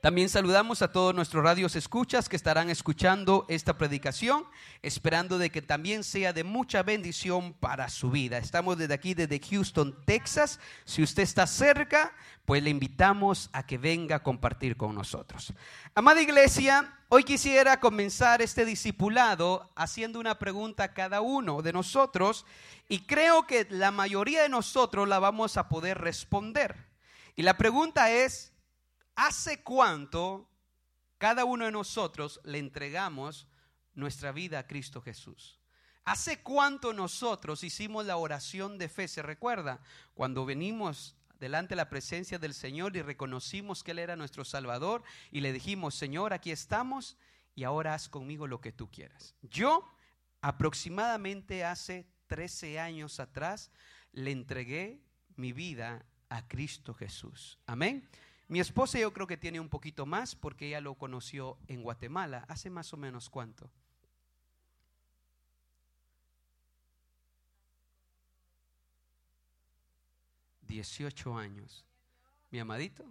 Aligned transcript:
También 0.00 0.28
saludamos 0.28 0.80
a 0.80 0.92
todos 0.92 1.12
nuestros 1.12 1.42
radios 1.42 1.74
escuchas 1.74 2.28
que 2.28 2.36
estarán 2.36 2.70
escuchando 2.70 3.44
esta 3.48 3.76
predicación, 3.76 4.44
esperando 4.80 5.38
de 5.38 5.50
que 5.50 5.60
también 5.60 6.04
sea 6.04 6.32
de 6.32 6.44
mucha 6.44 6.84
bendición 6.84 7.52
para 7.52 7.88
su 7.88 8.08
vida. 8.08 8.38
Estamos 8.38 8.78
desde 8.78 8.94
aquí, 8.94 9.14
desde 9.14 9.40
Houston, 9.40 9.98
Texas. 10.04 10.60
Si 10.84 11.02
usted 11.02 11.24
está 11.24 11.48
cerca, 11.48 12.14
pues 12.44 12.62
le 12.62 12.70
invitamos 12.70 13.50
a 13.52 13.66
que 13.66 13.76
venga 13.76 14.16
a 14.16 14.22
compartir 14.22 14.76
con 14.76 14.94
nosotros. 14.94 15.52
Amada 15.96 16.22
iglesia, 16.22 16.96
hoy 17.08 17.24
quisiera 17.24 17.80
comenzar 17.80 18.40
este 18.40 18.64
discipulado 18.64 19.68
haciendo 19.74 20.20
una 20.20 20.38
pregunta 20.38 20.84
a 20.84 20.94
cada 20.94 21.22
uno 21.22 21.60
de 21.60 21.72
nosotros 21.72 22.46
y 22.88 23.00
creo 23.00 23.48
que 23.48 23.66
la 23.68 23.90
mayoría 23.90 24.42
de 24.42 24.48
nosotros 24.48 25.08
la 25.08 25.18
vamos 25.18 25.56
a 25.56 25.68
poder 25.68 25.98
responder. 25.98 26.86
Y 27.34 27.42
la 27.42 27.56
pregunta 27.56 28.12
es, 28.12 28.52
¿Hace 29.18 29.64
cuánto 29.64 30.48
cada 31.18 31.44
uno 31.44 31.64
de 31.64 31.72
nosotros 31.72 32.40
le 32.44 32.58
entregamos 32.58 33.48
nuestra 33.94 34.30
vida 34.30 34.60
a 34.60 34.66
Cristo 34.68 35.02
Jesús? 35.02 35.58
¿Hace 36.04 36.40
cuánto 36.40 36.92
nosotros 36.92 37.64
hicimos 37.64 38.06
la 38.06 38.16
oración 38.16 38.78
de 38.78 38.88
fe? 38.88 39.08
¿Se 39.08 39.20
recuerda? 39.20 39.80
Cuando 40.14 40.46
venimos 40.46 41.16
delante 41.40 41.70
de 41.70 41.78
la 41.78 41.90
presencia 41.90 42.38
del 42.38 42.54
Señor 42.54 42.96
y 42.96 43.02
reconocimos 43.02 43.82
que 43.82 43.90
Él 43.90 43.98
era 43.98 44.14
nuestro 44.14 44.44
Salvador 44.44 45.02
y 45.32 45.40
le 45.40 45.52
dijimos, 45.52 45.96
Señor, 45.96 46.32
aquí 46.32 46.52
estamos 46.52 47.16
y 47.56 47.64
ahora 47.64 47.94
haz 47.94 48.08
conmigo 48.08 48.46
lo 48.46 48.60
que 48.60 48.70
tú 48.70 48.88
quieras. 48.88 49.34
Yo 49.42 49.84
aproximadamente 50.42 51.64
hace 51.64 52.06
13 52.28 52.78
años 52.78 53.18
atrás 53.18 53.72
le 54.12 54.30
entregué 54.30 55.02
mi 55.34 55.52
vida 55.52 56.06
a 56.28 56.46
Cristo 56.46 56.94
Jesús. 56.94 57.58
Amén. 57.66 58.08
Mi 58.48 58.60
esposa 58.60 58.98
yo 58.98 59.12
creo 59.12 59.26
que 59.26 59.36
tiene 59.36 59.60
un 59.60 59.68
poquito 59.68 60.06
más 60.06 60.34
porque 60.34 60.68
ella 60.68 60.80
lo 60.80 60.94
conoció 60.94 61.58
en 61.66 61.82
Guatemala. 61.82 62.46
¿Hace 62.48 62.70
más 62.70 62.94
o 62.94 62.96
menos 62.96 63.28
cuánto? 63.28 63.70
Dieciocho 70.62 71.36
años. 71.36 71.84
¿Mi 72.50 72.58
amadito? 72.58 73.04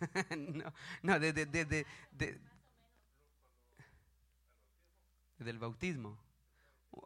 no, 0.36 0.72
no, 1.02 1.20
desde, 1.20 1.46
desde, 1.46 1.86
desde, 2.10 2.40
el 5.38 5.58
bautismo. 5.60 6.18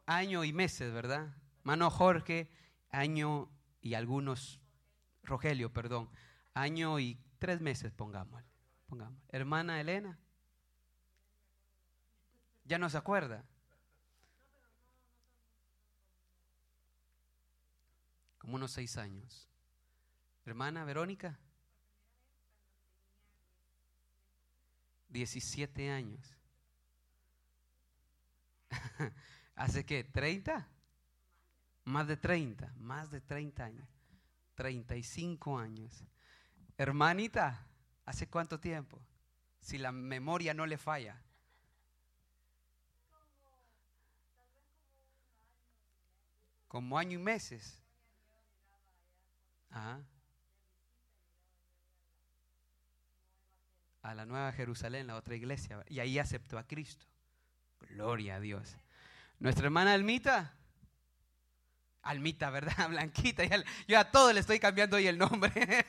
Año 0.06 0.42
y 0.44 0.54
meses, 0.54 0.90
¿verdad? 0.90 1.34
Mano 1.64 1.90
Jorge, 1.90 2.48
año 2.90 3.50
y 3.82 3.92
algunos 3.92 4.60
Rogelio, 5.28 5.72
perdón, 5.72 6.10
año 6.54 6.98
y 6.98 7.18
tres 7.38 7.60
meses, 7.60 7.92
pongamos. 7.92 8.42
Hermana 9.28 9.80
Elena, 9.80 10.18
¿ya 12.64 12.78
no 12.78 12.88
se 12.88 12.96
acuerda? 12.96 13.44
Como 18.38 18.56
unos 18.56 18.72
seis 18.72 18.96
años. 18.96 19.46
Hermana 20.46 20.84
Verónica, 20.84 21.38
17 25.10 25.90
años. 25.90 26.36
¿Hace 29.54 29.84
qué? 29.84 30.10
¿30? 30.10 30.66
Más 31.84 32.06
de 32.06 32.16
30, 32.16 32.72
más 32.78 33.10
de 33.10 33.20
30 33.20 33.64
años. 33.64 33.97
35 34.58 35.56
años. 35.56 36.04
Hermanita, 36.76 37.64
¿hace 38.04 38.28
cuánto 38.28 38.58
tiempo? 38.58 39.00
Si 39.60 39.78
la 39.78 39.92
memoria 39.92 40.52
no 40.52 40.66
le 40.66 40.76
falla. 40.76 41.22
Como 46.66 46.98
año 46.98 47.20
y 47.20 47.22
meses. 47.22 47.80
A 49.70 50.00
la 54.12 54.26
Nueva 54.26 54.50
Jerusalén, 54.50 55.06
la 55.06 55.14
otra 55.14 55.36
iglesia. 55.36 55.84
Y 55.86 56.00
ahí 56.00 56.18
aceptó 56.18 56.58
a 56.58 56.66
Cristo. 56.66 57.06
Gloria 57.90 58.34
a 58.34 58.40
Dios. 58.40 58.76
Nuestra 59.38 59.66
hermana 59.66 59.94
Almita, 59.94 60.57
Almita, 62.08 62.48
¿verdad? 62.48 62.72
Blanquita. 62.88 63.44
Yo 63.86 63.98
a 63.98 64.10
todo 64.10 64.32
le 64.32 64.40
estoy 64.40 64.58
cambiando 64.58 64.96
hoy 64.96 65.06
el 65.06 65.18
nombre. 65.18 65.52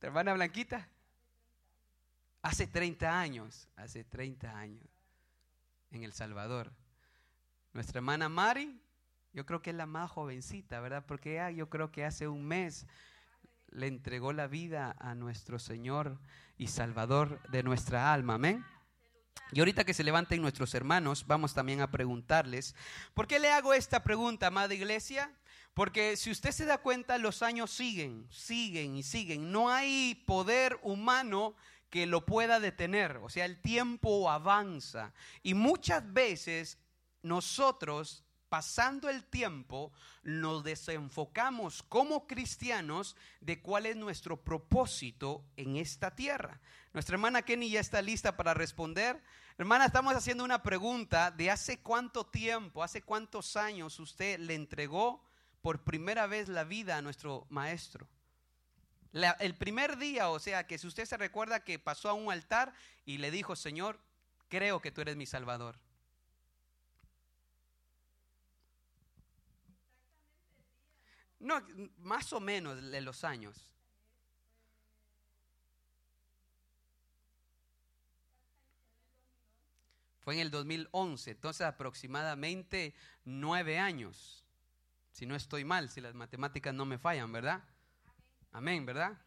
¿Tu 0.00 0.06
hermana 0.06 0.34
Blanquita? 0.34 0.88
Hace 2.42 2.66
30 2.66 3.20
años, 3.20 3.68
hace 3.76 4.02
30 4.02 4.58
años, 4.58 4.84
en 5.92 6.02
El 6.02 6.12
Salvador. 6.12 6.72
Nuestra 7.72 8.00
hermana 8.00 8.28
Mari, 8.28 8.82
yo 9.32 9.46
creo 9.46 9.62
que 9.62 9.70
es 9.70 9.76
la 9.76 9.86
más 9.86 10.10
jovencita, 10.10 10.80
¿verdad? 10.80 11.04
Porque 11.06 11.54
yo 11.54 11.70
creo 11.70 11.92
que 11.92 12.04
hace 12.04 12.26
un 12.26 12.44
mes 12.44 12.88
le 13.68 13.86
entregó 13.86 14.32
la 14.32 14.48
vida 14.48 14.96
a 14.98 15.14
nuestro 15.14 15.60
Señor 15.60 16.18
y 16.58 16.66
Salvador 16.66 17.40
de 17.50 17.62
nuestra 17.62 18.12
alma. 18.12 18.34
Amén. 18.34 18.64
Y 19.52 19.60
ahorita 19.60 19.84
que 19.84 19.94
se 19.94 20.04
levanten 20.04 20.40
nuestros 20.40 20.74
hermanos, 20.74 21.26
vamos 21.26 21.52
también 21.52 21.80
a 21.80 21.90
preguntarles, 21.90 22.74
¿por 23.12 23.26
qué 23.26 23.38
le 23.38 23.50
hago 23.50 23.74
esta 23.74 24.02
pregunta, 24.02 24.46
amada 24.46 24.72
iglesia? 24.72 25.30
Porque 25.74 26.16
si 26.16 26.30
usted 26.30 26.52
se 26.52 26.64
da 26.64 26.78
cuenta, 26.78 27.18
los 27.18 27.42
años 27.42 27.70
siguen, 27.70 28.26
siguen 28.30 28.96
y 28.96 29.02
siguen. 29.02 29.52
No 29.52 29.70
hay 29.70 30.22
poder 30.26 30.78
humano 30.82 31.54
que 31.90 32.06
lo 32.06 32.24
pueda 32.24 32.60
detener. 32.60 33.18
O 33.18 33.28
sea, 33.28 33.44
el 33.44 33.60
tiempo 33.60 34.30
avanza. 34.30 35.12
Y 35.42 35.54
muchas 35.54 36.12
veces 36.12 36.78
nosotros 37.22 38.24
pasando 38.52 39.08
el 39.08 39.24
tiempo, 39.24 39.92
nos 40.24 40.62
desenfocamos 40.62 41.82
como 41.84 42.26
cristianos 42.26 43.16
de 43.40 43.62
cuál 43.62 43.86
es 43.86 43.96
nuestro 43.96 44.44
propósito 44.44 45.42
en 45.56 45.76
esta 45.76 46.14
tierra. 46.14 46.60
Nuestra 46.92 47.14
hermana 47.14 47.42
Kenny 47.42 47.70
ya 47.70 47.80
está 47.80 48.02
lista 48.02 48.36
para 48.36 48.52
responder. 48.52 49.22
Hermana, 49.56 49.86
estamos 49.86 50.14
haciendo 50.14 50.44
una 50.44 50.62
pregunta 50.62 51.30
de 51.30 51.50
hace 51.50 51.80
cuánto 51.80 52.26
tiempo, 52.26 52.82
hace 52.82 53.00
cuántos 53.00 53.56
años 53.56 53.98
usted 53.98 54.38
le 54.38 54.54
entregó 54.54 55.24
por 55.62 55.84
primera 55.84 56.26
vez 56.26 56.48
la 56.48 56.64
vida 56.64 56.98
a 56.98 57.02
nuestro 57.02 57.46
maestro. 57.48 58.06
el 59.12 59.54
primer 59.54 59.96
día, 59.96 60.28
o 60.28 60.38
sea, 60.38 60.66
que 60.66 60.76
si 60.76 60.86
usted 60.86 61.06
se 61.06 61.16
recuerda 61.16 61.64
que 61.64 61.78
pasó 61.78 62.10
a 62.10 62.14
un 62.14 62.30
altar 62.30 62.74
y 63.06 63.18
le 63.18 63.30
dijo, 63.30 63.56
Señor, 63.56 63.98
creo 64.48 64.80
que 64.80 64.90
tú 64.90 65.00
eres 65.00 65.16
mi 65.16 65.24
Salvador. 65.24 65.78
No, 71.38 71.60
más 71.98 72.32
o 72.32 72.40
menos 72.40 72.82
de 72.82 73.00
los 73.00 73.24
años. 73.24 73.71
Fue 80.22 80.34
en 80.34 80.40
el 80.40 80.50
2011, 80.50 81.32
entonces 81.32 81.66
aproximadamente 81.66 82.94
nueve 83.24 83.78
años. 83.78 84.44
Si 85.10 85.26
no 85.26 85.34
estoy 85.34 85.64
mal, 85.64 85.90
si 85.90 86.00
las 86.00 86.14
matemáticas 86.14 86.72
no 86.72 86.84
me 86.84 86.96
fallan, 86.96 87.32
¿verdad? 87.32 87.62
Amén, 88.52 88.86
¿verdad? 88.86 89.18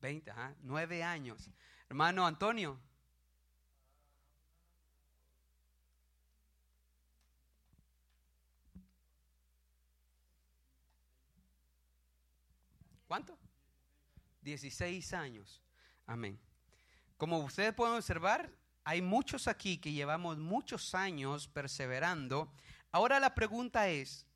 Veinte, 0.00 0.30
ajá, 0.30 0.54
nueve 0.62 1.02
años. 1.02 1.50
Hermano 1.88 2.26
Antonio. 2.26 2.80
¿Cuánto? 13.06 13.38
16 14.40 15.12
años. 15.12 15.62
Amén. 16.06 16.40
Como 17.18 17.38
ustedes 17.40 17.74
pueden 17.74 17.96
observar, 17.96 18.50
hay 18.84 19.02
muchos 19.02 19.48
aquí 19.48 19.78
que 19.78 19.92
llevamos 19.92 20.38
muchos 20.38 20.94
años 20.94 21.48
perseverando. 21.48 22.52
Ahora 22.90 23.20
la 23.20 23.34
pregunta 23.34 23.88
es, 23.88 24.26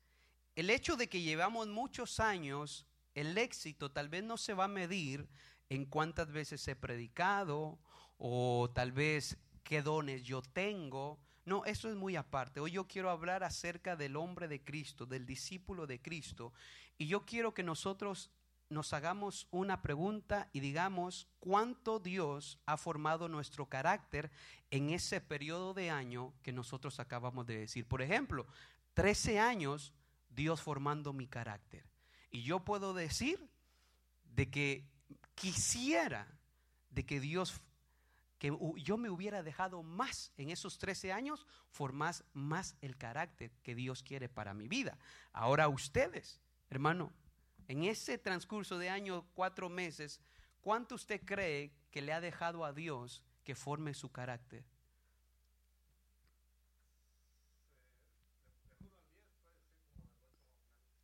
el 0.55 0.69
hecho 0.69 0.95
de 0.95 1.09
que 1.09 1.21
llevamos 1.21 1.67
muchos 1.67 2.19
años, 2.19 2.85
el 3.13 3.37
éxito 3.37 3.91
tal 3.91 4.09
vez 4.09 4.23
no 4.23 4.37
se 4.37 4.53
va 4.53 4.65
a 4.65 4.69
medir 4.69 5.27
en 5.69 5.85
cuántas 5.85 6.31
veces 6.31 6.67
he 6.67 6.75
predicado 6.75 7.79
o 8.17 8.71
tal 8.73 8.91
vez 8.91 9.37
qué 9.63 9.81
dones 9.81 10.23
yo 10.23 10.41
tengo. 10.41 11.19
No, 11.45 11.65
eso 11.65 11.89
es 11.89 11.95
muy 11.95 12.15
aparte. 12.15 12.59
Hoy 12.59 12.71
yo 12.71 12.87
quiero 12.87 13.09
hablar 13.09 13.43
acerca 13.43 13.95
del 13.95 14.15
hombre 14.15 14.47
de 14.47 14.63
Cristo, 14.63 15.05
del 15.05 15.25
discípulo 15.25 15.87
de 15.87 16.01
Cristo. 16.01 16.53
Y 16.97 17.07
yo 17.07 17.25
quiero 17.25 17.53
que 17.53 17.63
nosotros 17.63 18.31
nos 18.69 18.93
hagamos 18.93 19.47
una 19.51 19.81
pregunta 19.81 20.49
y 20.51 20.59
digamos 20.59 21.27
cuánto 21.39 21.99
Dios 21.99 22.59
ha 22.65 22.77
formado 22.77 23.29
nuestro 23.29 23.67
carácter 23.67 24.29
en 24.71 24.89
ese 24.89 25.21
periodo 25.21 25.73
de 25.73 25.89
año 25.89 26.33
que 26.43 26.51
nosotros 26.51 26.99
acabamos 26.99 27.45
de 27.47 27.59
decir. 27.59 27.87
Por 27.87 28.01
ejemplo, 28.01 28.45
13 28.93 29.39
años 29.39 29.93
Dios 30.29 30.61
formando 30.61 31.13
mi 31.13 31.27
carácter. 31.27 31.85
Y 32.29 32.43
yo 32.43 32.63
puedo 32.63 32.93
decir 32.93 33.49
de 34.25 34.49
que 34.49 34.89
quisiera 35.35 36.27
de 36.89 37.05
que 37.05 37.19
Dios, 37.19 37.61
que 38.37 38.55
yo 38.77 38.97
me 38.97 39.09
hubiera 39.09 39.43
dejado 39.43 39.81
más 39.83 40.31
en 40.37 40.49
esos 40.49 40.77
13 40.77 41.13
años, 41.13 41.45
formar 41.69 42.15
más 42.33 42.75
el 42.81 42.97
carácter 42.97 43.51
que 43.63 43.75
Dios 43.75 44.03
quiere 44.03 44.29
para 44.29 44.53
mi 44.53 44.67
vida. 44.67 44.97
Ahora 45.31 45.69
ustedes, 45.69 46.41
hermano, 46.69 47.13
en 47.67 47.83
ese 47.83 48.17
transcurso 48.17 48.77
de 48.77 48.89
año, 48.89 49.25
cuatro 49.33 49.69
meses, 49.69 50.21
¿cuánto 50.61 50.95
usted 50.95 51.21
cree 51.23 51.73
que 51.91 52.01
le 52.01 52.13
ha 52.13 52.21
dejado 52.21 52.63
a 52.63 52.73
Dios 52.73 53.23
que 53.43 53.55
forme 53.55 53.93
su 53.93 54.11
carácter? 54.11 54.63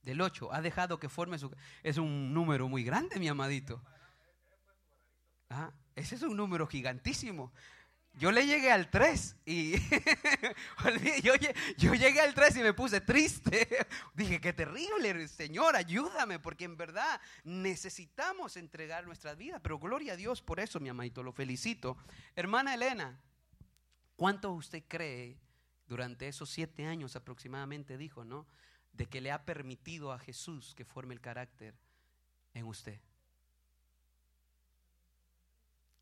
Del 0.04 0.20
8, 0.20 0.54
ha 0.54 0.62
dejado 0.62 1.00
que 1.00 1.08
forme 1.08 1.38
su... 1.38 1.50
Es 1.82 1.98
un 1.98 2.34
número 2.34 2.68
muy 2.68 2.84
grande, 2.84 3.20
mi 3.20 3.30
amadito. 3.30 3.82
Ah, 5.50 5.72
ese 5.96 6.16
es 6.16 6.22
un 6.24 6.36
número 6.36 6.68
gigantísimo. 6.68 7.54
Yo 8.16 8.32
le 8.32 8.46
llegué 8.46 8.72
al 8.72 8.90
3 8.90 9.36
y 9.46 9.74
yo, 11.24 11.34
yo, 11.78 11.94
llegué 11.96 12.22
al 12.22 12.34
3 12.34 12.58
y 12.58 12.60
me 12.62 12.74
puse 12.74 13.02
triste. 13.02 13.68
Dije, 14.14 14.40
qué 14.40 14.54
terrible, 14.54 15.28
Señor, 15.28 15.76
ayúdame, 15.76 16.40
porque 16.40 16.66
en 16.66 16.78
verdad 16.78 17.20
necesitamos 17.44 18.56
entregar 18.56 19.06
nuestras 19.06 19.36
vidas. 19.38 19.60
Pero 19.64 19.80
gloria 19.80 20.14
a 20.14 20.16
Dios 20.16 20.42
por 20.42 20.60
eso, 20.60 20.80
mi 20.80 20.90
amadito, 20.90 21.24
lo 21.24 21.32
felicito. 21.32 21.98
Hermana 22.36 22.76
Elena, 22.76 23.20
¿cuánto 24.16 24.52
usted 24.52 24.84
cree 24.88 25.40
durante 25.88 26.28
esos 26.28 26.50
siete 26.50 26.86
años 26.86 27.16
aproximadamente, 27.16 27.98
dijo, 27.98 28.24
¿no? 28.24 28.46
de 28.94 29.08
que 29.08 29.22
le 29.22 29.32
ha 29.32 29.44
permitido 29.44 30.12
a 30.12 30.20
Jesús 30.20 30.74
que 30.76 30.86
forme 30.86 31.14
el 31.14 31.22
carácter 31.22 31.76
en 32.54 32.66
usted. 32.66 33.00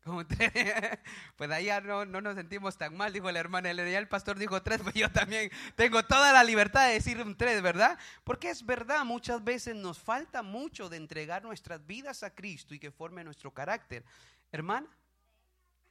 Pues 1.36 1.50
ahí 1.50 1.66
ya 1.66 1.80
no, 1.80 2.04
no, 2.04 2.20
nos 2.20 2.34
sentimos 2.34 2.76
tan 2.76 2.96
mal, 2.96 3.12
dijo 3.12 3.30
la 3.30 3.38
hermana 3.38 3.72
Ya 3.72 3.98
el 3.98 4.08
pastor 4.08 4.38
dijo 4.38 4.62
tres, 4.62 4.80
pues 4.82 4.94
yo 4.94 5.10
también 5.10 5.50
tengo 5.76 6.02
toda 6.04 6.32
la 6.32 6.42
libertad 6.42 6.88
de 6.88 6.94
decir 6.94 7.20
un 7.20 7.36
tres, 7.36 7.62
¿verdad? 7.62 7.98
Porque 8.24 8.50
es 8.50 8.64
verdad, 8.64 9.04
muchas 9.04 9.42
veces 9.42 9.76
nos 9.76 9.98
falta 9.98 10.42
mucho 10.42 10.88
de 10.88 10.96
entregar 10.96 11.42
nuestras 11.42 11.86
vidas 11.86 12.22
a 12.22 12.34
Cristo 12.34 12.74
y 12.74 12.78
que 12.78 12.90
forme 12.90 13.24
nuestro 13.24 13.52
carácter. 13.52 14.04
Hermana, 14.50 14.88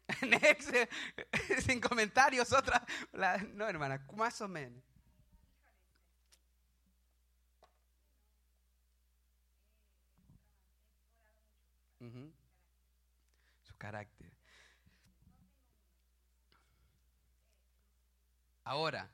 sin 1.65 1.79
comentarios, 1.79 2.51
otra. 2.51 2.85
no, 3.53 3.67
hermana, 3.67 4.05
más 4.15 4.41
o 4.41 4.47
menos. 4.47 4.83
Su 11.97 12.40
carácter. 13.81 14.31
Ahora, 18.63 19.09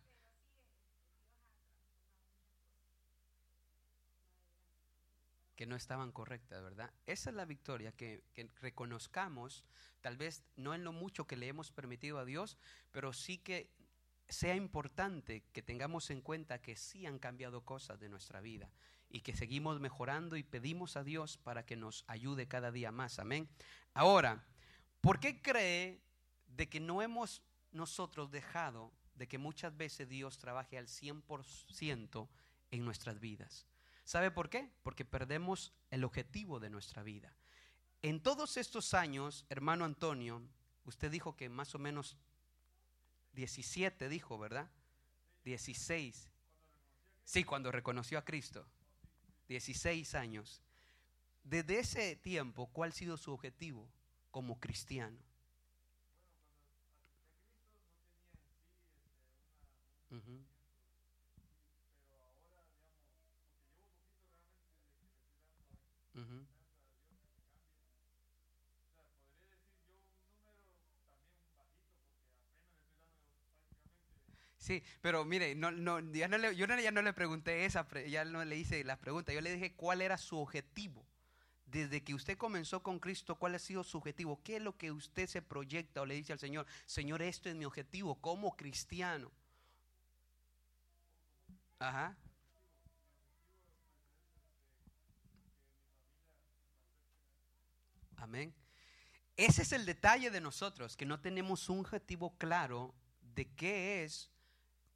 que 5.56 5.66
no 5.66 5.78
estaban 5.78 6.12
correctas, 6.12 6.62
¿verdad? 6.62 6.92
Esa 7.06 7.30
es 7.30 7.36
la 7.38 7.46
victoria, 7.46 7.94
que, 7.94 8.22
reconozcamos, 8.60 9.64
tal 10.02 10.18
vez 10.18 10.44
no 10.58 10.74
en 10.76 10.84
lo 10.84 10.92
mucho 10.92 11.26
que 11.28 11.38
le 11.38 11.48
hemos 11.48 11.72
permitido 11.72 12.20
a 12.20 12.26
Dios, 12.26 12.58
pero 12.92 13.14
sí 13.14 13.38
que 13.38 13.72
sea 14.28 14.56
importante 14.56 15.46
que 15.54 15.62
tengamos 15.62 16.10
en 16.10 16.20
cuenta 16.20 16.62
que 16.62 16.76
sí 16.76 17.06
han 17.06 17.20
cambiado 17.20 17.62
cosas 17.62 18.02
de 18.02 18.10
nuestra 18.10 18.42
vida 18.42 18.70
y 19.10 19.22
que 19.22 19.34
seguimos 19.34 19.80
mejorando 19.80 20.36
y 20.36 20.44
pedimos 20.44 20.98
a 20.98 21.06
Dios 21.06 21.38
para 21.38 21.66
que 21.66 21.78
nos 21.78 22.04
ayude 22.08 22.50
cada 22.50 22.70
día 22.70 22.92
más. 22.92 23.18
Amén. 23.18 23.48
Ahora, 23.94 24.44
¿por 25.08 25.22
qué 25.22 25.42
cree 25.42 26.02
de 26.48 26.68
que 26.68 26.82
no 26.82 27.02
hemos 27.02 27.42
nosotros 27.72 28.30
dejado 28.30 28.92
de 29.16 29.26
que 29.26 29.38
muchas 29.38 29.78
veces 29.78 30.10
Dios 30.10 30.38
trabaje 30.38 30.78
al 30.78 30.88
100% 30.88 32.28
en 32.72 32.84
nuestras 32.84 33.22
vidas? 33.22 33.66
¿Sabe 34.04 34.32
por 34.32 34.50
qué? 34.50 34.70
Porque 34.84 35.06
perdemos 35.06 35.72
el 35.92 36.04
objetivo 36.04 36.60
de 36.60 36.70
nuestra 36.70 37.04
vida. 37.04 37.34
En 38.02 38.22
todos 38.22 38.58
estos 38.58 38.94
años, 38.94 39.46
hermano 39.48 39.86
Antonio, 39.86 40.42
usted 40.84 41.10
dijo 41.10 41.38
que 41.38 41.48
más 41.48 41.74
o 41.74 41.80
menos 41.80 42.18
17 43.32 44.10
dijo, 44.10 44.38
¿verdad? 44.38 44.70
16. 45.46 46.30
Sí, 47.24 47.46
cuando 47.46 47.72
reconoció 47.72 48.20
a 48.20 48.26
Cristo. 48.26 48.68
16 49.48 50.16
años. 50.16 50.62
Desde 51.46 51.80
ese 51.80 52.18
tiempo, 52.18 52.68
¿cuál 52.74 52.90
ha 52.90 52.94
sido 52.94 53.16
su 53.16 53.32
objetivo 53.32 53.88
como 54.32 54.60
cristiano? 54.60 55.18
Sí, 74.58 74.84
pero 75.02 75.24
mire, 75.26 75.56
no, 75.56 75.72
no, 75.72 76.00
ya 76.14 76.28
no 76.28 76.38
le, 76.38 76.56
yo 76.56 76.66
ya 76.68 76.92
no 76.92 77.02
le 77.02 77.14
pregunté 77.14 77.66
esa, 77.66 77.88
ya 78.10 78.26
no 78.26 78.44
le 78.46 78.58
hice 78.58 78.84
la 78.84 78.98
pregunta, 79.00 79.34
yo 79.34 79.42
le 79.42 79.54
dije 79.54 79.74
cuál 79.76 80.02
era 80.02 80.18
su 80.18 80.38
objetivo. 80.40 81.06
Desde 81.68 82.02
que 82.02 82.16
usted 82.16 82.38
comenzó 82.38 82.82
con 82.82 82.98
Cristo, 82.98 83.36
¿cuál 83.36 83.56
ha 83.56 83.60
sido 83.60 83.84
su 83.84 83.98
objetivo? 83.98 84.42
¿Qué 84.42 84.56
es 84.56 84.62
lo 84.64 84.78
que 84.78 84.90
usted 84.90 85.28
se 85.28 85.42
proyecta 85.42 86.02
o 86.02 86.06
le 86.06 86.16
dice 86.16 86.32
al 86.32 86.40
Señor? 86.40 86.66
Señor, 86.86 87.22
esto 87.22 87.50
es 87.50 87.56
mi 87.56 87.66
objetivo 87.66 88.16
como 88.16 88.56
cristiano. 88.56 89.30
Ajá. 91.80 92.16
Amén. 98.16 98.54
Ese 99.36 99.62
es 99.62 99.74
el 99.74 99.86
detalle 99.86 100.32
de 100.32 100.42
nosotros, 100.42 100.96
que 100.96 101.06
no 101.06 101.20
tenemos 101.20 101.68
un 101.68 101.80
objetivo 101.80 102.38
claro 102.38 102.96
de 103.36 103.46
qué 103.56 104.04
es 104.04 104.32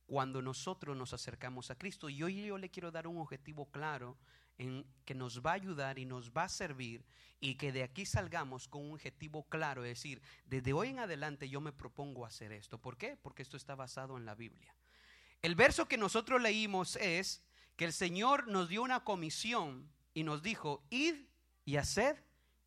cuando 0.08 0.42
nosotros 0.42 0.96
nos 0.96 1.14
acercamos 1.14 1.70
a 1.70 1.76
Cristo. 1.76 2.10
Y 2.10 2.24
hoy 2.24 2.46
yo 2.46 2.58
le 2.58 2.72
quiero 2.72 2.92
dar 2.92 3.08
un 3.08 3.18
objetivo 3.18 3.70
claro 3.70 4.18
en 4.58 4.86
que 5.06 5.16
nos 5.16 5.42
va 5.42 5.52
a 5.52 5.56
ayudar 5.56 6.00
y 6.00 6.06
nos 6.06 6.32
va 6.32 6.44
a 6.44 6.50
servir 6.50 7.06
y 7.40 7.56
que 7.56 7.72
de 7.72 7.84
aquí 7.84 8.06
salgamos 8.06 8.68
con 8.68 8.86
un 8.86 8.94
objetivo 8.94 9.44
claro, 9.50 9.84
es 9.84 9.98
decir, 9.98 10.22
desde 10.46 10.74
hoy 10.74 10.90
en 10.90 11.00
adelante 11.00 11.50
yo 11.50 11.60
me 11.60 11.74
propongo 11.74 12.26
hacer 12.26 12.52
esto. 12.52 12.78
¿Por 12.78 12.98
qué? 12.98 13.18
Porque 13.18 13.42
esto 13.42 13.58
está 13.58 13.74
basado 13.76 14.18
en 14.18 14.26
la 14.26 14.36
Biblia. 14.36 14.76
El 15.42 15.56
verso 15.56 15.88
que 15.88 15.98
nosotros 15.98 16.40
leímos 16.40 16.96
es 16.98 17.44
que 17.76 17.86
el 17.86 17.94
Señor 17.94 18.48
nos 18.48 18.70
dio 18.70 18.84
una 18.84 19.04
comisión 19.04 19.92
y 20.14 20.24
nos 20.24 20.44
dijo, 20.44 20.86
id 20.92 21.16
y 21.66 21.78
haced 21.78 22.16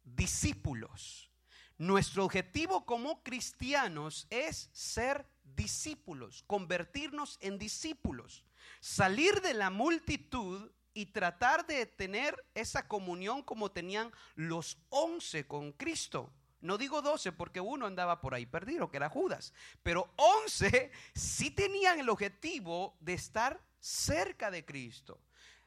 discípulos. 0.03 1.31
Nuestro 1.79 2.25
objetivo 2.25 2.85
como 2.85 3.23
cristianos 3.23 4.27
es 4.31 4.71
ser 4.73 5.27
discípulos, 5.45 6.43
convertirnos 6.47 7.39
en 7.41 7.59
discípulos, 7.59 8.45
salir 8.81 9.41
de 9.41 9.55
la 9.55 9.71
multitud 9.71 10.71
y 10.95 11.07
tratar 11.07 11.67
de 11.67 11.85
tener 11.87 12.43
esa 12.55 12.89
comunión 12.89 13.43
como 13.43 13.71
tenían 13.71 14.13
los 14.37 14.79
once 14.89 15.47
con 15.47 15.73
Cristo. 15.73 16.33
No 16.61 16.79
digo 16.79 17.03
doce 17.03 17.31
porque 17.31 17.61
uno 17.61 17.85
andaba 17.87 18.21
por 18.21 18.35
ahí 18.35 18.47
perdido, 18.47 18.91
que 18.91 18.97
era 18.97 19.11
Judas, 19.11 19.53
pero 19.83 20.11
once 20.17 20.91
sí 21.15 21.51
tenían 21.51 22.01
el 22.01 22.09
objetivo 22.09 22.97
de 23.01 23.13
estar 23.13 23.61
cerca 23.81 24.51
de 24.51 24.65
Cristo. 24.65 25.21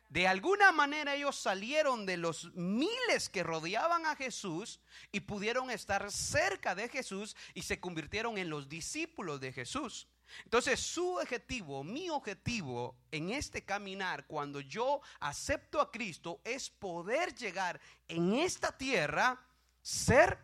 De 0.10 0.28
alguna 0.28 0.72
manera 0.72 1.16
ellos 1.16 1.36
salieron 1.36 2.06
de 2.06 2.18
los 2.18 2.54
miles 2.56 3.28
que 3.30 3.44
rodeaban 3.44 4.06
a 4.06 4.16
Jesús 4.16 4.80
y 5.12 5.20
pudieron 5.20 5.70
estar 5.70 6.10
cerca 6.12 6.76
de 6.76 6.88
Jesús 6.88 7.36
y 7.54 7.64
se 7.64 7.80
convirtieron 7.80 8.38
en 8.38 8.50
los 8.50 8.70
discípulos 8.70 9.42
de 9.42 9.52
Jesús. 9.52 10.08
Entonces 10.44 10.80
su 10.80 11.18
objetivo, 11.18 11.84
mi 11.84 12.10
objetivo 12.10 12.96
en 13.12 13.32
este 13.32 13.64
caminar, 13.64 14.26
cuando 14.28 14.60
yo 14.60 15.02
acepto 15.20 15.82
a 15.82 15.92
Cristo, 15.92 16.42
es 16.44 16.70
poder 16.70 17.34
llegar 17.36 17.80
en 18.08 18.34
esta 18.34 18.76
tierra, 18.78 19.40
ser 19.82 20.38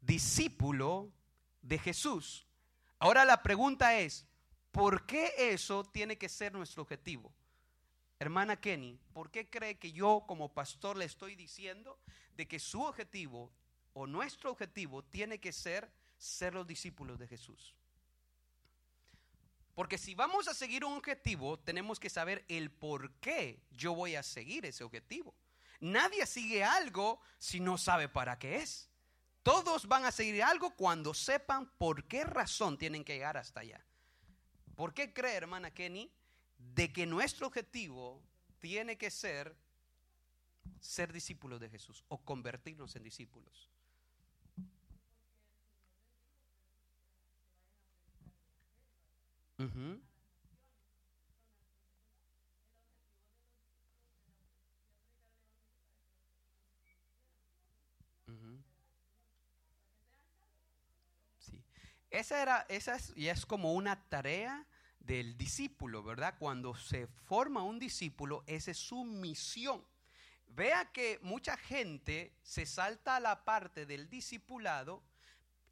discípulo 0.00 1.12
de 1.62 1.78
Jesús. 1.78 2.46
Ahora 2.98 3.24
la 3.24 3.42
pregunta 3.42 3.98
es, 3.98 4.26
¿por 4.70 5.06
qué 5.06 5.32
eso 5.36 5.84
tiene 5.84 6.16
que 6.18 6.28
ser 6.28 6.52
nuestro 6.52 6.82
objetivo? 6.82 7.32
Hermana 8.18 8.60
Kenny, 8.60 8.98
¿por 9.14 9.30
qué 9.30 9.48
cree 9.48 9.78
que 9.78 9.92
yo 9.92 10.24
como 10.26 10.52
pastor 10.52 10.96
le 10.96 11.06
estoy 11.06 11.34
diciendo 11.34 11.98
de 12.36 12.46
que 12.46 12.58
su 12.58 12.82
objetivo 12.82 13.50
o 13.94 14.06
nuestro 14.06 14.50
objetivo 14.50 15.02
tiene 15.02 15.40
que 15.40 15.52
ser 15.52 15.90
ser 16.18 16.54
los 16.54 16.66
discípulos 16.66 17.18
de 17.18 17.26
Jesús? 17.26 17.74
Porque 19.80 19.96
si 19.96 20.14
vamos 20.14 20.46
a 20.46 20.52
seguir 20.52 20.84
un 20.84 20.92
objetivo, 20.92 21.58
tenemos 21.58 21.98
que 21.98 22.10
saber 22.10 22.44
el 22.48 22.70
por 22.70 23.12
qué 23.12 23.62
yo 23.70 23.94
voy 23.94 24.14
a 24.14 24.22
seguir 24.22 24.66
ese 24.66 24.84
objetivo. 24.84 25.34
Nadie 25.80 26.26
sigue 26.26 26.62
algo 26.62 27.18
si 27.38 27.60
no 27.60 27.78
sabe 27.78 28.06
para 28.06 28.38
qué 28.38 28.56
es. 28.56 28.90
Todos 29.42 29.88
van 29.88 30.04
a 30.04 30.12
seguir 30.12 30.42
algo 30.42 30.76
cuando 30.76 31.14
sepan 31.14 31.66
por 31.78 32.06
qué 32.06 32.24
razón 32.24 32.76
tienen 32.76 33.04
que 33.04 33.14
llegar 33.14 33.38
hasta 33.38 33.60
allá. 33.60 33.82
¿Por 34.76 34.92
qué 34.92 35.14
cree, 35.14 35.36
hermana 35.36 35.70
Kenny, 35.70 36.12
de 36.58 36.92
que 36.92 37.06
nuestro 37.06 37.46
objetivo 37.46 38.22
tiene 38.58 38.98
que 38.98 39.10
ser 39.10 39.56
ser 40.78 41.10
discípulos 41.10 41.58
de 41.58 41.70
Jesús 41.70 42.04
o 42.08 42.18
convertirnos 42.18 42.96
en 42.96 43.02
discípulos? 43.02 43.70
Sí. 61.38 61.62
Esa 62.10 62.42
era, 62.42 62.66
esa 62.68 62.96
es, 62.96 63.12
y 63.16 63.28
es 63.28 63.44
como 63.46 63.74
una 63.74 64.08
tarea 64.08 64.66
del 64.98 65.36
discípulo, 65.36 66.02
¿verdad? 66.02 66.36
Cuando 66.38 66.74
se 66.74 67.06
forma 67.06 67.62
un 67.62 67.78
discípulo, 67.78 68.44
esa 68.46 68.70
es 68.70 68.78
su 68.78 69.04
misión. 69.04 69.84
Vea 70.46 70.90
que 70.92 71.18
mucha 71.22 71.56
gente 71.56 72.34
se 72.42 72.66
salta 72.66 73.16
a 73.16 73.20
la 73.20 73.44
parte 73.44 73.86
del 73.86 74.08
discipulado 74.08 75.02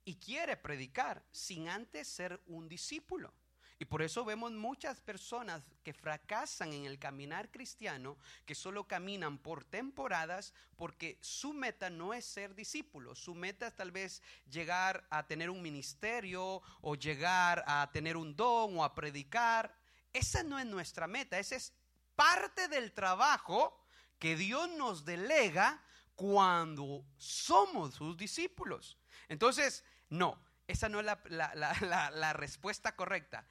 y 0.04 0.16
quiere 0.16 0.56
predicar 0.56 1.24
sin 1.32 1.68
antes 1.68 2.08
ser 2.08 2.40
un 2.46 2.68
discípulo. 2.68 3.32
Y 3.80 3.84
por 3.84 4.02
eso 4.02 4.24
vemos 4.24 4.50
muchas 4.50 5.00
personas 5.00 5.62
que 5.84 5.92
fracasan 5.92 6.72
en 6.72 6.84
el 6.84 6.98
caminar 6.98 7.48
cristiano, 7.52 8.18
que 8.44 8.56
solo 8.56 8.88
caminan 8.88 9.38
por 9.38 9.64
temporadas, 9.64 10.52
porque 10.74 11.16
su 11.20 11.52
meta 11.52 11.88
no 11.88 12.12
es 12.12 12.24
ser 12.24 12.56
discípulos, 12.56 13.20
su 13.20 13.36
meta 13.36 13.68
es 13.68 13.76
tal 13.76 13.92
vez 13.92 14.20
llegar 14.50 15.06
a 15.10 15.28
tener 15.28 15.48
un 15.48 15.62
ministerio 15.62 16.60
o 16.80 16.96
llegar 16.96 17.62
a 17.68 17.88
tener 17.92 18.16
un 18.16 18.34
don 18.34 18.78
o 18.78 18.82
a 18.82 18.96
predicar. 18.96 19.72
Esa 20.12 20.42
no 20.42 20.58
es 20.58 20.66
nuestra 20.66 21.06
meta, 21.06 21.38
esa 21.38 21.54
es 21.54 21.72
parte 22.16 22.66
del 22.66 22.92
trabajo 22.92 23.80
que 24.18 24.34
Dios 24.34 24.68
nos 24.70 25.04
delega 25.04 25.84
cuando 26.16 27.04
somos 27.16 27.94
sus 27.94 28.16
discípulos. 28.16 28.98
Entonces, 29.28 29.84
no, 30.08 30.36
esa 30.66 30.88
no 30.88 30.98
es 30.98 31.06
la, 31.06 32.10
la 32.12 32.32
respuesta 32.32 32.96
correcta. 32.96 33.46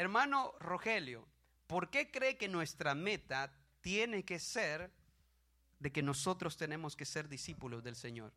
Hermano 0.00 0.54
Rogelio, 0.60 1.28
¿por 1.66 1.90
qué 1.90 2.10
cree 2.10 2.38
que 2.38 2.48
nuestra 2.48 2.94
meta 2.94 3.52
tiene 3.82 4.24
que 4.24 4.38
ser 4.38 4.90
de 5.78 5.92
que 5.92 6.02
nosotros 6.02 6.56
tenemos 6.56 6.96
que 6.96 7.04
ser 7.04 7.28
discípulos 7.28 7.84
del 7.84 7.96
Señor 7.96 8.32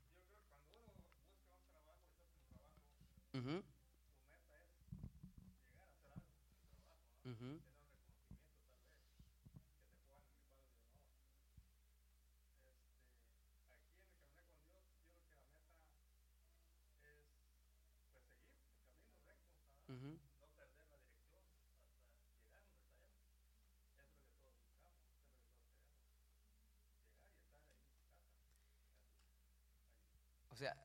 sea, 30.63 30.75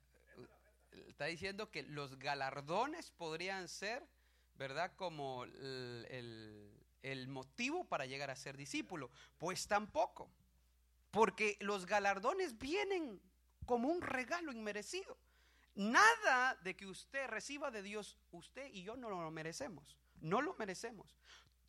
está 1.19 1.27
diciendo 1.27 1.69
que 1.73 1.83
los 1.83 2.17
galardones 2.17 3.11
podrían 3.11 3.67
ser, 3.67 4.07
¿verdad? 4.55 4.93
Como 4.95 5.43
el, 5.43 7.27
motivo 7.27 7.89
para 7.89 8.07
llegar 8.07 8.31
a 8.31 8.37
ser 8.37 8.57
discípulo. 8.57 9.11
Pues 9.37 9.67
tampoco. 9.67 10.31
Porque 11.11 11.57
los 11.59 11.87
galardones 11.87 12.57
vienen 12.57 13.21
como 13.67 13.89
un 13.89 14.01
regalo 14.01 14.53
inmerecido. 14.53 15.19
Nada 15.75 16.55
de 16.63 16.77
que 16.77 16.87
usted 16.87 17.27
reciba 17.27 17.73
de 17.73 17.83
Dios, 17.83 18.17
usted 18.31 18.71
y 18.73 18.85
yo 18.85 18.97
no 18.97 19.11
lo 19.11 19.29
merecemos. 19.33 19.97
No 20.21 20.41
lo 20.41 20.55
merecemos. 20.55 21.17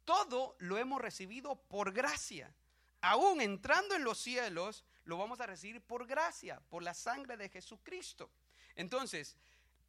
Todo 0.05 0.57
lo 0.59 0.77
hemos 0.77 1.01
recibido 1.01 1.55
por 1.55 1.91
gracia. 1.91 2.53
Aún 3.01 3.41
entrando 3.41 3.95
en 3.95 4.03
los 4.03 4.19
cielos, 4.19 4.85
lo 5.05 5.17
vamos 5.17 5.39
a 5.39 5.47
recibir 5.47 5.81
por 5.81 6.05
gracia, 6.05 6.61
por 6.69 6.83
la 6.83 6.93
sangre 6.93 7.35
de 7.35 7.49
Jesucristo. 7.49 8.29
Entonces, 8.79 9.35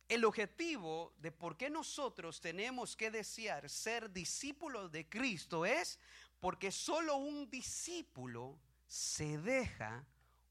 el 0.09 0.25
objetivo 0.25 1.15
de 1.19 1.31
por 1.31 1.57
qué 1.57 1.71
nosotros 1.71 2.41
tenemos 2.41 2.97
que 2.97 3.13
desear 3.13 3.71
ser 3.71 4.11
discípulos 4.11 4.91
de 4.91 5.09
Cristo 5.09 5.65
es 5.65 6.01
porque 6.41 6.73
solo 6.73 7.15
un 7.15 7.49
discípulo 7.49 8.59
se 8.89 9.39
deja 9.39 10.05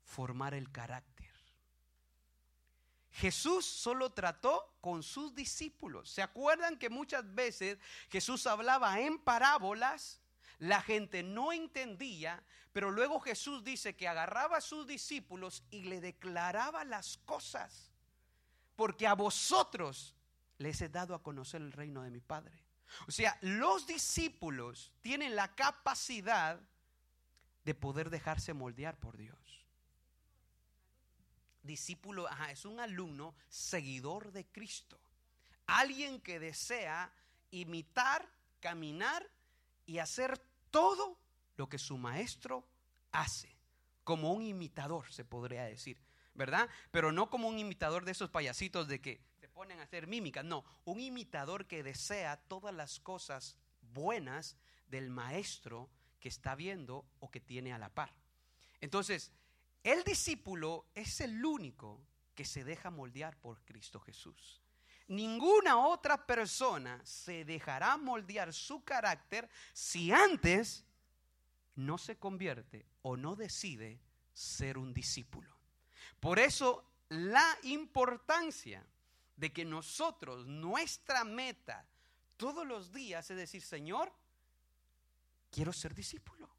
formar 0.05 0.53
el 0.53 0.72
carácter. 0.72 1.29
Jesús 3.12 3.65
solo 3.65 4.13
trató 4.13 4.74
con 4.79 5.03
sus 5.03 5.36
discípulos. 5.36 6.10
¿Se 6.10 6.22
acuerdan 6.22 6.79
que 6.79 6.89
muchas 6.89 7.36
veces 7.36 7.77
Jesús 8.10 8.48
hablaba 8.48 9.01
en 9.01 9.19
parábolas? 9.19 10.22
La 10.60 10.81
gente 10.81 11.24
no 11.24 11.51
entendía, 11.51 12.41
pero 12.72 12.89
luego 12.89 13.19
Jesús 13.19 13.65
dice 13.65 13.98
que 13.98 14.08
agarraba 14.08 14.60
a 14.60 14.62
sus 14.62 14.88
discípulos 14.88 15.62
y 15.72 15.84
le 15.84 16.00
declaraba 16.00 16.86
las 16.86 17.17
cosas. 17.25 17.88
Porque 18.80 19.08
a 19.08 19.14
vosotros 19.14 20.16
les 20.58 20.80
he 20.80 20.88
dado 20.88 21.14
a 21.14 21.22
conocer 21.22 21.62
el 21.62 21.74
reino 21.74 22.02
de 22.02 22.12
mi 22.12 22.22
Padre. 22.22 22.64
O 23.10 23.12
sea, 23.12 23.38
los 23.42 23.86
discípulos 23.86 24.94
tienen 25.02 25.36
la 25.36 25.54
capacidad 25.54 26.58
de 27.66 27.76
poder 27.76 28.10
dejarse 28.10 28.54
moldear 28.54 28.98
por 28.98 29.18
Dios. 29.18 29.38
Discípulo 31.62 32.30
es 32.50 32.64
un 32.64 32.80
alumno 32.80 33.36
seguidor 33.50 34.32
de 34.32 34.46
Cristo. 34.46 34.98
Alguien 35.66 36.22
que 36.22 36.40
desea 36.40 37.12
imitar, 37.52 38.26
caminar 38.62 39.30
y 39.86 39.98
hacer 39.98 40.40
todo 40.72 41.20
lo 41.58 41.68
que 41.68 41.80
su 41.80 41.98
maestro 41.98 42.66
hace, 43.12 43.54
como 44.06 44.32
un 44.32 44.44
imitador, 44.44 45.12
se 45.12 45.26
podría 45.26 45.66
decir, 45.66 46.00
¿verdad? 46.34 46.70
Pero 46.92 47.12
no 47.12 47.30
como 47.30 47.48
un 47.48 47.60
imitador 47.60 48.06
de 48.06 48.12
esos 48.12 48.30
payasitos 48.30 48.88
de 48.88 49.02
que 49.02 49.22
se 49.40 49.50
ponen 49.50 49.80
a 49.80 49.84
hacer 49.84 50.08
mímica, 50.08 50.44
no, 50.44 50.64
un 50.86 51.00
imitador 51.00 51.68
que 51.68 51.84
desea 51.84 52.38
todas 52.48 52.74
las 52.74 53.00
cosas 53.00 53.56
buenas 53.82 54.58
del 54.88 55.10
maestro 55.10 55.90
que 56.20 56.30
está 56.30 56.56
viendo 56.56 57.06
o 57.20 57.30
que 57.32 57.40
tiene 57.40 57.74
a 57.74 57.78
la 57.78 57.90
par. 57.90 58.14
Entonces, 58.82 59.32
el 59.84 60.04
discípulo 60.04 60.86
es 60.96 61.22
el 61.22 61.44
único 61.44 62.02
que 62.36 62.46
se 62.46 62.64
deja 62.64 62.90
moldear 62.90 63.38
por 63.38 63.62
Cristo 63.66 64.00
Jesús. 64.00 64.62
Ninguna 65.08 65.78
otra 65.78 66.26
persona 66.26 67.04
se 67.04 67.44
dejará 67.44 67.98
moldear 67.98 68.54
su 68.54 68.84
carácter 68.84 69.50
si 69.74 70.12
antes 70.12 70.86
no 71.76 71.98
se 71.98 72.18
convierte 72.18 72.86
o 73.02 73.18
no 73.18 73.36
decide 73.36 74.00
ser 74.34 74.78
un 74.78 74.94
discípulo. 74.94 75.59
Por 76.20 76.40
eso 76.40 76.86
la 77.10 77.58
importancia 77.64 78.86
de 79.36 79.54
que 79.54 79.66
nosotros, 79.66 80.46
nuestra 80.46 81.24
meta 81.24 81.86
todos 82.38 82.66
los 82.66 82.92
días 82.94 83.30
es 83.32 83.38
decir, 83.38 83.62
Señor, 83.62 84.12
quiero 85.52 85.74
ser 85.74 85.94
discípulo. 85.94 86.50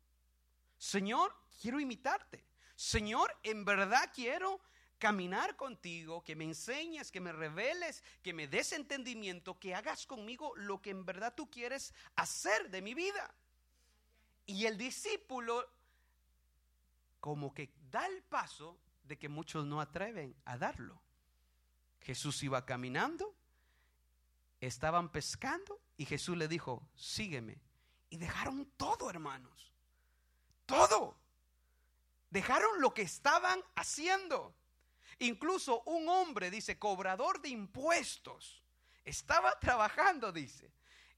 Señor, 0.79 1.35
quiero 1.61 1.79
imitarte. 1.79 2.45
Señor, 2.75 3.35
en 3.43 3.65
verdad 3.65 4.11
quiero 4.15 4.61
caminar 4.99 5.57
contigo, 5.57 6.23
que 6.23 6.37
me 6.37 6.45
enseñes, 6.45 7.11
que 7.11 7.21
me 7.21 7.33
reveles, 7.33 8.03
que 8.23 8.33
me 8.33 8.49
des 8.49 8.73
entendimiento, 8.73 9.59
que 9.59 9.75
hagas 9.75 10.07
conmigo 10.07 10.55
lo 10.57 10.81
que 10.81 10.91
en 10.91 11.05
verdad 11.05 11.35
tú 11.35 11.51
quieres 11.51 11.95
hacer 12.17 12.71
de 12.71 12.83
mi 12.83 12.95
vida. 12.95 13.35
Y 14.47 14.67
el 14.67 14.77
discípulo 14.77 15.67
como 17.21 17.53
que 17.55 17.71
da 17.91 18.07
el 18.07 18.23
paso 18.23 18.79
de 19.11 19.19
que 19.19 19.29
muchos 19.29 19.67
no 19.67 19.81
atreven 19.81 20.37
a 20.45 20.57
darlo. 20.57 21.03
Jesús 22.01 22.45
iba 22.45 22.65
caminando, 22.65 23.35
estaban 24.61 25.11
pescando 25.11 25.81
y 25.97 26.07
Jesús 26.07 26.37
le 26.37 26.47
dijo, 26.47 26.89
sígueme. 26.95 27.61
Y 28.09 28.19
dejaron 28.19 28.71
todo, 28.77 29.11
hermanos. 29.11 29.75
Todo. 30.65 31.17
Dejaron 32.31 32.81
lo 32.81 32.95
que 32.95 33.03
estaban 33.03 33.61
haciendo. 33.75 34.55
Incluso 35.19 35.83
un 35.83 36.09
hombre, 36.09 36.49
dice, 36.49 36.79
cobrador 36.79 37.43
de 37.43 37.49
impuestos, 37.49 38.63
estaba 39.05 39.59
trabajando, 39.59 40.31
dice. 40.31 40.73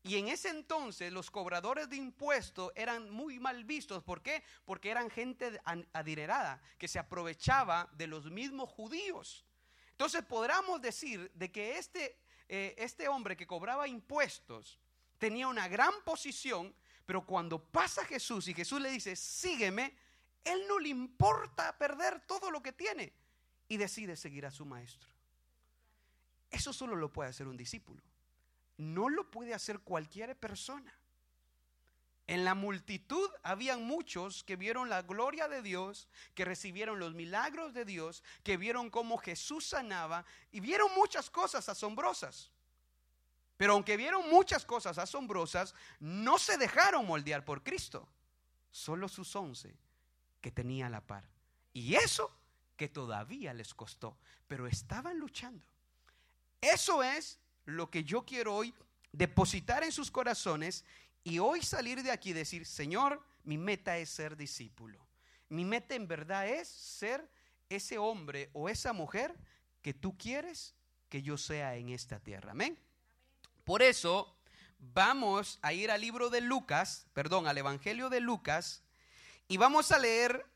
Y 0.04 0.16
en 0.16 0.28
ese 0.28 0.48
entonces 0.48 1.12
los 1.12 1.30
cobradores 1.30 1.88
de 1.88 1.96
impuestos 1.96 2.72
eran 2.74 3.08
muy 3.10 3.38
mal 3.38 3.64
vistos. 3.64 4.02
¿Por 4.02 4.20
qué? 4.20 4.42
Porque 4.64 4.90
eran 4.90 5.10
gente 5.10 5.60
adinerada 5.92 6.60
que 6.78 6.88
se 6.88 6.98
aprovechaba 6.98 7.88
de 7.92 8.08
los 8.08 8.30
mismos 8.30 8.68
judíos. 8.68 9.44
Entonces 9.92 10.24
podríamos 10.24 10.80
decir 10.80 11.30
de 11.34 11.52
que 11.52 11.78
este, 11.78 12.18
eh, 12.48 12.74
este 12.78 13.06
hombre 13.06 13.36
que 13.36 13.46
cobraba 13.46 13.86
impuestos 13.86 14.80
tenía 15.18 15.46
una 15.46 15.68
gran 15.68 15.92
posición, 16.04 16.74
pero 17.06 17.24
cuando 17.24 17.62
pasa 17.62 18.04
Jesús 18.04 18.48
y 18.48 18.54
Jesús 18.54 18.80
le 18.80 18.90
dice, 18.90 19.14
sígueme, 19.14 19.96
él 20.42 20.64
no 20.66 20.80
le 20.80 20.88
importa 20.88 21.78
perder 21.78 22.20
todo 22.26 22.50
lo 22.50 22.60
que 22.60 22.72
tiene 22.72 23.12
y 23.68 23.76
decide 23.76 24.16
seguir 24.16 24.46
a 24.46 24.50
su 24.50 24.66
maestro. 24.66 25.08
Eso 26.50 26.72
solo 26.72 26.96
lo 26.96 27.12
puede 27.12 27.30
hacer 27.30 27.46
un 27.46 27.56
discípulo. 27.56 28.02
No 28.82 29.08
lo 29.08 29.30
puede 29.30 29.54
hacer 29.54 29.78
cualquier 29.78 30.36
persona. 30.36 30.92
En 32.26 32.44
la 32.44 32.54
multitud 32.54 33.30
habían 33.42 33.84
muchos 33.84 34.42
que 34.42 34.56
vieron 34.56 34.88
la 34.88 35.02
gloria 35.02 35.48
de 35.48 35.62
Dios, 35.62 36.08
que 36.34 36.44
recibieron 36.44 36.98
los 36.98 37.14
milagros 37.14 37.74
de 37.74 37.84
Dios, 37.84 38.24
que 38.42 38.56
vieron 38.56 38.90
cómo 38.90 39.18
Jesús 39.18 39.66
sanaba 39.66 40.24
y 40.50 40.60
vieron 40.60 40.92
muchas 40.96 41.30
cosas 41.30 41.68
asombrosas. 41.68 42.50
Pero 43.56 43.74
aunque 43.74 43.96
vieron 43.96 44.28
muchas 44.30 44.64
cosas 44.64 44.98
asombrosas, 44.98 45.74
no 46.00 46.38
se 46.38 46.58
dejaron 46.58 47.06
moldear 47.06 47.44
por 47.44 47.62
Cristo. 47.62 48.08
Solo 48.70 49.08
sus 49.08 49.36
once 49.36 49.76
que 50.40 50.50
tenía 50.50 50.88
la 50.88 51.00
par. 51.00 51.28
Y 51.72 51.94
eso 51.94 52.34
que 52.76 52.88
todavía 52.88 53.54
les 53.54 53.74
costó, 53.74 54.16
pero 54.48 54.66
estaban 54.66 55.18
luchando. 55.18 55.64
Eso 56.60 57.02
es 57.02 57.38
lo 57.64 57.90
que 57.90 58.04
yo 58.04 58.24
quiero 58.24 58.54
hoy 58.54 58.74
depositar 59.12 59.84
en 59.84 59.92
sus 59.92 60.10
corazones 60.10 60.84
y 61.24 61.38
hoy 61.38 61.62
salir 61.62 62.02
de 62.02 62.10
aquí 62.10 62.30
y 62.30 62.34
decir, 62.34 62.66
Señor, 62.66 63.22
mi 63.44 63.58
meta 63.58 63.98
es 63.98 64.10
ser 64.10 64.36
discípulo. 64.36 64.98
Mi 65.48 65.64
meta 65.64 65.94
en 65.94 66.08
verdad 66.08 66.48
es 66.48 66.68
ser 66.68 67.28
ese 67.68 67.98
hombre 67.98 68.50
o 68.52 68.68
esa 68.68 68.92
mujer 68.92 69.34
que 69.82 69.94
tú 69.94 70.16
quieres 70.16 70.74
que 71.08 71.22
yo 71.22 71.36
sea 71.36 71.76
en 71.76 71.90
esta 71.90 72.18
tierra. 72.20 72.52
Amén. 72.52 72.78
Por 73.64 73.82
eso 73.82 74.34
vamos 74.78 75.58
a 75.62 75.72
ir 75.72 75.90
al 75.90 76.00
libro 76.00 76.30
de 76.30 76.40
Lucas, 76.40 77.06
perdón, 77.12 77.46
al 77.46 77.58
Evangelio 77.58 78.08
de 78.08 78.20
Lucas, 78.20 78.82
y 79.46 79.56
vamos 79.56 79.92
a 79.92 79.98
leer 79.98 80.46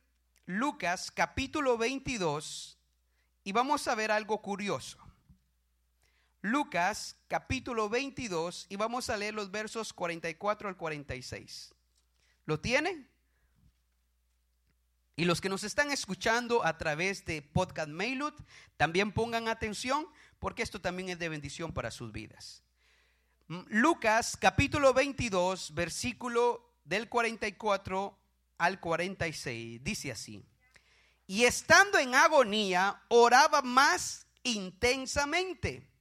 Lucas 0.46 1.10
capítulo 1.10 1.76
22 1.76 2.78
y 3.44 3.52
vamos 3.52 3.86
a 3.86 3.94
ver 3.94 4.10
algo 4.10 4.40
curioso. 4.40 4.98
Lucas 6.46 7.16
capítulo 7.26 7.88
22 7.88 8.66
y 8.68 8.76
vamos 8.76 9.10
a 9.10 9.16
leer 9.16 9.34
los 9.34 9.50
versos 9.50 9.92
44 9.92 10.68
al 10.68 10.76
46. 10.76 11.74
¿Lo 12.44 12.60
tienen? 12.60 13.08
Y 15.16 15.24
los 15.24 15.40
que 15.40 15.48
nos 15.48 15.64
están 15.64 15.90
escuchando 15.90 16.64
a 16.64 16.78
través 16.78 17.24
de 17.24 17.42
Podcast 17.42 17.88
Mailut, 17.88 18.38
también 18.76 19.10
pongan 19.10 19.48
atención 19.48 20.06
porque 20.38 20.62
esto 20.62 20.80
también 20.80 21.08
es 21.08 21.18
de 21.18 21.28
bendición 21.28 21.72
para 21.72 21.90
sus 21.90 22.12
vidas. 22.12 22.62
Lucas 23.48 24.36
capítulo 24.40 24.94
22, 24.94 25.74
versículo 25.74 26.76
del 26.84 27.08
44 27.08 28.16
al 28.58 28.78
46, 28.78 29.82
dice 29.82 30.12
así. 30.12 30.44
Y 31.26 31.42
estando 31.42 31.98
en 31.98 32.14
agonía, 32.14 33.02
oraba 33.08 33.62
más 33.62 34.28
intensamente 34.44 35.95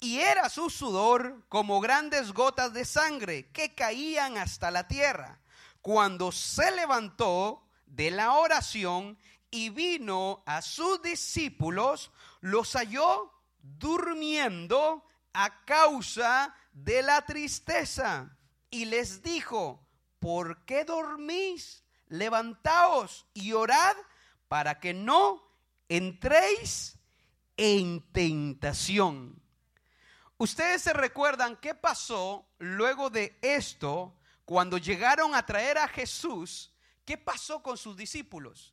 y 0.00 0.20
era 0.20 0.48
su 0.48 0.70
sudor 0.70 1.44
como 1.48 1.80
grandes 1.80 2.32
gotas 2.32 2.72
de 2.72 2.84
sangre 2.84 3.50
que 3.50 3.74
caían 3.74 4.38
hasta 4.38 4.70
la 4.70 4.86
tierra. 4.86 5.40
Cuando 5.82 6.30
se 6.32 6.70
levantó 6.72 7.66
de 7.86 8.10
la 8.10 8.34
oración 8.34 9.18
y 9.50 9.70
vino 9.70 10.42
a 10.46 10.62
sus 10.62 11.02
discípulos, 11.02 12.10
los 12.40 12.74
halló 12.74 13.32
durmiendo 13.60 15.04
a 15.32 15.64
causa 15.64 16.54
de 16.72 17.02
la 17.02 17.22
tristeza. 17.22 18.36
Y 18.70 18.84
les 18.84 19.22
dijo, 19.22 19.86
¿por 20.18 20.64
qué 20.64 20.84
dormís? 20.84 21.82
Levantaos 22.08 23.26
y 23.34 23.52
orad 23.52 23.96
para 24.46 24.80
que 24.80 24.94
no 24.94 25.42
entréis 25.88 26.98
en 27.56 28.00
tentación. 28.12 29.42
Ustedes 30.38 30.82
se 30.82 30.92
recuerdan 30.92 31.56
qué 31.56 31.74
pasó 31.74 32.48
luego 32.58 33.10
de 33.10 33.36
esto 33.42 34.14
cuando 34.44 34.78
llegaron 34.78 35.34
a 35.34 35.44
traer 35.44 35.78
a 35.78 35.88
Jesús. 35.88 36.72
¿Qué 37.04 37.18
pasó 37.18 37.60
con 37.60 37.76
sus 37.76 37.96
discípulos? 37.96 38.72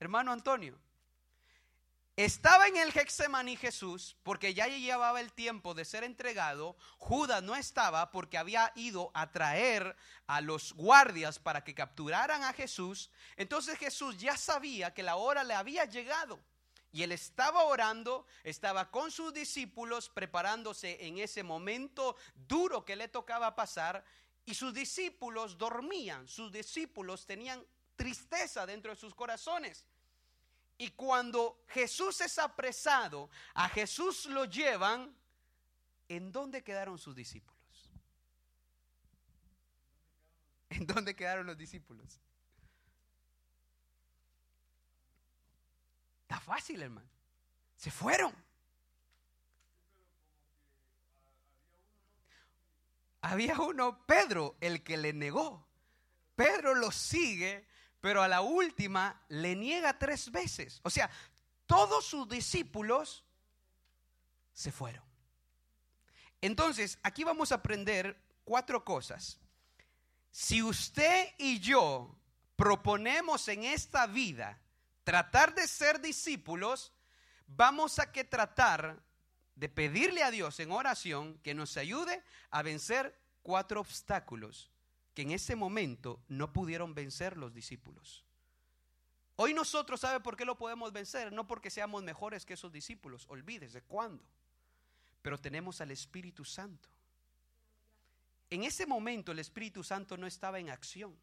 Hermano 0.00 0.32
Antonio. 0.32 0.78
Estaba 2.16 2.66
en 2.66 2.78
el 2.78 2.96
Hexemaní 2.96 3.56
Jesús 3.56 4.16
porque 4.22 4.54
ya 4.54 4.68
llevaba 4.68 5.20
el 5.20 5.34
tiempo 5.34 5.74
de 5.74 5.84
ser 5.84 6.02
entregado. 6.02 6.74
Judas 6.96 7.42
no 7.42 7.54
estaba 7.54 8.10
porque 8.10 8.38
había 8.38 8.72
ido 8.74 9.10
a 9.12 9.30
traer 9.30 9.94
a 10.26 10.40
los 10.40 10.72
guardias 10.72 11.38
para 11.38 11.62
que 11.62 11.74
capturaran 11.74 12.42
a 12.42 12.54
Jesús. 12.54 13.10
Entonces 13.36 13.78
Jesús 13.78 14.16
ya 14.16 14.38
sabía 14.38 14.94
que 14.94 15.02
la 15.02 15.16
hora 15.16 15.44
le 15.44 15.52
había 15.52 15.84
llegado. 15.84 16.40
Y 16.96 17.02
él 17.02 17.12
estaba 17.12 17.64
orando, 17.64 18.26
estaba 18.42 18.90
con 18.90 19.10
sus 19.10 19.30
discípulos 19.34 20.08
preparándose 20.08 20.96
en 21.06 21.18
ese 21.18 21.42
momento 21.42 22.16
duro 22.48 22.86
que 22.86 22.96
le 22.96 23.08
tocaba 23.08 23.54
pasar. 23.54 24.02
Y 24.46 24.54
sus 24.54 24.72
discípulos 24.72 25.58
dormían, 25.58 26.26
sus 26.26 26.50
discípulos 26.50 27.26
tenían 27.26 27.62
tristeza 27.96 28.64
dentro 28.64 28.92
de 28.92 28.96
sus 28.96 29.14
corazones. 29.14 29.84
Y 30.78 30.92
cuando 30.92 31.62
Jesús 31.68 32.18
es 32.22 32.38
apresado, 32.38 33.28
a 33.52 33.68
Jesús 33.68 34.24
lo 34.24 34.46
llevan, 34.46 35.14
¿en 36.08 36.32
dónde 36.32 36.64
quedaron 36.64 36.96
sus 36.98 37.14
discípulos? 37.14 37.90
¿En 40.70 40.86
dónde 40.86 41.14
quedaron 41.14 41.46
los 41.46 41.58
discípulos? 41.58 42.18
Está 46.26 46.40
fácil, 46.40 46.82
hermano. 46.82 47.08
Se 47.76 47.92
fueron. 47.92 48.34
Había 53.20 53.60
uno, 53.60 54.04
Pedro, 54.06 54.56
el 54.60 54.82
que 54.82 54.96
le 54.96 55.12
negó. 55.12 55.64
Pedro 56.34 56.74
lo 56.74 56.90
sigue, 56.90 57.64
pero 58.00 58.22
a 58.22 58.28
la 58.28 58.40
última 58.40 59.22
le 59.28 59.54
niega 59.54 60.00
tres 60.00 60.32
veces. 60.32 60.80
O 60.82 60.90
sea, 60.90 61.08
todos 61.66 62.04
sus 62.04 62.28
discípulos 62.28 63.24
se 64.52 64.72
fueron. 64.72 65.04
Entonces, 66.40 66.98
aquí 67.04 67.22
vamos 67.22 67.52
a 67.52 67.56
aprender 67.56 68.20
cuatro 68.44 68.84
cosas. 68.84 69.38
Si 70.32 70.60
usted 70.60 71.34
y 71.38 71.60
yo 71.60 72.18
proponemos 72.56 73.46
en 73.46 73.62
esta 73.62 74.08
vida 74.08 74.60
tratar 75.06 75.54
de 75.54 75.68
ser 75.68 76.00
discípulos, 76.00 76.92
vamos 77.46 78.00
a 78.00 78.10
que 78.10 78.24
tratar 78.24 79.00
de 79.54 79.68
pedirle 79.68 80.24
a 80.24 80.32
Dios 80.32 80.58
en 80.58 80.72
oración 80.72 81.38
que 81.44 81.54
nos 81.54 81.76
ayude 81.76 82.24
a 82.50 82.62
vencer 82.62 83.16
cuatro 83.44 83.80
obstáculos 83.80 84.68
que 85.14 85.22
en 85.22 85.30
ese 85.30 85.54
momento 85.54 86.20
no 86.26 86.52
pudieron 86.52 86.92
vencer 86.92 87.36
los 87.36 87.54
discípulos. 87.54 88.24
Hoy 89.36 89.54
nosotros, 89.54 90.00
¿sabe 90.00 90.18
por 90.18 90.36
qué 90.36 90.44
lo 90.44 90.58
podemos 90.58 90.92
vencer? 90.92 91.32
No 91.32 91.46
porque 91.46 91.70
seamos 91.70 92.02
mejores 92.02 92.44
que 92.44 92.54
esos 92.54 92.72
discípulos, 92.72 93.26
olvídese 93.28 93.82
cuándo. 93.82 94.24
Pero 95.22 95.38
tenemos 95.38 95.80
al 95.80 95.92
Espíritu 95.92 96.44
Santo. 96.44 96.88
En 98.50 98.64
ese 98.64 98.86
momento 98.86 99.30
el 99.30 99.38
Espíritu 99.38 99.84
Santo 99.84 100.16
no 100.16 100.26
estaba 100.26 100.58
en 100.58 100.68
acción, 100.68 101.16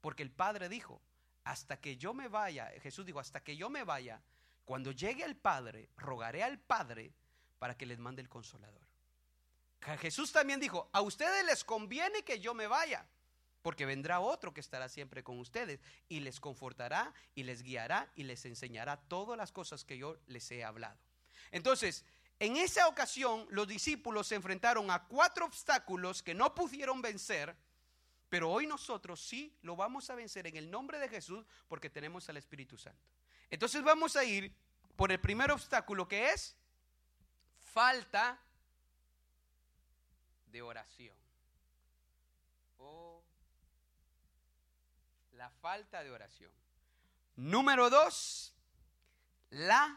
porque 0.00 0.24
el 0.24 0.32
Padre 0.32 0.68
dijo, 0.68 1.00
hasta 1.44 1.78
que 1.78 1.96
yo 1.96 2.14
me 2.14 2.28
vaya, 2.28 2.72
Jesús 2.82 3.06
dijo, 3.06 3.20
hasta 3.20 3.42
que 3.42 3.56
yo 3.56 3.70
me 3.70 3.84
vaya, 3.84 4.20
cuando 4.64 4.92
llegue 4.92 5.24
el 5.24 5.36
Padre, 5.36 5.90
rogaré 5.96 6.42
al 6.42 6.58
Padre 6.58 7.12
para 7.58 7.76
que 7.76 7.86
les 7.86 7.98
mande 7.98 8.22
el 8.22 8.28
consolador. 8.28 8.82
Jesús 9.98 10.32
también 10.32 10.60
dijo, 10.60 10.88
a 10.92 11.02
ustedes 11.02 11.44
les 11.44 11.62
conviene 11.62 12.24
que 12.24 12.40
yo 12.40 12.54
me 12.54 12.66
vaya, 12.66 13.06
porque 13.60 13.84
vendrá 13.84 14.20
otro 14.20 14.54
que 14.54 14.60
estará 14.60 14.88
siempre 14.88 15.22
con 15.22 15.38
ustedes 15.38 15.80
y 16.08 16.20
les 16.20 16.40
confortará 16.40 17.12
y 17.34 17.42
les 17.42 17.62
guiará 17.62 18.10
y 18.14 18.24
les 18.24 18.46
enseñará 18.46 18.96
todas 18.96 19.36
las 19.36 19.52
cosas 19.52 19.84
que 19.84 19.98
yo 19.98 20.18
les 20.26 20.50
he 20.50 20.64
hablado. 20.64 20.98
Entonces, 21.50 22.04
en 22.40 22.56
esa 22.56 22.88
ocasión 22.88 23.46
los 23.50 23.68
discípulos 23.68 24.26
se 24.26 24.34
enfrentaron 24.34 24.90
a 24.90 25.04
cuatro 25.04 25.44
obstáculos 25.44 26.22
que 26.22 26.34
no 26.34 26.54
pudieron 26.54 27.02
vencer 27.02 27.54
pero 28.34 28.50
hoy 28.50 28.66
nosotros 28.66 29.20
sí 29.20 29.56
lo 29.62 29.76
vamos 29.76 30.10
a 30.10 30.16
vencer 30.16 30.48
en 30.48 30.56
el 30.56 30.68
nombre 30.68 30.98
de 30.98 31.08
Jesús 31.08 31.46
porque 31.68 31.88
tenemos 31.88 32.28
al 32.28 32.36
Espíritu 32.36 32.76
Santo. 32.76 32.98
Entonces 33.48 33.80
vamos 33.84 34.16
a 34.16 34.24
ir 34.24 34.52
por 34.96 35.12
el 35.12 35.20
primer 35.20 35.52
obstáculo 35.52 36.08
que 36.08 36.30
es 36.30 36.56
falta 37.72 38.36
de 40.46 40.62
oración. 40.62 41.14
La 45.34 45.48
falta 45.48 46.02
de 46.02 46.10
oración. 46.10 46.50
Número 47.36 47.88
dos, 47.88 48.52
la 49.50 49.96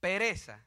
pereza. 0.00 0.62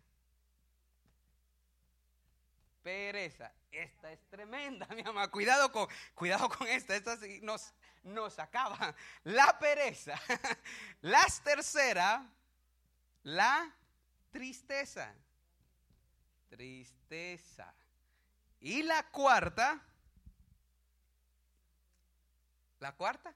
Pereza. 2.82 3.54
Esta 3.78 4.12
es 4.12 4.28
tremenda, 4.28 4.88
mi 4.96 5.04
mamá. 5.04 5.28
Cuidado 5.30 5.72
con, 5.72 5.88
cuidado 6.16 6.50
con 6.50 6.68
esta. 6.68 6.96
Esta 6.96 7.16
nos, 7.44 7.74
nos 8.04 8.40
acaba. 8.40 8.96
La 9.24 9.60
pereza. 9.60 10.20
La 11.02 11.24
tercera, 11.44 12.28
la 13.22 13.72
tristeza. 14.32 15.14
Tristeza. 16.50 17.72
Y 18.60 18.82
la 18.82 19.04
cuarta, 19.12 19.80
la 22.80 22.96
cuarta 22.96 23.36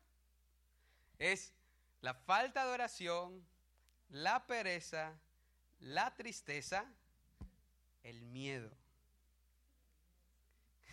es 1.19 1.53
la 2.01 2.15
falta 2.15 2.65
de 2.65 2.71
oración, 2.71 3.45
la 4.09 4.47
pereza, 4.47 5.13
la 5.79 6.15
tristeza, 6.15 6.85
el 8.01 8.23
miedo. 8.23 8.80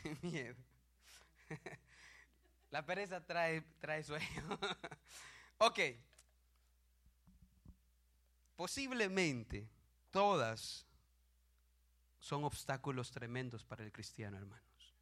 miedo. 0.23 0.57
La 2.71 2.85
pereza 2.85 3.25
trae, 3.25 3.63
trae 3.81 4.03
sueño. 4.03 4.59
ok. 5.59 5.81
Posiblemente 8.57 9.69
todas 10.11 10.87
son 12.19 12.45
obstáculos 12.45 13.11
tremendos 13.11 13.65
para 13.65 13.85
el 13.85 13.93
cristiano, 13.93 14.37
hermanos. 14.37 14.95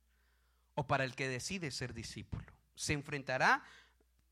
O 0.75 0.87
para 0.87 1.05
el 1.05 1.17
que 1.17 1.29
decide 1.29 1.71
ser 1.71 1.95
discípulo. 1.95 2.53
Se 2.75 2.93
enfrentará 2.93 3.65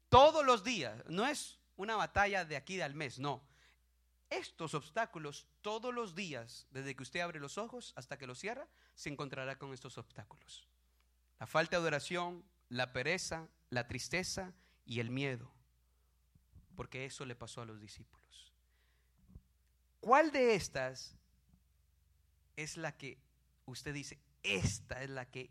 todos 0.08 0.44
los 0.44 0.62
días. 0.62 1.02
No 1.08 1.26
es 1.26 1.58
una 1.76 1.96
batalla 1.96 2.44
de 2.44 2.56
aquí 2.56 2.80
al 2.80 2.94
mes, 2.94 3.18
no. 3.18 3.42
Estos 4.38 4.74
obstáculos 4.74 5.46
todos 5.60 5.94
los 5.94 6.14
días, 6.14 6.66
desde 6.70 6.96
que 6.96 7.02
usted 7.02 7.20
abre 7.20 7.38
los 7.38 7.56
ojos 7.56 7.92
hasta 7.96 8.18
que 8.18 8.26
los 8.26 8.38
cierra, 8.38 8.66
se 8.94 9.08
encontrará 9.08 9.58
con 9.58 9.72
estos 9.72 9.96
obstáculos. 9.96 10.66
La 11.38 11.46
falta 11.46 11.80
de 11.80 11.86
oración, 11.86 12.44
la 12.68 12.92
pereza, 12.92 13.48
la 13.70 13.86
tristeza 13.86 14.52
y 14.84 15.00
el 15.00 15.10
miedo. 15.10 15.52
Porque 16.74 17.04
eso 17.04 17.24
le 17.24 17.36
pasó 17.36 17.62
a 17.62 17.66
los 17.66 17.80
discípulos. 17.80 18.52
¿Cuál 20.00 20.32
de 20.32 20.54
estas 20.54 21.14
es 22.56 22.76
la 22.76 22.96
que 22.96 23.18
usted 23.66 23.94
dice, 23.94 24.18
esta 24.42 25.02
es 25.02 25.10
la 25.10 25.30
que 25.30 25.50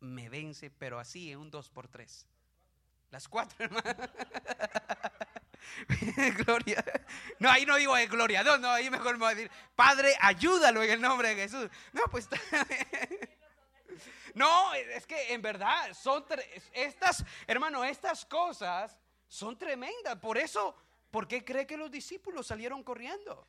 me 0.00 0.28
vence, 0.28 0.70
pero 0.70 0.98
así 0.98 1.30
en 1.30 1.38
un 1.38 1.50
2 1.50 1.70
por 1.70 1.88
3 1.88 2.26
Las 3.10 3.28
cuatro, 3.28 3.64
hermanos. 3.64 4.10
gloria. 6.44 6.84
No, 7.38 7.50
ahí 7.50 7.66
no 7.66 7.76
digo 7.76 7.94
gloria. 8.08 8.42
No, 8.42 8.58
no, 8.58 8.70
ahí 8.70 8.90
mejor 8.90 9.14
me 9.14 9.24
voy 9.24 9.32
a 9.32 9.34
decir, 9.34 9.50
Padre, 9.74 10.16
ayúdalo 10.20 10.82
en 10.82 10.90
el 10.90 11.00
nombre 11.00 11.28
de 11.28 11.34
Jesús. 11.36 11.68
No, 11.92 12.02
pues. 12.10 12.28
no, 14.34 14.74
es 14.74 15.06
que 15.06 15.32
en 15.32 15.42
verdad 15.42 15.92
son 15.94 16.24
estas, 16.72 17.24
hermano, 17.46 17.84
estas 17.84 18.24
cosas 18.24 18.98
son 19.28 19.58
tremendas. 19.58 20.16
Por 20.18 20.38
eso, 20.38 20.74
¿por 21.10 21.26
qué 21.26 21.44
cree 21.44 21.66
que 21.66 21.76
los 21.76 21.90
discípulos 21.90 22.46
salieron 22.46 22.82
corriendo? 22.82 23.46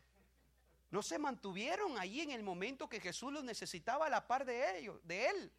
No 0.91 1.02
se 1.02 1.17
mantuvieron 1.17 1.97
allí 1.97 2.21
en 2.21 2.32
el 2.32 2.43
momento 2.43 2.88
que 2.88 2.99
Jesús 2.99 3.34
los 3.34 3.43
necesitaba 3.43 4.06
a 4.06 4.10
la 4.10 4.28
par 4.28 4.45
de 4.45 4.78
ellos, 4.78 4.99
de 5.04 5.28
él. 5.28 5.52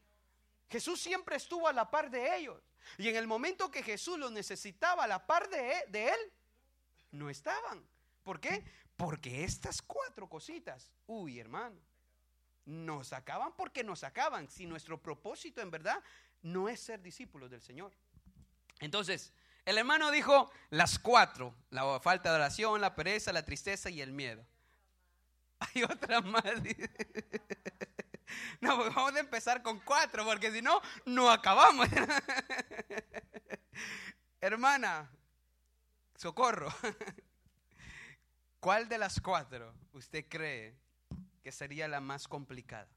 Jesús 0.70 1.00
siempre 1.00 1.36
estuvo 1.36 1.68
a 1.68 1.72
la 1.72 1.90
par 1.90 2.10
de 2.10 2.36
ellos. 2.36 2.62
Y 2.98 3.08
en 3.08 3.16
el 3.16 3.26
momento 3.26 3.70
que 3.70 3.82
Jesús 3.82 4.18
los 4.18 4.30
necesitaba 4.30 5.04
a 5.04 5.06
la 5.06 5.26
par 5.26 5.48
de, 5.48 5.84
de 5.88 6.08
él, 6.08 6.32
no 7.14 7.30
estaban. 7.30 7.86
¿Por 8.22 8.40
qué? 8.40 8.64
Porque 8.96 9.44
estas 9.44 9.82
cuatro 9.82 10.28
cositas, 10.28 10.92
uy 11.06 11.40
hermano, 11.40 11.80
nos 12.64 13.12
acaban 13.12 13.52
porque 13.56 13.84
nos 13.84 14.04
acaban. 14.04 14.48
Si 14.48 14.66
nuestro 14.66 15.00
propósito 15.00 15.60
en 15.60 15.70
verdad 15.70 16.02
no 16.42 16.68
es 16.68 16.80
ser 16.80 17.00
discípulos 17.00 17.50
del 17.50 17.62
Señor. 17.62 17.92
Entonces, 18.80 19.32
el 19.64 19.78
hermano 19.78 20.10
dijo 20.10 20.50
las 20.70 20.98
cuatro, 20.98 21.54
la 21.70 22.00
falta 22.00 22.30
de 22.30 22.36
oración, 22.36 22.80
la 22.80 22.94
pereza, 22.94 23.32
la 23.32 23.44
tristeza 23.44 23.90
y 23.90 24.00
el 24.00 24.12
miedo. 24.12 24.44
Hay 25.60 25.82
otra 25.84 26.20
más. 26.20 26.44
No, 28.60 28.76
pues 28.76 28.92
vamos 28.94 29.14
a 29.14 29.20
empezar 29.20 29.62
con 29.62 29.78
cuatro, 29.80 30.24
porque 30.24 30.50
si 30.50 30.60
no, 30.60 30.80
no 31.04 31.30
acabamos. 31.30 31.86
Hermana, 34.40 35.08
socorro. 36.16 36.68
¿Cuál 38.60 38.88
de 38.88 38.98
las 38.98 39.20
cuatro 39.20 39.74
usted 39.92 40.26
cree 40.28 40.74
que 41.42 41.52
sería 41.52 41.86
la 41.86 42.00
más 42.00 42.26
complicada? 42.26 42.88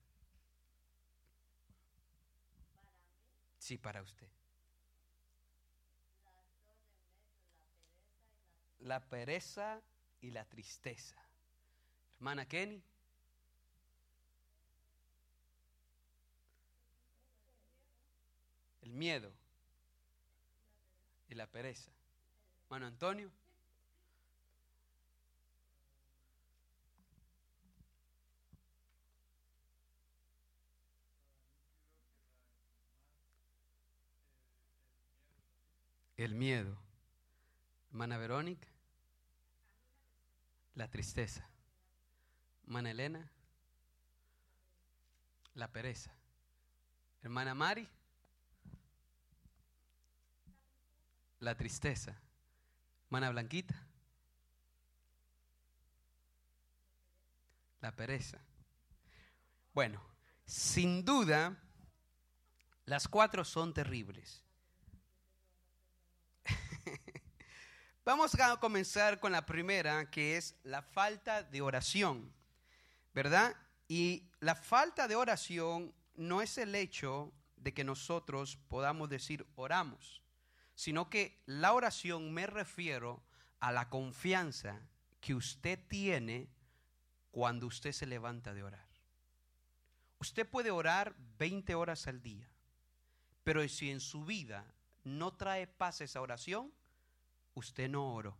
Sí, 3.57 3.77
para 3.77 4.01
usted. 4.01 4.27
La 8.79 9.03
pereza 9.09 9.81
y 10.21 10.31
la 10.31 10.45
tristeza. 10.45 11.17
Hermana 12.15 12.47
Kenny. 12.47 12.81
El 18.81 18.93
miedo 18.93 19.33
y 21.27 21.35
la 21.35 21.47
pereza. 21.47 21.96
Hermano 22.69 22.87
Antonio. 22.87 23.31
El 36.17 36.35
miedo. 36.35 36.77
Hermana 37.89 38.17
Verónica. 38.17 38.67
La 40.75 40.89
tristeza. 40.89 41.47
Hermana 42.63 42.91
Elena. 42.91 43.31
La 45.53 45.69
pereza. 45.69 46.11
Hermana 47.23 47.55
Mari. 47.55 47.87
La 51.39 51.55
tristeza. 51.55 52.19
Hermana 53.07 53.29
Blanquita. 53.29 53.73
La 57.79 57.95
pereza. 57.95 58.37
Bueno, 59.73 60.01
sin 60.45 61.05
duda, 61.05 61.55
las 62.83 63.07
cuatro 63.07 63.45
son 63.45 63.73
terribles. 63.73 64.43
Vamos 68.03 68.37
a 68.37 68.59
comenzar 68.59 69.21
con 69.21 69.31
la 69.31 69.45
primera, 69.45 70.11
que 70.11 70.35
es 70.35 70.57
la 70.63 70.81
falta 70.81 71.43
de 71.43 71.61
oración, 71.61 72.33
¿verdad? 73.13 73.55
Y 73.87 74.29
la 74.41 74.55
falta 74.55 75.07
de 75.07 75.15
oración 75.15 75.95
no 76.15 76.41
es 76.41 76.57
el 76.57 76.75
hecho 76.75 77.31
de 77.55 77.73
que 77.73 77.85
nosotros 77.85 78.57
podamos 78.67 79.07
decir 79.07 79.47
oramos 79.55 80.21
sino 80.77 81.09
que 81.09 81.41
la 81.47 81.73
oración 81.73 82.31
me 82.31 82.45
refiero 82.45 83.23
a 83.59 83.71
la 83.71 83.89
confianza 83.89 84.79
que 85.19 85.33
usted 85.33 85.79
tiene 85.87 86.47
cuando 87.31 87.65
usted 87.65 87.91
se 87.91 88.05
levanta 88.05 88.53
de 88.53 88.61
orar. 88.61 88.87
Usted 90.19 90.47
puede 90.47 90.69
orar 90.69 91.15
20 91.39 91.73
horas 91.73 92.05
al 92.05 92.21
día, 92.21 92.47
pero 93.43 93.67
si 93.67 93.89
en 93.89 93.99
su 93.99 94.23
vida 94.23 94.71
no 95.03 95.33
trae 95.33 95.65
paz 95.65 96.01
esa 96.01 96.21
oración, 96.21 96.71
usted 97.55 97.89
no 97.89 98.13
oró. 98.13 98.37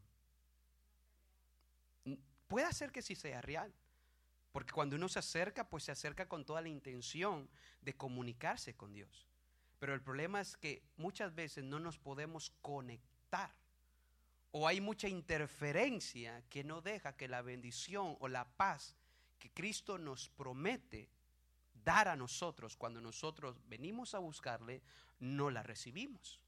Puede 2.48 2.72
ser 2.72 2.92
que 2.92 3.02
sí 3.02 3.16
sea 3.16 3.42
real, 3.42 3.74
porque 4.52 4.74
cuando 4.74 4.96
uno 4.96 5.10
se 5.10 5.18
acerca, 5.18 5.68
pues 5.68 5.86
se 5.86 5.92
acerca 5.92 6.30
con 6.30 6.46
toda 6.46 6.62
la 6.62 6.70
intención 6.70 7.50
de 7.82 7.98
comunicarse 7.98 8.76
con 8.76 8.94
Dios. 8.94 9.28
Pero 9.80 9.94
el 9.94 10.02
problema 10.02 10.42
es 10.42 10.58
que 10.58 10.84
muchas 10.98 11.34
veces 11.36 11.64
no 11.64 11.80
nos 11.80 11.98
podemos 11.98 12.52
conectar 12.62 13.52
o 14.52 14.68
hay 14.68 14.82
mucha 14.82 15.08
interferencia 15.08 16.44
que 16.50 16.64
no 16.64 16.82
deja 16.82 17.16
que 17.16 17.28
la 17.28 17.42
bendición 17.42 18.18
o 18.20 18.28
la 18.28 18.46
paz 18.46 18.96
que 19.38 19.52
Cristo 19.52 19.98
nos 19.98 20.30
promete 20.30 21.10
dar 21.84 22.08
a 22.08 22.16
nosotros 22.16 22.76
cuando 22.76 23.00
nosotros 23.00 23.56
venimos 23.68 24.16
a 24.16 24.20
buscarle, 24.20 24.82
no 25.20 25.52
la 25.52 25.64
recibimos. 25.64 26.42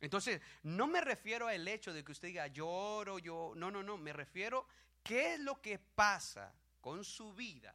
Entonces, 0.00 0.40
no 0.62 0.86
me 0.86 1.00
refiero 1.00 1.46
al 1.46 1.68
hecho 1.68 1.92
de 1.92 2.02
que 2.02 2.12
usted 2.12 2.28
diga 2.28 2.46
lloro, 2.46 3.18
yo, 3.18 3.52
no, 3.54 3.70
no, 3.70 3.82
no, 3.82 3.96
me 3.98 4.12
refiero 4.12 4.66
qué 5.02 5.34
es 5.34 5.40
lo 5.40 5.60
que 5.60 5.78
pasa 5.78 6.52
con 6.80 7.04
su 7.04 7.32
vida 7.34 7.74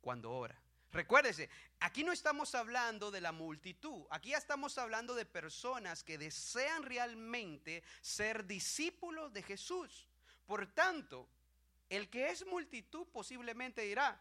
cuando 0.00 0.32
ora. 0.32 0.63
Recuérdese, 0.94 1.50
aquí 1.80 2.04
no 2.04 2.12
estamos 2.12 2.54
hablando 2.54 3.10
de 3.10 3.20
la 3.20 3.32
multitud, 3.32 4.06
aquí 4.10 4.30
ya 4.30 4.38
estamos 4.38 4.78
hablando 4.78 5.16
de 5.16 5.26
personas 5.26 6.04
que 6.04 6.18
desean 6.18 6.84
realmente 6.84 7.82
ser 8.00 8.46
discípulos 8.46 9.32
de 9.32 9.42
Jesús. 9.42 10.06
Por 10.46 10.72
tanto, 10.72 11.28
el 11.90 12.08
que 12.08 12.30
es 12.30 12.46
multitud 12.46 13.08
posiblemente 13.12 13.82
dirá, 13.82 14.20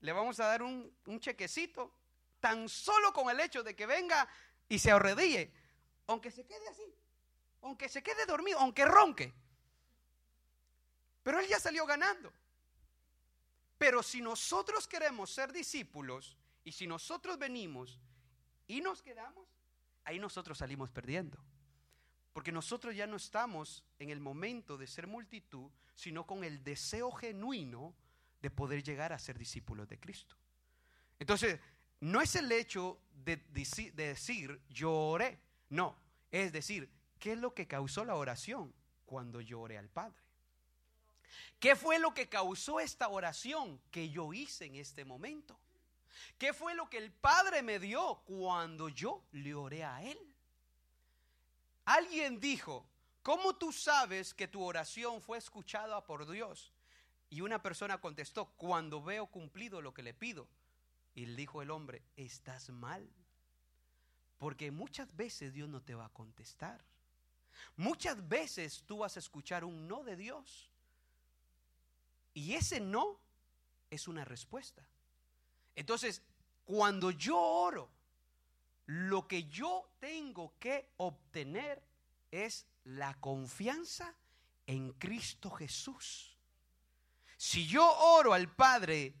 le 0.00 0.10
vamos 0.10 0.40
a 0.40 0.46
dar 0.46 0.64
un, 0.64 0.92
chequecito, 1.20 1.94
tan 2.40 2.68
solo 2.68 3.12
con 3.12 3.30
el 3.30 3.38
hecho 3.38 3.62
de 3.62 3.76
que 3.76 3.86
venga 3.86 4.28
y 4.68 4.80
se 4.80 4.90
arredille, 4.90 5.52
aunque 6.08 6.32
se 6.32 6.44
quede 6.44 6.68
así, 6.70 6.92
aunque 7.62 7.88
se 7.88 8.02
quede 8.02 8.26
dormido, 8.26 8.58
aunque 8.58 8.84
ronque. 8.84 9.32
Pero 11.22 11.38
él 11.38 11.46
ya 11.46 11.60
salió 11.60 11.86
ganando. 11.86 12.32
Pero 13.80 14.02
si 14.02 14.20
nosotros 14.20 14.86
queremos 14.86 15.30
ser 15.30 15.54
discípulos 15.54 16.36
y 16.64 16.70
si 16.70 16.86
nosotros 16.86 17.38
venimos 17.38 17.98
y 18.66 18.82
nos 18.82 19.00
quedamos, 19.00 19.48
ahí 20.04 20.18
nosotros 20.18 20.58
salimos 20.58 20.90
perdiendo. 20.90 21.42
Porque 22.34 22.52
nosotros 22.52 22.94
ya 22.94 23.06
no 23.06 23.16
estamos 23.16 23.82
en 23.98 24.10
el 24.10 24.20
momento 24.20 24.76
de 24.76 24.86
ser 24.86 25.06
multitud, 25.06 25.70
sino 25.94 26.26
con 26.26 26.44
el 26.44 26.62
deseo 26.62 27.10
genuino 27.10 27.94
de 28.42 28.50
poder 28.50 28.82
llegar 28.82 29.14
a 29.14 29.18
ser 29.18 29.38
discípulos 29.38 29.88
de 29.88 29.98
Cristo. 29.98 30.36
Entonces, 31.18 31.58
no 32.00 32.20
es 32.20 32.36
el 32.36 32.52
hecho 32.52 33.00
de, 33.14 33.38
decir 33.94 34.60
yo 34.68 34.92
oré, 34.92 35.40
no, 35.70 35.96
es 36.30 36.52
decir, 36.52 36.90
¿qué 37.18 37.32
es 37.32 37.38
lo 37.38 37.54
que 37.54 37.66
causó 37.66 38.04
la 38.04 38.16
oración 38.16 38.74
cuando 39.06 39.40
yo 39.40 39.58
oré 39.58 39.78
al 39.78 39.88
Padre? 39.88 40.20
¿Qué 41.58 41.76
fue 41.76 41.98
lo 41.98 42.14
que 42.14 42.28
causó 42.28 42.80
esta 42.80 43.08
oración 43.08 43.80
que 43.90 44.08
yo 44.08 44.32
hice 44.32 44.66
en 44.66 44.76
este 44.76 45.04
momento? 45.04 45.58
¿Qué 46.38 46.52
fue 46.52 46.74
lo 46.74 46.88
que 46.88 46.98
el 46.98 47.12
Padre 47.12 47.62
me 47.62 47.78
dio 47.78 48.22
cuando 48.24 48.88
yo 48.88 49.22
le 49.32 49.54
oré 49.54 49.84
a 49.84 50.02
Él? 50.02 50.18
Alguien 51.84 52.40
dijo, 52.40 52.86
¿cómo 53.22 53.56
tú 53.56 53.72
sabes 53.72 54.32
que 54.32 54.48
tu 54.48 54.62
oración 54.62 55.20
fue 55.20 55.38
escuchada 55.38 56.04
por 56.04 56.28
Dios? 56.30 56.72
Y 57.28 57.42
una 57.42 57.62
persona 57.62 58.00
contestó, 58.00 58.46
cuando 58.56 59.02
veo 59.02 59.26
cumplido 59.26 59.80
lo 59.80 59.94
que 59.94 60.02
le 60.02 60.14
pido. 60.14 60.48
Y 61.14 61.26
le 61.26 61.36
dijo 61.36 61.62
el 61.62 61.70
hombre, 61.70 62.02
estás 62.16 62.70
mal. 62.70 63.08
Porque 64.38 64.70
muchas 64.70 65.14
veces 65.16 65.52
Dios 65.52 65.68
no 65.68 65.82
te 65.82 65.94
va 65.94 66.06
a 66.06 66.12
contestar. 66.12 66.82
Muchas 67.76 68.28
veces 68.28 68.82
tú 68.86 68.98
vas 68.98 69.16
a 69.16 69.20
escuchar 69.20 69.64
un 69.64 69.86
no 69.86 70.02
de 70.02 70.16
Dios. 70.16 70.70
Y 72.34 72.54
ese 72.54 72.80
no 72.80 73.20
es 73.90 74.08
una 74.08 74.24
respuesta. 74.24 74.86
Entonces, 75.74 76.22
cuando 76.64 77.10
yo 77.10 77.38
oro, 77.38 77.90
lo 78.86 79.26
que 79.26 79.44
yo 79.44 79.88
tengo 79.98 80.54
que 80.58 80.92
obtener 80.96 81.82
es 82.30 82.66
la 82.84 83.14
confianza 83.20 84.14
en 84.66 84.92
Cristo 84.92 85.50
Jesús. 85.50 86.36
Si 87.36 87.66
yo 87.66 87.88
oro 87.88 88.32
al 88.32 88.54
Padre 88.54 89.14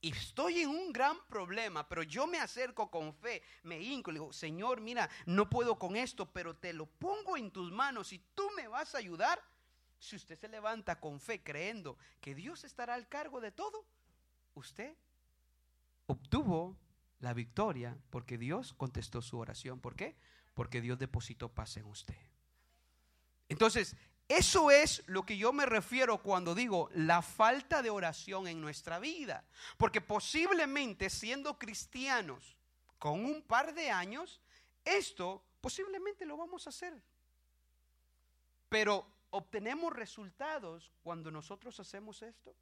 y 0.00 0.12
estoy 0.12 0.60
en 0.60 0.68
un 0.68 0.92
gran 0.92 1.16
problema, 1.28 1.88
pero 1.88 2.02
yo 2.02 2.26
me 2.26 2.38
acerco 2.38 2.90
con 2.90 3.14
fe, 3.14 3.42
me 3.62 3.80
hinco, 3.80 4.10
le 4.10 4.18
digo, 4.18 4.32
Señor, 4.32 4.80
mira, 4.80 5.08
no 5.26 5.48
puedo 5.48 5.78
con 5.78 5.96
esto, 5.96 6.30
pero 6.32 6.56
te 6.56 6.72
lo 6.72 6.86
pongo 6.86 7.36
en 7.36 7.50
tus 7.50 7.70
manos 7.72 8.12
y 8.12 8.18
tú 8.34 8.50
me 8.56 8.68
vas 8.68 8.94
a 8.94 8.98
ayudar, 8.98 9.42
si 10.02 10.16
usted 10.16 10.36
se 10.36 10.48
levanta 10.48 10.98
con 10.98 11.20
fe 11.20 11.42
creyendo 11.42 11.96
que 12.20 12.34
Dios 12.34 12.64
estará 12.64 12.94
al 12.94 13.06
cargo 13.06 13.40
de 13.40 13.52
todo, 13.52 13.86
usted 14.54 14.96
obtuvo 16.06 16.76
la 17.20 17.32
victoria 17.32 17.96
porque 18.10 18.36
Dios 18.36 18.74
contestó 18.74 19.22
su 19.22 19.38
oración. 19.38 19.78
¿Por 19.78 19.94
qué? 19.94 20.16
Porque 20.54 20.80
Dios 20.80 20.98
depositó 20.98 21.48
paz 21.48 21.76
en 21.76 21.84
usted. 21.84 22.16
Entonces, 23.48 23.94
eso 24.26 24.72
es 24.72 25.04
lo 25.06 25.24
que 25.24 25.36
yo 25.36 25.52
me 25.52 25.66
refiero 25.66 26.20
cuando 26.20 26.56
digo 26.56 26.90
la 26.94 27.22
falta 27.22 27.80
de 27.80 27.90
oración 27.90 28.48
en 28.48 28.60
nuestra 28.60 28.98
vida. 28.98 29.44
Porque 29.76 30.00
posiblemente 30.00 31.10
siendo 31.10 31.60
cristianos 31.60 32.56
con 32.98 33.24
un 33.24 33.42
par 33.42 33.72
de 33.72 33.90
años, 33.90 34.40
esto 34.84 35.44
posiblemente 35.60 36.26
lo 36.26 36.36
vamos 36.36 36.66
a 36.66 36.70
hacer. 36.70 37.00
Pero 38.68 39.06
obtenemos 39.32 39.92
resultados 39.92 40.92
cuando 41.02 41.30
nosotros 41.30 41.78
hacemos 41.80 42.22
esto? 42.22 42.54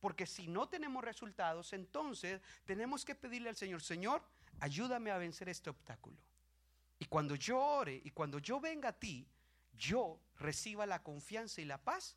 Porque 0.00 0.26
si 0.26 0.46
no 0.46 0.68
tenemos 0.68 1.02
resultados, 1.04 1.72
entonces 1.72 2.40
tenemos 2.64 3.04
que 3.04 3.14
pedirle 3.14 3.48
al 3.48 3.56
Señor, 3.56 3.82
Señor, 3.82 4.22
ayúdame 4.60 5.10
a 5.10 5.18
vencer 5.18 5.48
este 5.48 5.70
obstáculo. 5.70 6.16
Y 6.98 7.06
cuando 7.06 7.34
yo 7.34 7.58
ore 7.58 8.00
y 8.04 8.10
cuando 8.10 8.38
yo 8.38 8.60
venga 8.60 8.90
a 8.90 8.98
ti, 8.98 9.26
yo 9.72 10.20
reciba 10.38 10.86
la 10.86 11.02
confianza 11.02 11.60
y 11.60 11.64
la 11.64 11.82
paz 11.82 12.16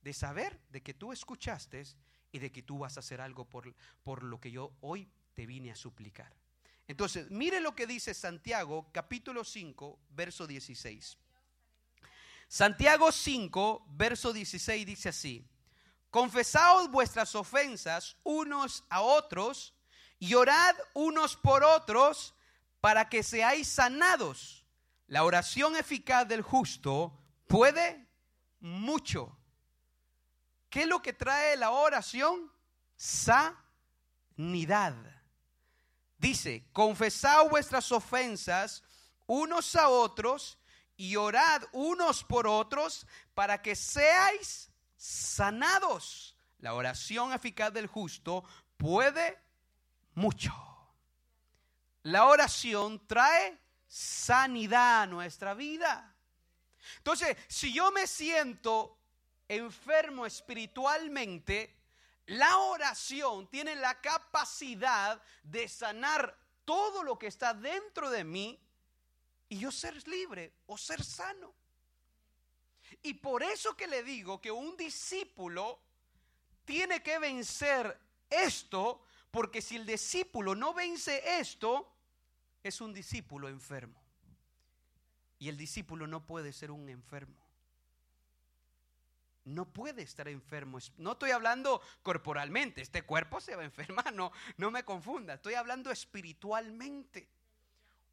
de 0.00 0.12
saber 0.12 0.60
de 0.70 0.82
que 0.82 0.94
tú 0.94 1.12
escuchaste 1.12 1.82
y 2.30 2.38
de 2.38 2.50
que 2.52 2.62
tú 2.62 2.78
vas 2.78 2.96
a 2.96 3.00
hacer 3.00 3.20
algo 3.20 3.44
por, 3.44 3.74
por 4.02 4.22
lo 4.22 4.40
que 4.40 4.50
yo 4.50 4.72
hoy 4.80 5.08
te 5.34 5.46
vine 5.46 5.72
a 5.72 5.76
suplicar. 5.76 6.32
Entonces, 6.86 7.30
mire 7.30 7.60
lo 7.60 7.74
que 7.74 7.86
dice 7.86 8.14
Santiago 8.14 8.88
capítulo 8.92 9.44
5, 9.44 9.98
verso 10.10 10.46
16. 10.46 11.18
Santiago 12.52 13.10
5, 13.10 13.86
verso 13.92 14.30
16 14.30 14.84
dice 14.84 15.08
así, 15.08 15.48
confesaos 16.10 16.90
vuestras 16.90 17.34
ofensas 17.34 18.18
unos 18.24 18.84
a 18.90 19.00
otros 19.00 19.72
y 20.18 20.34
orad 20.34 20.76
unos 20.92 21.34
por 21.34 21.64
otros 21.64 22.34
para 22.82 23.08
que 23.08 23.22
seáis 23.22 23.68
sanados. 23.68 24.66
La 25.06 25.24
oración 25.24 25.76
eficaz 25.76 26.28
del 26.28 26.42
justo 26.42 27.18
puede 27.46 28.06
mucho. 28.60 29.34
¿Qué 30.68 30.82
es 30.82 30.88
lo 30.88 31.00
que 31.00 31.14
trae 31.14 31.56
la 31.56 31.70
oración? 31.70 32.52
Sanidad. 32.98 34.94
Dice, 36.18 36.68
confesad 36.74 37.48
vuestras 37.48 37.90
ofensas 37.90 38.84
unos 39.26 39.74
a 39.74 39.88
otros 39.88 40.58
y 40.96 41.16
orad 41.16 41.62
unos 41.72 42.24
por 42.24 42.46
otros 42.46 43.06
para 43.34 43.60
que 43.62 43.74
seáis 43.74 44.70
sanados. 44.96 46.36
La 46.58 46.74
oración 46.74 47.32
eficaz 47.32 47.72
del 47.72 47.86
justo 47.86 48.44
puede 48.76 49.38
mucho. 50.14 50.52
La 52.02 52.26
oración 52.26 53.06
trae 53.06 53.58
sanidad 53.86 55.02
a 55.02 55.06
nuestra 55.06 55.54
vida. 55.54 56.14
Entonces, 56.98 57.36
si 57.48 57.72
yo 57.72 57.90
me 57.92 58.06
siento 58.06 58.98
enfermo 59.48 60.26
espiritualmente, 60.26 61.76
la 62.26 62.58
oración 62.58 63.48
tiene 63.48 63.74
la 63.76 64.00
capacidad 64.00 65.20
de 65.42 65.68
sanar 65.68 66.36
todo 66.64 67.02
lo 67.02 67.18
que 67.18 67.26
está 67.26 67.54
dentro 67.54 68.10
de 68.10 68.24
mí 68.24 68.60
y 69.52 69.58
yo 69.58 69.70
ser 69.70 70.08
libre 70.08 70.50
o 70.64 70.78
ser 70.78 71.04
sano. 71.04 71.52
Y 73.02 73.12
por 73.12 73.42
eso 73.42 73.76
que 73.76 73.86
le 73.86 74.02
digo 74.02 74.40
que 74.40 74.50
un 74.50 74.78
discípulo 74.78 75.78
tiene 76.64 77.02
que 77.02 77.18
vencer 77.18 78.00
esto, 78.30 79.04
porque 79.30 79.60
si 79.60 79.76
el 79.76 79.84
discípulo 79.84 80.54
no 80.54 80.72
vence 80.72 81.38
esto, 81.38 81.86
es 82.62 82.80
un 82.80 82.94
discípulo 82.94 83.46
enfermo. 83.50 84.02
Y 85.38 85.50
el 85.50 85.58
discípulo 85.58 86.06
no 86.06 86.26
puede 86.26 86.54
ser 86.54 86.70
un 86.70 86.88
enfermo. 86.88 87.46
No 89.44 89.70
puede 89.70 90.00
estar 90.00 90.28
enfermo. 90.28 90.78
No 90.96 91.12
estoy 91.12 91.32
hablando 91.32 91.82
corporalmente. 92.02 92.80
Este 92.80 93.02
cuerpo 93.02 93.38
se 93.38 93.54
va 93.54 93.60
a 93.60 93.66
enfermar. 93.66 94.14
No, 94.14 94.32
no 94.56 94.70
me 94.70 94.82
confunda. 94.82 95.34
Estoy 95.34 95.54
hablando 95.54 95.90
espiritualmente. 95.90 97.28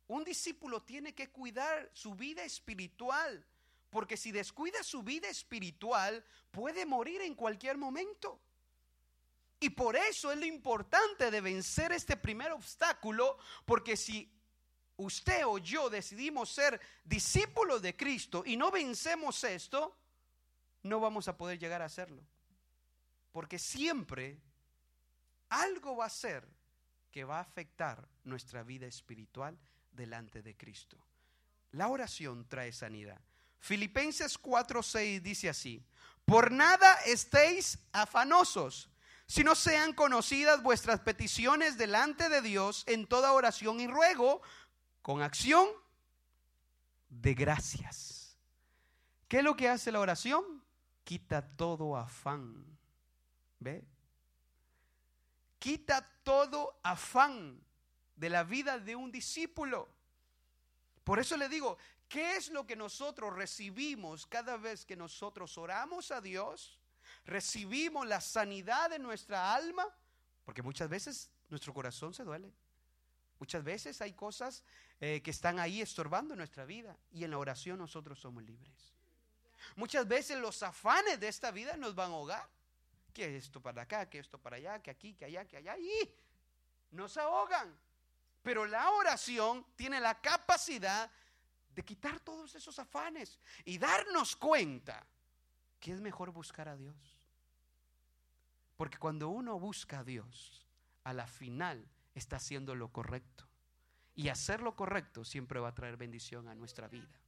Un 0.09 0.23
discípulo 0.23 0.81
tiene 0.81 1.13
que 1.13 1.29
cuidar 1.29 1.91
su 1.93 2.15
vida 2.15 2.43
espiritual, 2.43 3.45
porque 3.91 4.17
si 4.17 4.31
descuida 4.31 4.81
su 4.81 5.03
vida 5.03 5.29
espiritual, 5.29 6.25
puede 6.49 6.83
morir 6.83 7.21
en 7.21 7.35
cualquier 7.35 7.77
momento. 7.77 8.41
Y 9.59 9.69
por 9.69 9.95
eso 9.95 10.31
es 10.31 10.39
lo 10.39 10.45
importante 10.45 11.29
de 11.29 11.41
vencer 11.41 11.91
este 11.91 12.17
primer 12.17 12.51
obstáculo, 12.51 13.37
porque 13.65 13.95
si 13.95 14.27
usted 14.97 15.45
o 15.45 15.59
yo 15.59 15.91
decidimos 15.91 16.49
ser 16.49 16.81
discípulos 17.03 17.79
de 17.83 17.95
Cristo 17.95 18.41
y 18.43 18.57
no 18.57 18.71
vencemos 18.71 19.43
esto, 19.43 19.95
no 20.81 20.99
vamos 20.99 21.27
a 21.27 21.37
poder 21.37 21.59
llegar 21.59 21.83
a 21.83 21.85
hacerlo. 21.85 22.23
Porque 23.31 23.59
siempre 23.59 24.39
algo 25.49 25.97
va 25.97 26.05
a 26.05 26.09
ser 26.09 26.47
que 27.11 27.25
va 27.25 27.37
a 27.37 27.41
afectar 27.41 28.07
nuestra 28.23 28.63
vida 28.63 28.87
espiritual 28.87 29.55
delante 29.91 30.41
de 30.41 30.55
Cristo. 30.55 30.97
La 31.71 31.87
oración 31.87 32.47
trae 32.47 32.71
sanidad. 32.71 33.19
Filipenses 33.59 34.41
4:6 34.41 35.21
dice 35.21 35.49
así: 35.49 35.85
Por 36.25 36.51
nada 36.51 36.95
estéis 37.05 37.79
afanosos, 37.91 38.89
sino 39.27 39.55
sean 39.55 39.93
conocidas 39.93 40.63
vuestras 40.63 41.01
peticiones 41.01 41.77
delante 41.77 42.29
de 42.29 42.41
Dios 42.41 42.83
en 42.87 43.05
toda 43.05 43.33
oración 43.33 43.79
y 43.79 43.87
ruego, 43.87 44.41
con 45.01 45.21
acción 45.21 45.67
de 47.09 47.33
gracias. 47.33 48.37
¿Qué 49.27 49.37
es 49.39 49.43
lo 49.43 49.55
que 49.55 49.69
hace 49.69 49.91
la 49.91 49.99
oración? 49.99 50.63
Quita 51.03 51.41
todo 51.55 51.95
afán. 51.95 52.65
¿Ve? 53.59 53.83
Quita 55.59 56.07
todo 56.23 56.79
afán 56.81 57.61
de 58.19 58.29
la 58.29 58.43
vida 58.43 58.77
de 58.77 58.95
un 58.95 59.11
discípulo. 59.11 59.87
Por 61.03 61.19
eso 61.19 61.37
le 61.37 61.47
digo, 61.47 61.77
¿qué 62.09 62.35
es 62.35 62.49
lo 62.49 62.67
que 62.67 62.75
nosotros 62.75 63.33
recibimos 63.33 64.27
cada 64.27 64.57
vez 64.57 64.85
que 64.85 64.97
nosotros 64.97 65.57
oramos 65.57 66.11
a 66.11 66.19
Dios? 66.19 66.77
Recibimos 67.25 68.05
la 68.05 68.19
sanidad 68.19 68.89
de 68.89 68.99
nuestra 68.99 69.55
alma, 69.55 69.87
porque 70.43 70.61
muchas 70.61 70.89
veces 70.89 71.29
nuestro 71.49 71.73
corazón 71.73 72.13
se 72.13 72.23
duele. 72.23 72.51
Muchas 73.39 73.63
veces 73.63 74.01
hay 74.01 74.11
cosas 74.11 74.65
eh, 74.99 75.21
que 75.23 75.31
están 75.31 75.59
ahí 75.59 75.81
estorbando 75.81 76.35
nuestra 76.35 76.65
vida 76.65 76.97
y 77.11 77.23
en 77.23 77.31
la 77.31 77.37
oración 77.37 77.79
nosotros 77.79 78.19
somos 78.19 78.43
libres. 78.43 78.93
Muchas 79.77 80.05
veces 80.05 80.37
los 80.37 80.61
afanes 80.61 81.21
de 81.21 81.29
esta 81.29 81.51
vida 81.51 81.77
nos 81.77 81.95
van 81.95 82.11
a 82.11 82.15
ahogar. 82.15 82.49
Que 83.13 83.37
esto 83.37 83.61
para 83.61 83.83
acá, 83.83 84.09
que 84.09 84.19
esto 84.19 84.37
para 84.37 84.57
allá, 84.57 84.81
que 84.81 84.91
aquí, 84.91 85.13
que 85.13 85.23
allá, 85.23 85.45
que 85.45 85.55
allá. 85.55 85.77
Y 85.77 86.13
nos 86.91 87.15
ahogan. 87.17 87.73
Pero 88.41 88.65
la 88.65 88.91
oración 88.91 89.65
tiene 89.75 89.99
la 89.99 90.19
capacidad 90.21 91.11
de 91.75 91.83
quitar 91.83 92.19
todos 92.19 92.55
esos 92.55 92.77
afanes 92.79 93.39
y 93.65 93.77
darnos 93.77 94.35
cuenta 94.35 95.05
que 95.79 95.91
es 95.91 96.01
mejor 96.01 96.31
buscar 96.31 96.67
a 96.67 96.75
Dios. 96.75 96.95
Porque 98.75 98.97
cuando 98.97 99.29
uno 99.29 99.59
busca 99.59 99.99
a 99.99 100.03
Dios, 100.03 100.65
a 101.03 101.13
la 101.13 101.27
final 101.27 101.85
está 102.15 102.37
haciendo 102.37 102.75
lo 102.75 102.89
correcto. 102.91 103.45
Y 104.15 104.29
hacer 104.29 104.61
lo 104.61 104.75
correcto 104.75 105.23
siempre 105.23 105.59
va 105.59 105.69
a 105.69 105.75
traer 105.75 105.97
bendición 105.97 106.47
a 106.47 106.55
nuestra 106.55 106.87
vida. 106.87 107.19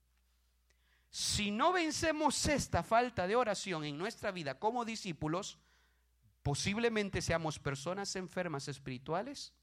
Si 1.10 1.52
no 1.52 1.74
vencemos 1.74 2.46
esta 2.46 2.84
falta 2.84 3.28
de 3.28 3.36
oración 3.36 3.84
en 3.84 3.98
nuestra 3.98 4.32
vida 4.32 4.60
como 4.60 4.86
discípulos, 4.86 5.58
posiblemente 6.42 7.22
seamos 7.22 7.60
personas 7.60 8.16
enfermas 8.16 8.68
espirituales 8.68 9.54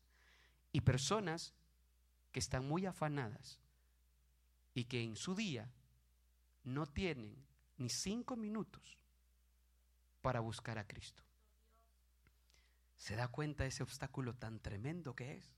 y 0.72 0.80
personas 0.80 1.54
que 2.32 2.40
están 2.40 2.66
muy 2.66 2.86
afanadas 2.86 3.58
y 4.74 4.84
que 4.84 5.02
en 5.02 5.16
su 5.16 5.34
día 5.34 5.70
no 6.64 6.86
tienen 6.86 7.34
ni 7.78 7.88
cinco 7.88 8.36
minutos 8.36 8.98
para 10.20 10.40
buscar 10.40 10.78
a 10.78 10.86
Cristo. 10.86 11.22
¿Se 12.96 13.16
da 13.16 13.28
cuenta 13.28 13.62
de 13.62 13.70
ese 13.70 13.82
obstáculo 13.82 14.34
tan 14.34 14.60
tremendo 14.60 15.14
que 15.14 15.36
es? 15.36 15.50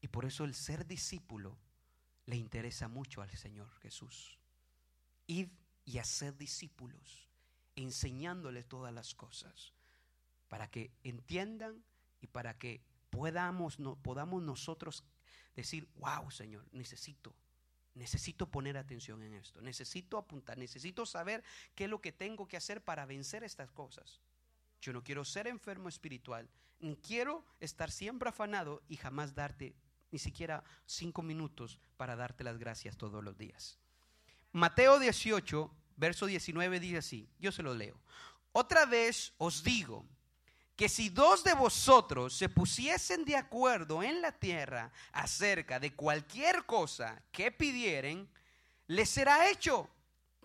Y 0.00 0.08
por 0.08 0.24
eso 0.24 0.44
el 0.44 0.54
ser 0.54 0.86
discípulo 0.86 1.58
le 2.26 2.36
interesa 2.36 2.88
mucho 2.88 3.22
al 3.22 3.30
Señor 3.30 3.70
Jesús. 3.80 4.38
Ir 5.26 5.50
y 5.84 5.98
hacer 5.98 6.36
discípulos, 6.36 7.28
enseñándoles 7.76 8.66
todas 8.66 8.92
las 8.92 9.14
cosas, 9.14 9.74
para 10.48 10.70
que 10.70 10.92
entiendan 11.02 11.84
y 12.20 12.26
para 12.26 12.58
que 12.58 12.82
podamos, 13.10 13.78
no, 13.78 13.96
podamos 13.96 14.42
nosotros 14.42 15.04
decir, 15.54 15.88
wow, 15.96 16.30
Señor, 16.30 16.64
necesito, 16.72 17.34
necesito 17.94 18.50
poner 18.50 18.76
atención 18.76 19.22
en 19.22 19.34
esto, 19.34 19.60
necesito 19.60 20.16
apuntar, 20.16 20.56
necesito 20.58 21.04
saber 21.04 21.44
qué 21.74 21.84
es 21.84 21.90
lo 21.90 22.00
que 22.00 22.12
tengo 22.12 22.46
que 22.48 22.56
hacer 22.56 22.82
para 22.82 23.06
vencer 23.06 23.44
estas 23.44 23.70
cosas. 23.70 24.20
Yo 24.80 24.92
no 24.92 25.02
quiero 25.02 25.24
ser 25.24 25.46
enfermo 25.46 25.88
espiritual, 25.88 26.48
ni 26.78 26.96
quiero 26.96 27.44
estar 27.60 27.90
siempre 27.90 28.30
afanado 28.30 28.82
y 28.88 28.96
jamás 28.96 29.34
darte 29.34 29.74
ni 30.10 30.18
siquiera 30.18 30.64
cinco 30.86 31.22
minutos 31.22 31.78
para 31.96 32.16
darte 32.16 32.44
las 32.44 32.58
gracias 32.58 32.96
todos 32.96 33.22
los 33.22 33.36
días. 33.36 33.78
Mateo 34.52 34.98
18, 34.98 35.70
verso 35.96 36.26
19 36.26 36.80
dice 36.80 36.96
así, 36.98 37.28
yo 37.38 37.52
se 37.52 37.62
lo 37.62 37.74
leo. 37.74 38.00
Otra 38.52 38.86
vez 38.86 39.32
os 39.38 39.62
digo, 39.62 40.04
que 40.80 40.88
si 40.88 41.10
dos 41.10 41.44
de 41.44 41.52
vosotros 41.52 42.32
se 42.32 42.48
pusiesen 42.48 43.26
de 43.26 43.36
acuerdo 43.36 44.02
en 44.02 44.22
la 44.22 44.32
tierra 44.32 44.90
acerca 45.12 45.78
de 45.78 45.94
cualquier 45.94 46.64
cosa 46.64 47.22
que 47.30 47.52
pidieren, 47.52 48.26
les 48.86 49.10
será 49.10 49.50
hecho 49.50 49.90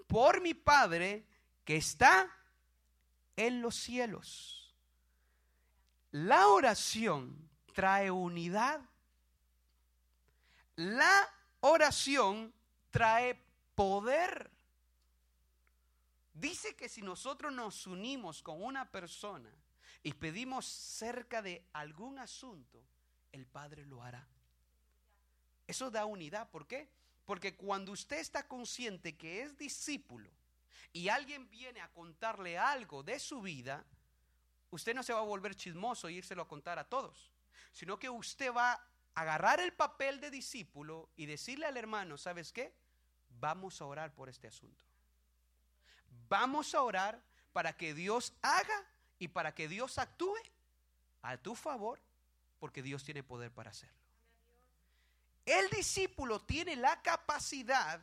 por 0.08 0.42
mi 0.42 0.54
Padre 0.54 1.26
que 1.64 1.78
está 1.78 2.30
en 3.38 3.62
los 3.62 3.78
cielos. 3.78 4.76
La 6.12 6.50
oración 6.50 7.50
trae 7.74 8.12
unidad. 8.12 8.82
La 10.76 11.30
oración 11.62 12.54
trae 12.92 13.42
poder. 13.74 14.52
Dice 16.34 16.76
que 16.76 16.90
si 16.90 17.02
nosotros 17.02 17.54
nos 17.54 17.88
unimos 17.88 18.44
con 18.44 18.62
una 18.62 18.92
persona, 18.92 19.50
y 20.06 20.14
pedimos 20.14 20.68
cerca 20.68 21.42
de 21.42 21.66
algún 21.74 22.20
asunto, 22.20 22.80
el 23.32 23.48
Padre 23.48 23.88
lo 23.88 24.04
hará. 24.04 24.24
Eso 25.66 25.90
da 25.90 26.06
unidad. 26.06 26.48
¿Por 26.52 26.68
qué? 26.68 26.88
Porque 27.26 27.56
cuando 27.56 27.92
usted 27.92 28.20
está 28.20 28.48
consciente 28.48 29.18
que 29.18 29.42
es 29.42 29.58
discípulo 29.58 30.30
y 30.94 31.10
alguien 31.10 31.50
viene 31.50 31.82
a 31.82 31.92
contarle 31.92 32.56
algo 32.56 33.02
de 33.02 33.18
su 33.18 33.42
vida, 33.42 33.84
usted 34.70 34.94
no 34.94 35.02
se 35.02 35.12
va 35.12 35.22
a 35.22 35.24
volver 35.24 35.56
chismoso 35.56 36.08
e 36.08 36.14
írselo 36.14 36.44
a 36.44 36.48
contar 36.48 36.78
a 36.78 36.88
todos, 36.88 37.32
sino 37.72 37.98
que 37.98 38.08
usted 38.08 38.54
va 38.54 38.74
a 38.74 38.88
agarrar 39.16 39.60
el 39.60 39.74
papel 39.74 40.20
de 40.20 40.30
discípulo 40.30 41.10
y 41.16 41.26
decirle 41.26 41.66
al 41.66 41.78
hermano, 41.78 42.20
¿sabes 42.20 42.54
qué? 42.54 42.76
Vamos 43.40 43.82
a 43.82 43.86
orar 43.86 44.14
por 44.14 44.30
este 44.30 44.48
asunto. 44.48 44.86
Vamos 46.30 46.76
a 46.76 46.84
orar 46.84 47.20
para 47.54 47.76
que 47.76 47.96
Dios 47.96 48.34
haga 48.44 48.86
y 49.20 49.28
para 49.28 49.54
que 49.54 49.68
Dios 49.68 49.98
actúe 49.98 50.38
a 51.22 51.38
tu 51.38 51.56
favor, 51.56 52.00
porque 52.60 52.82
Dios 52.82 53.04
tiene 53.04 53.24
poder 53.24 53.52
para 53.52 53.72
hacerlo. 53.72 53.96
El 55.46 55.70
discípulo 55.70 56.42
tiene 56.42 56.76
la 56.76 57.02
capacidad 57.02 58.02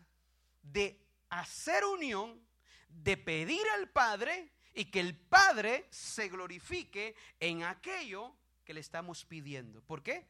de 0.62 0.98
hacer 1.28 1.84
unión, 1.84 2.40
de 2.88 3.16
pedir 3.16 3.62
al 3.74 3.88
Padre 3.88 4.52
y 4.74 4.86
que 4.86 5.00
el 5.00 5.16
Padre 5.16 5.86
se 5.90 6.28
glorifique 6.28 7.16
en 7.40 7.64
aquello 7.64 8.34
que 8.64 8.74
le 8.74 8.80
estamos 8.80 9.24
pidiendo. 9.24 9.82
¿Por 9.82 10.02
qué? 10.02 10.26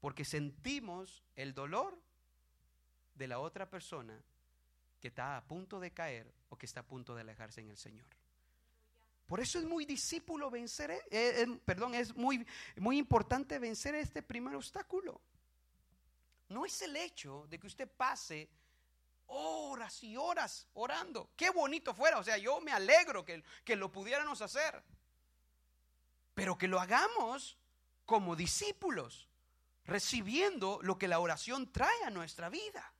Porque 0.00 0.24
sentimos 0.24 1.22
el 1.36 1.54
dolor 1.54 1.98
de 3.14 3.28
la 3.28 3.38
otra 3.38 3.68
persona 3.68 4.18
que 5.00 5.08
está 5.08 5.36
a 5.36 5.44
punto 5.44 5.80
de 5.80 5.92
caer 5.92 6.32
o 6.48 6.56
que 6.56 6.66
está 6.66 6.80
a 6.80 6.86
punto 6.86 7.14
de 7.14 7.20
alejarse 7.20 7.60
en 7.60 7.68
el 7.68 7.76
Señor. 7.76 8.06
Por 9.26 9.40
eso 9.40 9.58
es 9.58 9.64
muy 9.64 9.86
discípulo 9.86 10.50
vencer, 10.50 10.90
eh, 10.90 11.00
eh, 11.10 11.58
perdón, 11.64 11.94
es 11.94 12.14
muy, 12.14 12.46
muy 12.76 12.98
importante 12.98 13.58
vencer 13.58 13.94
este 13.94 14.22
primer 14.22 14.54
obstáculo. 14.54 15.20
No 16.48 16.66
es 16.66 16.82
el 16.82 16.94
hecho 16.96 17.46
de 17.48 17.58
que 17.58 17.66
usted 17.66 17.88
pase 17.88 18.50
horas 19.26 20.02
y 20.02 20.16
horas 20.16 20.68
orando. 20.74 21.30
Qué 21.36 21.50
bonito 21.50 21.94
fuera, 21.94 22.18
o 22.18 22.24
sea, 22.24 22.36
yo 22.36 22.60
me 22.60 22.72
alegro 22.72 23.24
que, 23.24 23.42
que 23.64 23.76
lo 23.76 23.90
pudiéramos 23.90 24.42
hacer. 24.42 24.82
Pero 26.34 26.58
que 26.58 26.68
lo 26.68 26.78
hagamos 26.78 27.56
como 28.04 28.36
discípulos, 28.36 29.28
recibiendo 29.86 30.80
lo 30.82 30.98
que 30.98 31.08
la 31.08 31.18
oración 31.18 31.72
trae 31.72 32.04
a 32.04 32.10
nuestra 32.10 32.50
vida. 32.50 32.92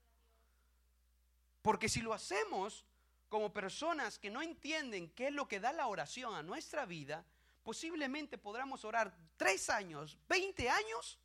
Porque 1.60 1.88
si 1.88 2.00
lo 2.00 2.14
hacemos 2.14 2.86
como 3.34 3.52
personas 3.52 4.16
que 4.16 4.30
no 4.30 4.42
entienden 4.42 5.10
qué 5.10 5.26
es 5.26 5.32
lo 5.32 5.48
que 5.48 5.58
da 5.58 5.72
la 5.72 5.88
oración 5.88 6.36
a 6.36 6.42
nuestra 6.44 6.86
vida, 6.86 7.24
posiblemente 7.64 8.38
podamos 8.38 8.84
orar 8.84 9.12
tres 9.36 9.68
años, 9.70 10.16
veinte 10.28 10.70
años 10.70 11.18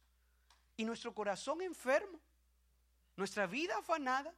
y 0.75 0.85
nuestro 0.85 1.13
corazón 1.13 1.61
enfermo, 1.61 2.19
nuestra 3.15 3.45
vida 3.45 3.77
afanada 3.77 4.33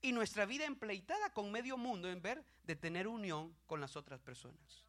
y 0.00 0.10
nuestra 0.12 0.46
vida 0.46 0.64
empleitada 0.64 1.34
con 1.34 1.52
medio 1.52 1.76
mundo 1.76 2.08
en 2.08 2.22
ver 2.22 2.42
de 2.62 2.76
tener 2.76 3.06
unión 3.06 3.54
con 3.66 3.78
las 3.78 3.94
otras 3.94 4.18
personas. 4.18 4.82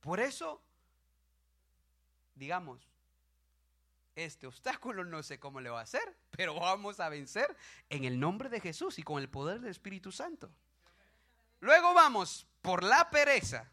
Por 0.00 0.18
eso, 0.18 0.60
digamos, 2.34 2.82
este 4.16 4.48
obstáculo 4.48 5.04
no 5.04 5.22
sé 5.22 5.38
cómo 5.38 5.60
le 5.60 5.70
va 5.70 5.78
a 5.78 5.84
hacer, 5.84 6.16
pero 6.32 6.56
vamos 6.56 6.98
a 6.98 7.08
vencer 7.08 7.56
en 7.90 8.02
el 8.02 8.18
nombre 8.18 8.48
de 8.48 8.58
Jesús 8.58 8.98
y 8.98 9.04
con 9.04 9.22
el 9.22 9.28
poder 9.28 9.60
del 9.60 9.70
Espíritu 9.70 10.10
Santo. 10.10 10.50
Luego 11.60 11.94
vamos 11.94 12.46
por 12.62 12.82
la 12.82 13.10
pereza. 13.10 13.70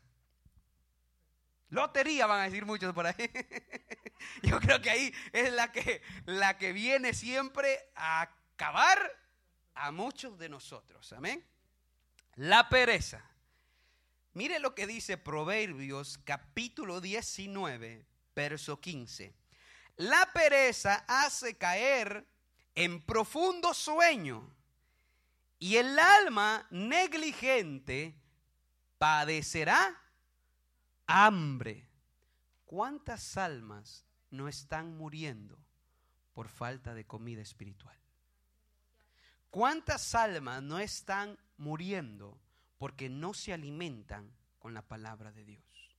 Lotería 1.70 2.28
van 2.28 2.42
a 2.42 2.44
decir 2.44 2.66
muchos 2.66 2.94
por 2.94 3.08
ahí. 3.08 3.16
Yo 4.44 4.60
creo 4.60 4.82
que 4.82 4.90
ahí 4.90 5.14
es 5.32 5.52
la 5.52 5.72
que, 5.72 6.02
la 6.26 6.58
que 6.58 6.72
viene 6.72 7.14
siempre 7.14 7.80
a 7.96 8.22
acabar 8.22 9.12
a 9.74 9.92
muchos 9.92 10.38
de 10.38 10.50
nosotros. 10.50 11.12
Amén. 11.14 11.44
La 12.36 12.70
pereza. 12.70 13.24
Mire 14.34 14.60
lo 14.60 14.76
que 14.76 14.88
dice 14.88 15.18
Proverbios 15.18 16.20
capítulo 16.24 17.02
19, 17.02 18.06
verso 18.36 18.80
15. 18.80 19.34
La 19.98 20.32
pereza 20.34 21.06
hace 21.08 21.58
caer 21.58 22.26
en 22.76 23.02
profundo 23.02 23.74
sueño 23.74 24.53
y 25.64 25.78
el 25.78 25.98
alma 25.98 26.68
negligente 26.72 28.14
padecerá 28.98 29.98
hambre. 31.08 31.88
¿Cuántas 32.66 33.38
almas 33.38 34.06
no 34.30 34.50
están 34.50 34.98
muriendo 34.98 35.58
por 36.34 36.50
falta 36.50 36.94
de 36.94 37.08
comida 37.08 37.42
espiritual? 37.42 37.98
¿Cuántas 39.52 40.14
almas 40.16 40.62
no 40.62 40.80
están 40.80 41.40
muriendo 41.56 42.38
porque 42.78 43.08
no 43.08 43.34
se 43.34 43.54
alimentan 43.54 44.36
con 44.60 44.74
la 44.74 44.82
palabra 44.82 45.32
de 45.32 45.46
Dios? 45.46 45.96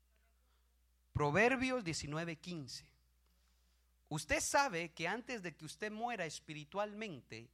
Proverbios 1.15 1.83
19:15. 1.83 2.85
Usted 4.11 4.41
sabe 4.41 4.93
que 4.93 5.09
antes 5.09 5.43
de 5.43 5.57
que 5.57 5.65
usted 5.65 5.91
muera 5.91 6.27
espiritualmente 6.27 7.49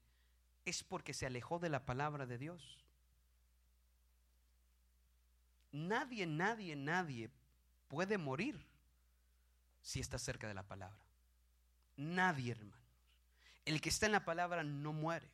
es 0.65 0.83
porque 0.83 1.15
se 1.15 1.27
alejó 1.27 1.59
de 1.59 1.69
la 1.69 1.85
palabra 1.85 2.27
de 2.27 2.39
Dios. 2.39 2.85
Nadie, 5.73 6.27
nadie, 6.27 6.77
nadie 6.77 7.31
puede 7.89 8.19
morir 8.19 8.61
si 9.83 10.01
está 10.01 10.19
cerca 10.19 10.49
de 10.49 10.55
la 10.55 10.63
palabra. 10.63 10.99
Nadie, 11.97 12.53
hermanos. 12.53 12.81
El 13.65 13.81
que 13.81 13.89
está 13.89 14.07
en 14.07 14.13
la 14.13 14.25
palabra 14.25 14.65
no 14.65 14.93
muere. 14.93 15.29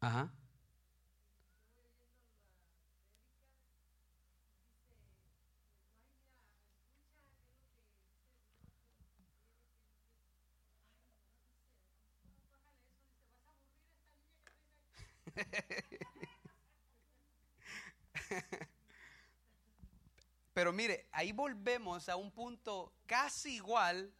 Ajá. 0.00 0.30
Pero 20.54 20.72
mire, 20.72 21.08
ahí 21.12 21.32
volvemos 21.32 22.08
a 22.08 22.16
un 22.16 22.32
punto 22.32 22.94
casi 23.06 23.56
igual 23.56 24.10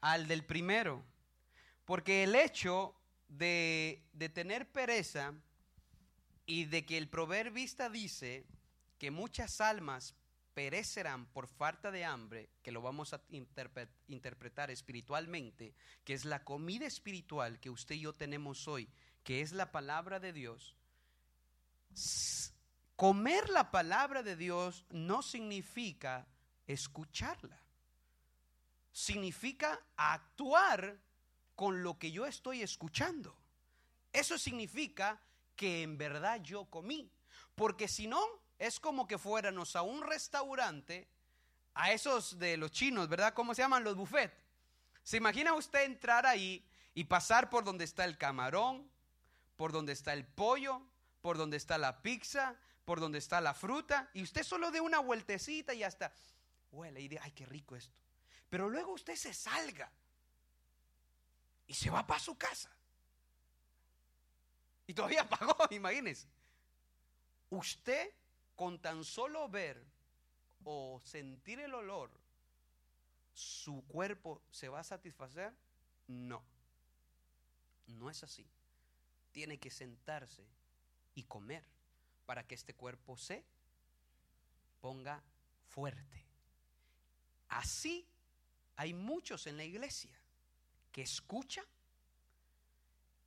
al 0.00 0.26
del 0.28 0.44
primero. 0.44 1.04
Porque 1.84 2.24
el 2.24 2.34
hecho 2.34 2.94
de, 3.28 4.02
de 4.12 4.28
tener 4.28 4.68
pereza 4.70 5.32
y 6.44 6.66
de 6.66 6.84
que 6.84 6.98
el 6.98 7.08
proverbista 7.08 7.88
dice 7.88 8.44
que 8.98 9.10
muchas 9.10 9.60
almas 9.60 10.14
perecerán 10.58 11.24
por 11.26 11.46
falta 11.46 11.92
de 11.92 12.04
hambre, 12.04 12.50
que 12.62 12.72
lo 12.72 12.82
vamos 12.82 13.14
a 13.14 13.22
interpretar 13.30 14.72
espiritualmente, 14.72 15.72
que 16.04 16.14
es 16.14 16.24
la 16.24 16.42
comida 16.42 16.84
espiritual 16.84 17.60
que 17.60 17.70
usted 17.70 17.94
y 17.94 18.00
yo 18.00 18.12
tenemos 18.12 18.66
hoy, 18.66 18.88
que 19.24 19.40
es 19.40 19.52
la 19.52 19.70
palabra 19.72 20.20
de 20.20 20.32
Dios, 20.32 20.76
comer 22.96 23.48
la 23.50 23.70
palabra 23.70 24.22
de 24.22 24.36
Dios 24.36 24.84
no 24.90 25.22
significa 25.22 26.26
escucharla. 26.66 27.58
Significa 28.92 29.80
actuar 29.96 30.98
con 31.54 31.82
lo 31.82 31.98
que 31.98 32.10
yo 32.10 32.26
estoy 32.26 32.62
escuchando. 32.62 33.36
Eso 34.12 34.38
significa 34.38 35.20
que 35.54 35.82
en 35.82 35.98
verdad 35.98 36.40
yo 36.42 36.64
comí. 36.66 37.10
Porque 37.54 37.88
si 37.88 38.06
no, 38.06 38.20
es 38.58 38.80
como 38.80 39.06
que 39.06 39.18
fuéramos 39.18 39.76
a 39.76 39.82
un 39.82 40.02
restaurante, 40.02 41.08
a 41.74 41.92
esos 41.92 42.38
de 42.38 42.56
los 42.56 42.72
chinos, 42.72 43.08
¿verdad? 43.08 43.34
¿Cómo 43.34 43.54
se 43.54 43.62
llaman? 43.62 43.84
Los 43.84 43.96
buffet. 43.96 44.32
¿Se 45.02 45.16
imagina 45.16 45.54
usted 45.54 45.84
entrar 45.84 46.26
ahí 46.26 46.64
y 46.94 47.04
pasar 47.04 47.48
por 47.48 47.64
donde 47.64 47.84
está 47.84 48.04
el 48.04 48.18
camarón, 48.18 48.90
por 49.58 49.72
donde 49.72 49.92
está 49.92 50.12
el 50.12 50.24
pollo, 50.24 50.80
por 51.20 51.36
donde 51.36 51.56
está 51.56 51.78
la 51.78 52.00
pizza, 52.00 52.56
por 52.84 53.00
donde 53.00 53.18
está 53.18 53.40
la 53.40 53.54
fruta, 53.54 54.08
y 54.14 54.22
usted 54.22 54.44
solo 54.44 54.70
de 54.70 54.80
una 54.80 55.00
vueltecita 55.00 55.74
y 55.74 55.82
hasta 55.82 56.12
huele 56.70 57.00
y 57.00 57.08
dice, 57.08 57.20
ay, 57.24 57.32
qué 57.32 57.44
rico 57.44 57.74
esto. 57.74 58.00
Pero 58.48 58.70
luego 58.70 58.92
usted 58.92 59.16
se 59.16 59.34
salga 59.34 59.90
y 61.66 61.74
se 61.74 61.90
va 61.90 62.06
para 62.06 62.20
su 62.20 62.38
casa. 62.38 62.70
Y 64.86 64.94
todavía 64.94 65.28
pagó, 65.28 65.56
imagínese. 65.70 66.28
Usted 67.50 68.12
con 68.54 68.78
tan 68.78 69.02
solo 69.04 69.48
ver 69.48 69.84
o 70.62 71.00
sentir 71.02 71.58
el 71.58 71.74
olor, 71.74 72.12
su 73.34 73.84
cuerpo 73.88 74.40
se 74.52 74.68
va 74.68 74.78
a 74.78 74.84
satisfacer? 74.84 75.52
No. 76.06 76.44
No 77.88 78.08
es 78.08 78.22
así 78.22 78.48
tiene 79.32 79.58
que 79.58 79.70
sentarse 79.70 80.44
y 81.14 81.24
comer 81.24 81.64
para 82.26 82.46
que 82.46 82.54
este 82.54 82.74
cuerpo 82.74 83.16
se 83.16 83.44
ponga 84.80 85.22
fuerte. 85.68 86.24
Así 87.48 88.06
hay 88.76 88.92
muchos 88.94 89.46
en 89.46 89.56
la 89.56 89.64
iglesia 89.64 90.16
que 90.92 91.02
escuchan, 91.02 91.64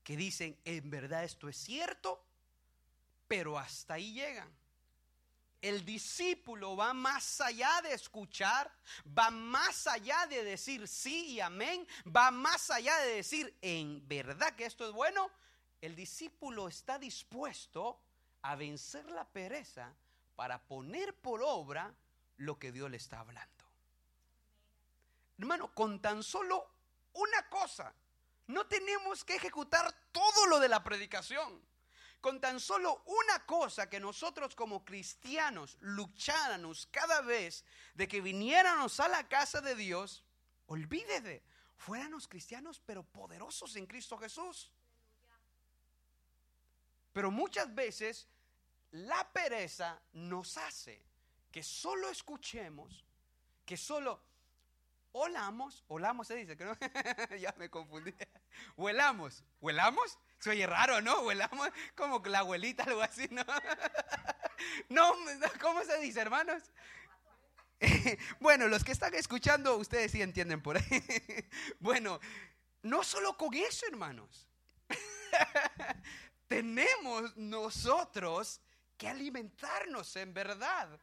que 0.03 0.15
dicen, 0.15 0.57
en 0.65 0.89
verdad 0.89 1.23
esto 1.23 1.49
es 1.49 1.57
cierto, 1.57 2.23
pero 3.27 3.57
hasta 3.57 3.95
ahí 3.95 4.13
llegan. 4.13 4.49
El 5.61 5.85
discípulo 5.85 6.75
va 6.75 6.93
más 6.93 7.39
allá 7.39 7.81
de 7.83 7.93
escuchar, 7.93 8.71
va 9.17 9.29
más 9.29 9.85
allá 9.85 10.25
de 10.27 10.43
decir 10.43 10.87
sí 10.87 11.33
y 11.33 11.39
amén, 11.39 11.87
va 12.05 12.31
más 12.31 12.71
allá 12.71 12.97
de 13.01 13.15
decir 13.15 13.55
en 13.61 14.07
verdad 14.07 14.55
que 14.55 14.65
esto 14.65 14.87
es 14.87 14.91
bueno, 14.91 15.29
el 15.81 15.95
discípulo 15.95 16.67
está 16.67 16.99
dispuesto 16.99 17.99
a 18.43 18.55
vencer 18.55 19.05
la 19.11 19.25
pereza 19.25 19.93
para 20.35 20.61
poner 20.61 21.13
por 21.15 21.41
obra 21.43 21.93
lo 22.37 22.57
que 22.57 22.71
Dios 22.71 22.89
le 22.89 22.97
está 22.97 23.19
hablando. 23.19 23.65
Hermano, 25.37 25.73
con 25.73 25.99
tan 25.99 26.21
solo 26.23 26.67
una 27.13 27.49
cosa, 27.49 27.93
no 28.47 28.67
tenemos 28.67 29.23
que 29.23 29.35
ejecutar 29.35 29.91
todo 30.11 30.45
lo 30.47 30.59
de 30.59 30.69
la 30.69 30.83
predicación. 30.83 31.61
Con 32.19 32.39
tan 32.39 32.59
solo 32.59 33.01
una 33.07 33.43
cosa 33.47 33.89
que 33.89 33.99
nosotros 33.99 34.53
como 34.53 34.85
cristianos 34.85 35.77
lucháramos 35.79 36.85
cada 36.91 37.21
vez 37.21 37.65
de 37.95 38.07
que 38.07 38.21
viniéramos 38.21 38.99
a 38.99 39.07
la 39.07 39.27
casa 39.27 39.59
de 39.61 39.73
Dios, 39.73 40.23
olvídese, 40.67 41.41
fuéramos 41.77 42.27
cristianos 42.27 42.79
pero 42.85 43.01
poderosos 43.01 43.75
en 43.75 43.87
Cristo 43.87 44.19
Jesús. 44.19 44.71
Pero 47.13 47.31
muchas 47.31 47.73
veces 47.73 48.27
la 48.91 49.31
pereza 49.31 50.01
nos 50.13 50.57
hace 50.57 51.01
que 51.51 51.63
solo 51.63 52.09
escuchemos, 52.09 53.05
que 53.65 53.77
solo 53.77 54.21
olamos, 55.13 55.83
olamos 55.89 56.27
se 56.27 56.35
dice, 56.35 56.55
que 56.55 56.63
no, 56.63 56.77
ya 57.39 57.53
me 57.57 57.69
confundí, 57.69 58.13
huelamos, 58.77 59.43
huelamos, 59.59 60.17
se 60.39 60.51
oye 60.51 60.65
raro, 60.65 61.01
¿no? 61.01 61.19
Huelamos 61.21 61.69
como 61.95 62.19
la 62.25 62.39
abuelita, 62.39 62.83
algo 62.83 63.01
así, 63.01 63.27
¿no? 63.31 63.43
no, 64.89 65.13
¿cómo 65.59 65.83
se 65.83 65.99
dice, 65.99 66.21
hermanos? 66.21 66.63
bueno, 68.39 68.67
los 68.67 68.83
que 68.83 68.91
están 68.91 69.13
escuchando, 69.15 69.75
ustedes 69.77 70.11
sí 70.11 70.21
entienden 70.21 70.61
por 70.61 70.77
ahí. 70.77 71.03
bueno, 71.79 72.19
no 72.83 73.03
solo 73.03 73.35
con 73.37 73.53
eso, 73.53 73.85
hermanos 73.87 74.47
tenemos 76.51 77.37
nosotros 77.37 78.59
que 78.97 79.07
alimentarnos 79.07 80.17
en 80.17 80.33
verdad 80.33 80.99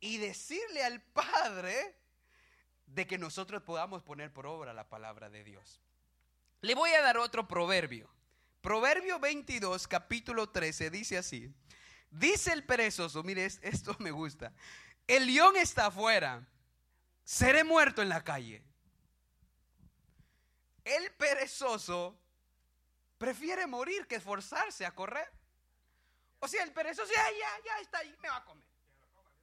y 0.00 0.18
decirle 0.18 0.84
al 0.84 1.00
Padre 1.00 1.96
de 2.84 3.06
que 3.06 3.16
nosotros 3.16 3.62
podamos 3.62 4.02
poner 4.02 4.30
por 4.30 4.46
obra 4.46 4.74
la 4.74 4.90
palabra 4.90 5.30
de 5.30 5.44
Dios. 5.44 5.80
Le 6.60 6.74
voy 6.74 6.90
a 6.90 7.00
dar 7.00 7.16
otro 7.16 7.48
proverbio. 7.48 8.06
Proverbio 8.60 9.18
22, 9.18 9.88
capítulo 9.88 10.50
13, 10.50 10.90
dice 10.90 11.16
así. 11.16 11.50
Dice 12.10 12.52
el 12.52 12.62
perezoso, 12.62 13.22
mire, 13.22 13.46
esto 13.46 13.96
me 13.98 14.10
gusta. 14.10 14.52
El 15.06 15.24
león 15.24 15.56
está 15.56 15.86
afuera, 15.86 16.46
seré 17.24 17.64
muerto 17.64 18.02
en 18.02 18.10
la 18.10 18.22
calle. 18.22 18.62
El 20.84 21.10
perezoso 21.12 22.18
prefiere 23.22 23.68
morir 23.68 24.08
que 24.08 24.16
esforzarse 24.16 24.84
a 24.84 24.92
correr. 24.96 25.30
O 26.40 26.48
sea, 26.48 26.64
el 26.64 26.72
perezoso, 26.72 27.08
ya, 27.08 27.24
ya, 27.30 27.64
ya 27.64 27.78
está 27.78 27.98
ahí, 27.98 28.12
me 28.20 28.28
va 28.28 28.38
a 28.38 28.44
comer. 28.44 28.66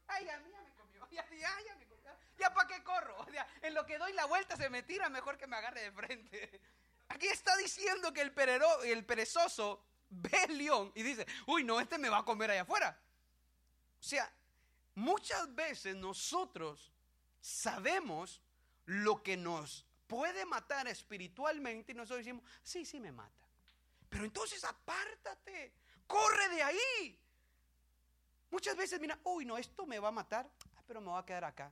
Ay, 0.06 0.26
ya, 0.26 0.34
ya 0.34 0.62
me 0.62 0.74
comió, 0.74 1.08
ya, 1.12 1.26
ya, 1.30 1.62
ya 1.66 1.76
me 1.78 1.86
comió. 1.86 2.12
Ya, 2.38 2.54
¿para 2.54 2.68
qué 2.68 2.84
corro? 2.84 3.18
O 3.20 3.32
sea, 3.32 3.48
en 3.62 3.74
lo 3.74 3.86
que 3.86 3.98
doy 3.98 4.12
la 4.12 4.26
vuelta 4.26 4.58
se 4.58 4.70
me 4.70 4.84
tira, 4.84 5.08
mejor 5.08 5.38
que 5.38 5.48
me 5.48 5.56
agarre 5.56 5.84
de 5.84 5.92
frente. 5.94 6.60
Aquí 7.08 7.28
está 7.28 7.56
diciendo 7.56 8.12
que 8.12 8.20
el, 8.20 8.34
el 8.84 9.06
perezoso 9.06 9.82
ve 10.10 10.44
el 10.50 10.58
león 10.58 10.92
y 10.94 11.02
dice, 11.02 11.26
uy, 11.48 11.64
no, 11.64 11.80
este 11.80 11.98
me 11.98 12.10
va 12.10 12.18
a 12.18 12.26
comer 12.26 12.52
allá 12.52 12.64
afuera. 12.64 13.00
O 13.98 14.04
sea, 14.04 14.30
muchas 14.96 15.56
veces 15.56 15.96
nosotros 15.96 16.92
sabemos 17.40 18.42
lo 18.88 19.24
que 19.24 19.38
nos 19.38 19.86
puede 20.08 20.46
matar 20.46 20.90
espiritualmente 20.90 21.94
y 21.94 21.96
nosotros 21.96 22.26
decimos, 22.26 22.44
sí, 22.62 22.84
sí 22.84 23.00
me 23.00 23.14
mata. 23.14 23.49
Pero 24.10 24.26
entonces 24.26 24.64
apártate, 24.64 25.74
corre 26.08 26.50
de 26.50 26.64
ahí. 26.64 27.20
Muchas 28.52 28.76
veces 28.76 29.00
mira, 29.00 29.20
uy, 29.24 29.46
no, 29.46 29.58
esto 29.58 29.86
me 29.86 30.00
va 30.00 30.08
a 30.08 30.12
matar, 30.12 30.50
ah, 30.76 30.84
pero 30.88 31.00
me 31.00 31.12
va 31.12 31.20
a 31.20 31.26
quedar 31.26 31.44
acá. 31.44 31.72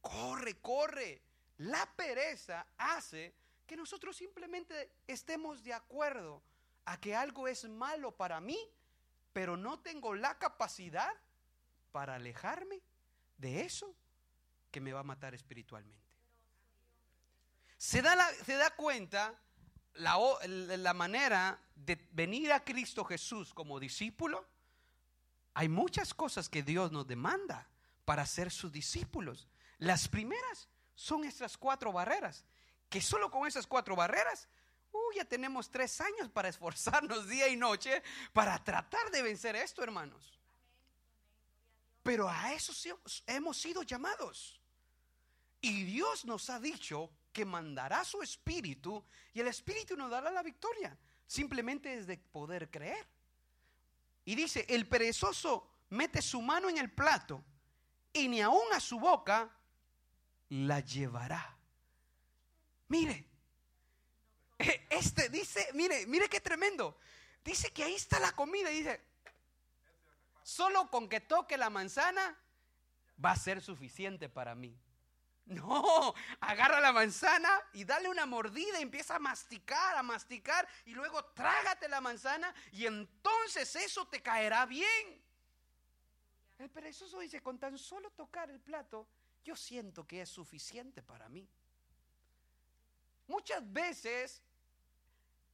Corre, 0.00 0.60
corre. 0.60 1.22
La 1.58 1.86
pereza 1.94 2.66
hace 2.78 3.34
que 3.66 3.76
nosotros 3.76 4.16
simplemente 4.16 4.90
estemos 5.06 5.62
de 5.62 5.74
acuerdo 5.74 6.42
a 6.86 6.98
que 7.00 7.14
algo 7.14 7.48
es 7.48 7.68
malo 7.68 8.12
para 8.12 8.40
mí, 8.40 8.58
pero 9.32 9.56
no 9.56 9.80
tengo 9.80 10.14
la 10.14 10.38
capacidad 10.38 11.12
para 11.92 12.16
alejarme 12.16 12.80
de 13.38 13.62
eso 13.62 13.94
que 14.70 14.80
me 14.80 14.92
va 14.92 15.00
a 15.00 15.04
matar 15.04 15.34
espiritualmente. 15.34 16.02
Se 17.76 18.02
da, 18.02 18.28
se 18.44 18.54
da 18.54 18.74
cuenta 18.74 19.38
la, 19.94 20.18
la 20.46 20.94
manera 20.94 21.60
de 21.74 22.08
venir 22.12 22.52
a 22.52 22.64
Cristo 22.64 23.04
Jesús 23.04 23.52
como 23.52 23.80
discípulo. 23.80 24.46
Hay 25.54 25.68
muchas 25.68 26.14
cosas 26.14 26.48
que 26.48 26.62
Dios 26.62 26.92
nos 26.92 27.06
demanda 27.06 27.68
para 28.04 28.26
ser 28.26 28.50
sus 28.50 28.72
discípulos. 28.72 29.48
Las 29.78 30.08
primeras 30.08 30.68
son 30.94 31.24
estas 31.24 31.56
cuatro 31.56 31.92
barreras, 31.92 32.44
que 32.88 33.00
solo 33.00 33.30
con 33.30 33.46
esas 33.46 33.66
cuatro 33.66 33.96
barreras, 33.96 34.48
ya 35.14 35.24
tenemos 35.24 35.70
tres 35.70 36.00
años 36.00 36.28
para 36.30 36.48
esforzarnos 36.48 37.28
día 37.28 37.48
y 37.48 37.56
noche 37.56 38.02
para 38.32 38.62
tratar 38.62 39.10
de 39.10 39.22
vencer 39.22 39.56
esto, 39.56 39.82
hermanos. 39.82 40.38
Pero 42.02 42.28
a 42.28 42.52
eso 42.52 42.72
hemos 43.26 43.56
sido 43.56 43.82
llamados. 43.82 44.60
Y 45.60 45.84
Dios 45.84 46.26
nos 46.26 46.50
ha 46.50 46.60
dicho 46.60 47.10
que 47.34 47.44
mandará 47.44 48.02
su 48.04 48.22
espíritu 48.22 49.04
y 49.34 49.40
el 49.40 49.48
espíritu 49.48 49.94
nos 49.96 50.10
dará 50.10 50.30
la 50.30 50.42
victoria. 50.42 50.96
Simplemente 51.26 51.92
es 51.92 52.06
de 52.06 52.16
poder 52.16 52.70
creer. 52.70 53.06
Y 54.24 54.34
dice, 54.34 54.64
el 54.70 54.88
perezoso 54.88 55.68
mete 55.90 56.22
su 56.22 56.40
mano 56.40 56.70
en 56.70 56.78
el 56.78 56.90
plato 56.90 57.44
y 58.12 58.28
ni 58.28 58.40
aún 58.40 58.72
a 58.72 58.80
su 58.80 58.98
boca 58.98 59.50
la 60.48 60.80
llevará. 60.80 61.58
Mire, 62.88 63.26
e, 64.58 64.86
este 64.88 65.28
dice, 65.28 65.68
mire, 65.74 66.06
mire 66.06 66.28
qué 66.28 66.40
tremendo. 66.40 66.96
Dice 67.44 67.72
que 67.72 67.84
ahí 67.84 67.94
está 67.94 68.18
la 68.20 68.32
comida 68.32 68.70
y 68.70 68.78
dice, 68.78 69.00
solo 70.42 70.88
con 70.90 71.08
que 71.08 71.20
toque 71.20 71.58
la 71.58 71.68
manzana 71.68 72.38
va 73.22 73.32
a 73.32 73.36
ser 73.36 73.60
suficiente 73.60 74.28
para 74.28 74.54
mí. 74.54 74.78
No, 75.46 76.14
agarra 76.40 76.80
la 76.80 76.92
manzana 76.92 77.50
y 77.74 77.84
dale 77.84 78.08
una 78.08 78.24
mordida, 78.24 78.80
empieza 78.80 79.16
a 79.16 79.18
masticar, 79.18 79.96
a 79.96 80.02
masticar 80.02 80.66
y 80.86 80.92
luego 80.92 81.22
trágate 81.26 81.86
la 81.88 82.00
manzana 82.00 82.54
y 82.72 82.86
entonces 82.86 83.76
eso 83.76 84.06
te 84.06 84.22
caerá 84.22 84.64
bien. 84.64 85.22
El 86.58 86.70
perezoso 86.70 87.18
dice, 87.18 87.42
con 87.42 87.58
tan 87.58 87.76
solo 87.76 88.10
tocar 88.12 88.48
el 88.48 88.58
plato, 88.58 89.06
yo 89.44 89.54
siento 89.54 90.06
que 90.06 90.22
es 90.22 90.30
suficiente 90.30 91.02
para 91.02 91.28
mí. 91.28 91.46
Muchas 93.26 93.70
veces, 93.70 94.42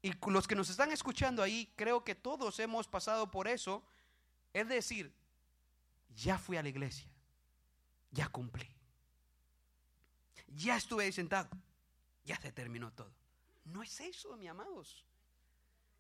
y 0.03 0.13
los 0.31 0.47
que 0.47 0.55
nos 0.55 0.71
están 0.71 0.93
escuchando 0.93 1.43
ahí, 1.43 1.73
creo 1.77 2.05
que 2.05 2.15
todos 2.15 2.61
hemos 2.61 2.87
pasado 2.87 3.29
por 3.31 3.49
eso, 3.49 3.83
es 4.53 4.69
decir, 4.69 5.13
ya 6.15 6.39
fui 6.39 6.57
a 6.57 6.63
la 6.63 6.69
iglesia, 6.69 7.09
ya 8.13 8.29
cumplí, 8.29 8.69
ya 10.51 10.77
estuve 10.77 11.05
ahí 11.05 11.13
sentado, 11.13 11.49
ya 12.25 12.37
se 12.41 12.53
terminó 12.53 12.93
todo. 12.93 13.13
No 13.65 13.83
es 13.83 14.01
eso, 14.01 14.37
mi 14.37 14.49
amados. 14.49 15.05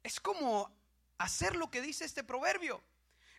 Es 0.02 0.20
como 0.20 0.70
hacer 1.18 1.56
lo 1.56 1.70
que 1.70 1.82
dice 1.82 2.04
este 2.04 2.24
proverbio. 2.24 2.82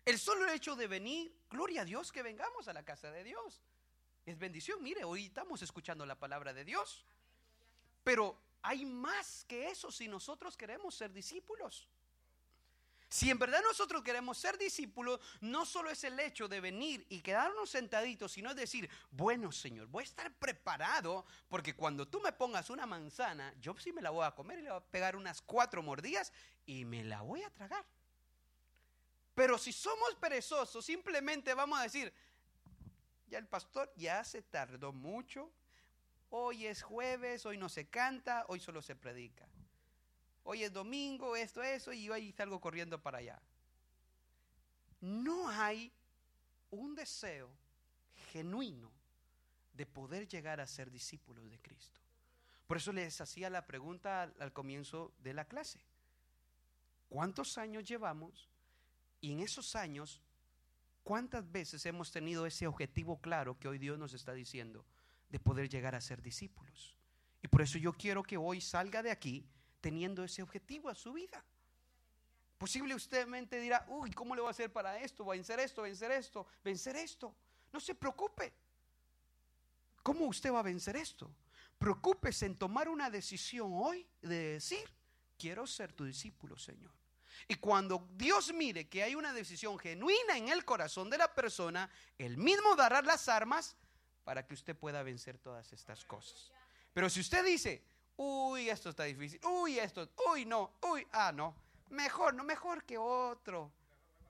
El 0.06 0.18
solo 0.18 0.52
hecho 0.52 0.76
de 0.76 0.88
venir, 0.88 1.34
gloria 1.50 1.82
a 1.82 1.86
Dios 1.86 2.12
que 2.12 2.24
vengamos 2.24 2.68
a 2.68 2.74
la 2.74 2.84
casa 2.84 3.12
de 3.12 3.24
Dios. 3.24 3.62
Es 4.26 4.38
bendición. 4.38 4.82
Mire, 4.82 5.04
hoy 5.04 5.26
estamos 5.26 5.62
escuchando 5.62 6.06
la 6.06 6.20
palabra 6.20 6.54
de 6.54 6.66
Dios. 6.66 7.06
Pero 8.04 8.38
hay 8.62 8.86
más 8.86 9.46
que 9.48 9.70
eso 9.70 9.92
si 9.92 10.08
nosotros 10.08 10.58
queremos 10.58 10.96
ser 10.96 11.12
discípulos. 11.12 11.88
Si 13.12 13.30
en 13.30 13.38
verdad 13.38 13.62
nosotros 13.62 14.04
queremos 14.04 14.38
ser 14.38 14.58
discípulos, 14.58 15.20
no 15.42 15.66
solo 15.66 15.90
es 15.90 16.02
el 16.06 16.18
hecho 16.18 16.48
de 16.48 16.62
venir 16.62 17.06
y 17.10 17.20
quedarnos 17.20 17.70
sentaditos, 17.70 18.32
sino 18.32 18.52
es 18.52 18.56
decir, 18.56 18.90
bueno 19.12 19.52
Señor, 19.52 19.88
voy 19.88 20.04
a 20.04 20.06
estar 20.06 20.34
preparado 20.36 21.26
porque 21.50 21.76
cuando 21.76 22.08
tú 22.08 22.22
me 22.22 22.32
pongas 22.32 22.70
una 22.70 22.86
manzana, 22.86 23.54
yo 23.60 23.76
sí 23.78 23.92
me 23.92 24.02
la 24.02 24.12
voy 24.12 24.26
a 24.26 24.32
comer 24.32 24.60
y 24.60 24.62
le 24.62 24.70
voy 24.70 24.78
a 24.78 24.92
pegar 24.92 25.18
unas 25.18 25.42
cuatro 25.42 25.84
mordidas 25.84 26.32
y 26.66 26.86
me 26.86 27.04
la 27.04 27.22
voy 27.22 27.44
a 27.44 27.50
tragar. 27.50 27.84
Pero 29.36 29.58
si 29.58 29.74
somos 29.74 30.16
perezosos, 30.16 30.86
simplemente 30.86 31.54
vamos 31.54 31.82
a 31.82 31.84
decir, 31.84 32.14
ya 33.28 33.40
el 33.40 33.48
pastor 33.48 33.92
ya 33.98 34.24
se 34.24 34.42
tardó 34.42 34.94
mucho, 34.94 35.52
hoy 36.30 36.66
es 36.66 36.82
jueves, 36.82 37.46
hoy 37.46 37.58
no 37.58 37.68
se 37.68 37.90
canta, 37.90 38.46
hoy 38.48 38.62
solo 38.62 38.82
se 38.82 38.96
predica. 38.96 39.51
Hoy 40.44 40.64
es 40.64 40.74
domingo, 40.74 41.36
esto, 41.36 41.62
eso, 41.62 41.94
y 41.94 42.10
hoy 42.10 42.32
salgo 42.32 42.60
corriendo 42.60 43.02
para 43.02 43.20
allá. 43.20 43.42
No 45.00 45.48
hay 45.50 45.92
un 46.72 46.96
deseo 46.96 47.50
genuino 48.32 48.92
de 49.74 49.86
poder 49.86 50.28
llegar 50.28 50.60
a 50.60 50.68
ser 50.68 50.92
discípulos 50.92 51.50
de 51.50 51.60
Cristo. 51.60 52.00
Por 52.68 52.78
eso 52.78 52.92
les 52.92 53.20
hacía 53.20 53.50
la 53.50 53.66
pregunta 53.66 54.24
al, 54.24 54.36
al 54.40 54.54
comienzo 54.54 55.14
de 55.20 55.34
la 55.34 55.46
clase. 55.46 55.80
¿Cuántos 57.10 57.58
años 57.58 57.84
llevamos? 57.84 58.50
Y 59.20 59.34
en 59.34 59.40
esos 59.40 59.76
años, 59.76 60.22
¿cuántas 61.04 61.52
veces 61.52 61.86
hemos 61.86 62.12
tenido 62.12 62.46
ese 62.46 62.68
objetivo 62.68 63.20
claro 63.20 63.60
que 63.60 63.68
hoy 63.68 63.78
Dios 63.78 64.00
nos 64.00 64.14
está 64.14 64.34
diciendo? 64.34 64.86
de 65.32 65.40
poder 65.40 65.70
llegar 65.70 65.96
a 65.96 66.02
ser 66.02 66.22
discípulos. 66.22 66.94
Y 67.42 67.48
por 67.48 67.62
eso 67.62 67.78
yo 67.78 67.94
quiero 67.94 68.22
que 68.22 68.38
hoy 68.38 68.62
salga 68.62 69.02
de 69.02 69.12
aquí 69.12 69.46
teniendo 69.82 70.24
ese 70.24 70.42
objetivo 70.42 70.90
a 70.90 70.96
su 70.96 71.12
vida. 71.14 71.44
Posible 72.58 72.94
usted 72.94 73.26
mente 73.26 73.60
dirá, 73.60 73.86
uy, 73.90 74.12
¿cómo 74.12 74.36
le 74.36 74.42
voy 74.42 74.50
a 74.50 74.52
hacer 74.52 74.72
para 74.72 75.00
esto? 75.00 75.26
Vencer 75.26 75.60
esto, 75.60 75.82
vencer 75.82 76.12
esto, 76.12 76.46
vencer 76.64 76.96
esto. 76.96 77.36
No 77.74 77.80
se 77.80 77.96
preocupe. 77.96 78.54
¿Cómo 80.04 80.26
usted 80.26 80.54
va 80.54 80.60
a 80.60 80.64
vencer 80.64 80.96
esto? 80.96 81.30
Preocúpese 81.78 82.46
en 82.46 82.56
tomar 82.56 82.88
una 82.88 83.10
decisión 83.10 83.72
hoy 83.74 84.08
de 84.22 84.54
decir, 84.54 84.88
quiero 85.38 85.66
ser 85.66 85.92
tu 85.92 86.06
discípulo, 86.06 86.58
Señor. 86.58 86.92
Y 87.48 87.56
cuando 87.56 88.08
Dios 88.14 88.54
mire 88.54 88.88
que 88.88 89.02
hay 89.02 89.16
una 89.16 89.34
decisión 89.34 89.80
genuina 89.80 90.38
en 90.38 90.50
el 90.50 90.64
corazón 90.64 91.10
de 91.10 91.18
la 91.18 91.34
persona, 91.34 91.90
Él 92.20 92.38
mismo 92.38 92.76
dará 92.76 93.02
las 93.02 93.28
armas 93.28 93.76
para 94.24 94.46
que 94.46 94.54
usted 94.54 94.76
pueda 94.76 95.02
vencer 95.02 95.40
todas 95.40 95.74
estas 95.74 96.06
cosas. 96.06 96.52
Pero 96.94 97.10
si 97.10 97.22
usted 97.22 97.44
dice, 97.44 97.84
uy, 98.18 98.70
esto 98.70 98.90
está 98.90 99.04
difícil, 99.04 99.40
uy, 99.46 99.80
esto, 99.80 100.10
uy, 100.30 100.46
no, 100.46 100.74
uy, 100.82 101.08
ah, 101.12 101.32
no, 101.32 101.56
mejor, 101.90 102.34
no, 102.34 102.44
mejor 102.44 102.84
que 102.84 102.98
otro, 102.98 103.72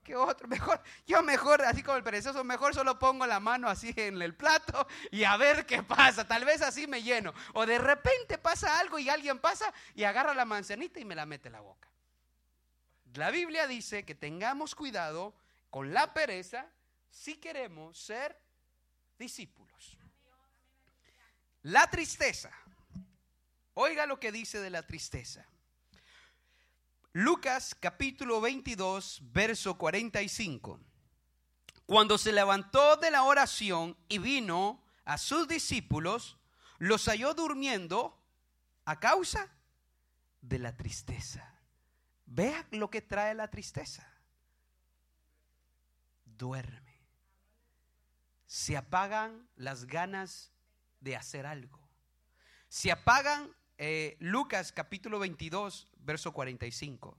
que 0.03 0.15
otro, 0.15 0.47
mejor, 0.47 0.81
yo 1.05 1.21
mejor, 1.21 1.61
así 1.63 1.83
como 1.83 1.97
el 1.97 2.03
perezoso, 2.03 2.43
mejor 2.43 2.73
solo 2.73 2.97
pongo 2.99 3.25
la 3.25 3.39
mano 3.39 3.69
así 3.69 3.93
en 3.95 4.21
el 4.21 4.35
plato 4.35 4.87
y 5.11 5.23
a 5.23 5.37
ver 5.37 5.65
qué 5.65 5.83
pasa, 5.83 6.27
tal 6.27 6.45
vez 6.45 6.61
así 6.61 6.87
me 6.87 7.03
lleno. 7.03 7.33
O 7.53 7.65
de 7.65 7.77
repente 7.77 8.37
pasa 8.37 8.79
algo 8.79 8.99
y 8.99 9.09
alguien 9.09 9.39
pasa 9.39 9.73
y 9.95 10.03
agarra 10.03 10.33
la 10.33 10.45
manzanita 10.45 10.99
y 10.99 11.05
me 11.05 11.15
la 11.15 11.25
mete 11.25 11.49
en 11.49 11.53
la 11.53 11.61
boca. 11.61 11.87
La 13.13 13.29
Biblia 13.29 13.67
dice 13.67 14.05
que 14.05 14.15
tengamos 14.15 14.73
cuidado 14.73 15.35
con 15.69 15.93
la 15.93 16.13
pereza 16.13 16.67
si 17.09 17.37
queremos 17.37 17.97
ser 17.97 18.37
discípulos. 19.19 19.97
La 21.63 21.89
tristeza. 21.89 22.51
Oiga 23.73 24.05
lo 24.05 24.19
que 24.19 24.31
dice 24.31 24.59
de 24.59 24.69
la 24.69 24.85
tristeza. 24.85 25.45
Lucas 27.13 27.75
capítulo 27.79 28.41
22, 28.41 29.19
verso 29.31 29.77
45. 29.77 30.79
Cuando 31.85 32.17
se 32.17 32.31
levantó 32.31 32.97
de 32.97 33.11
la 33.11 33.23
oración 33.23 33.97
y 34.07 34.17
vino 34.17 34.83
a 35.03 35.17
sus 35.17 35.47
discípulos, 35.47 36.37
los 36.77 37.05
halló 37.05 37.33
durmiendo 37.33 38.17
a 38.85 38.99
causa 38.99 39.49
de 40.41 40.59
la 40.59 40.75
tristeza. 40.75 41.53
Vea 42.25 42.65
lo 42.71 42.89
que 42.89 43.01
trae 43.01 43.33
la 43.33 43.49
tristeza. 43.49 44.07
Duerme 46.25 46.91
se 48.51 48.75
apagan 48.75 49.47
las 49.55 49.85
ganas 49.85 50.51
de 50.99 51.15
hacer 51.15 51.45
algo. 51.45 51.79
Se 52.67 52.91
apagan 52.91 53.49
eh, 53.77 54.17
Lucas 54.19 54.71
capítulo 54.71 55.19
22, 55.19 55.87
verso 55.97 56.31
45. 56.31 57.17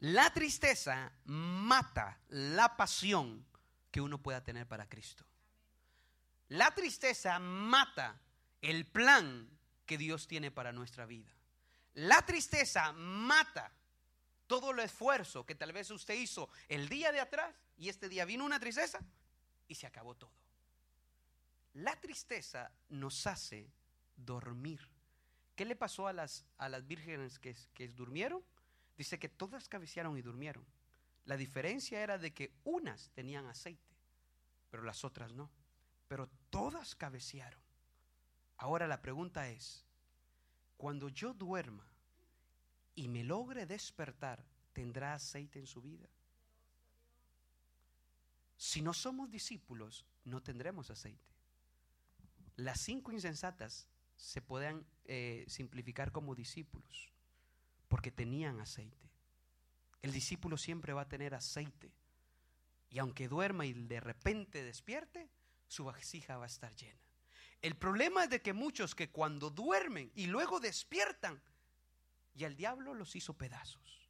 La 0.00 0.32
tristeza 0.32 1.12
mata 1.24 2.18
la 2.28 2.76
pasión 2.76 3.44
que 3.90 4.00
uno 4.00 4.18
pueda 4.18 4.42
tener 4.42 4.66
para 4.66 4.88
Cristo. 4.88 5.24
La 6.48 6.74
tristeza 6.74 7.38
mata 7.38 8.20
el 8.60 8.84
plan 8.86 9.48
que 9.86 9.98
Dios 9.98 10.26
tiene 10.26 10.50
para 10.50 10.72
nuestra 10.72 11.06
vida. 11.06 11.30
La 11.94 12.22
tristeza 12.22 12.92
mata 12.92 13.70
todo 14.46 14.72
el 14.72 14.80
esfuerzo 14.80 15.46
que 15.46 15.54
tal 15.54 15.72
vez 15.72 15.90
usted 15.90 16.14
hizo 16.14 16.48
el 16.68 16.88
día 16.88 17.12
de 17.12 17.20
atrás 17.20 17.54
y 17.78 17.88
este 17.88 18.08
día 18.08 18.24
vino 18.24 18.44
una 18.44 18.60
tristeza 18.60 19.00
y 19.68 19.74
se 19.74 19.86
acabó 19.86 20.14
todo. 20.14 20.32
La 21.74 21.98
tristeza 22.00 22.70
nos 22.90 23.26
hace 23.26 23.70
dormir. 24.16 24.91
¿Qué 25.54 25.64
le 25.64 25.76
pasó 25.76 26.06
a 26.06 26.12
las, 26.12 26.44
a 26.58 26.68
las 26.68 26.86
vírgenes 26.86 27.38
que, 27.38 27.54
que 27.74 27.88
durmieron? 27.88 28.42
Dice 28.96 29.18
que 29.18 29.28
todas 29.28 29.68
cabecearon 29.68 30.16
y 30.16 30.22
durmieron. 30.22 30.64
La 31.24 31.36
diferencia 31.36 32.02
era 32.02 32.18
de 32.18 32.32
que 32.32 32.52
unas 32.64 33.10
tenían 33.10 33.46
aceite, 33.46 33.96
pero 34.70 34.82
las 34.82 35.04
otras 35.04 35.32
no. 35.32 35.50
Pero 36.08 36.28
todas 36.50 36.94
cabecearon. 36.94 37.60
Ahora 38.56 38.86
la 38.86 39.00
pregunta 39.02 39.48
es, 39.48 39.84
cuando 40.76 41.08
yo 41.08 41.32
duerma 41.32 41.86
y 42.94 43.08
me 43.08 43.24
logre 43.24 43.66
despertar, 43.66 44.44
¿tendrá 44.72 45.14
aceite 45.14 45.58
en 45.58 45.66
su 45.66 45.80
vida? 45.80 46.08
Si 48.56 48.82
no 48.82 48.94
somos 48.94 49.30
discípulos, 49.30 50.06
no 50.24 50.42
tendremos 50.42 50.90
aceite. 50.90 51.32
Las 52.56 52.80
cinco 52.80 53.12
insensatas 53.12 53.88
se 54.22 54.40
pueden 54.40 54.86
eh, 55.06 55.44
simplificar 55.48 56.12
como 56.12 56.36
discípulos, 56.36 57.10
porque 57.88 58.12
tenían 58.12 58.60
aceite. 58.60 59.10
El 60.00 60.12
discípulo 60.12 60.56
siempre 60.56 60.92
va 60.92 61.02
a 61.02 61.08
tener 61.08 61.34
aceite. 61.34 61.90
Y 62.88 63.00
aunque 63.00 63.26
duerma 63.26 63.66
y 63.66 63.72
de 63.72 63.98
repente 63.98 64.62
despierte, 64.62 65.28
su 65.66 65.84
vasija 65.84 66.36
va 66.36 66.44
a 66.44 66.46
estar 66.46 66.72
llena. 66.76 67.00
El 67.62 67.74
problema 67.74 68.24
es 68.24 68.30
de 68.30 68.40
que 68.40 68.52
muchos 68.52 68.94
que 68.94 69.10
cuando 69.10 69.50
duermen 69.50 70.12
y 70.14 70.26
luego 70.26 70.60
despiertan, 70.60 71.42
y 72.34 72.44
el 72.44 72.56
diablo 72.56 72.94
los 72.94 73.16
hizo 73.16 73.34
pedazos. 73.34 74.08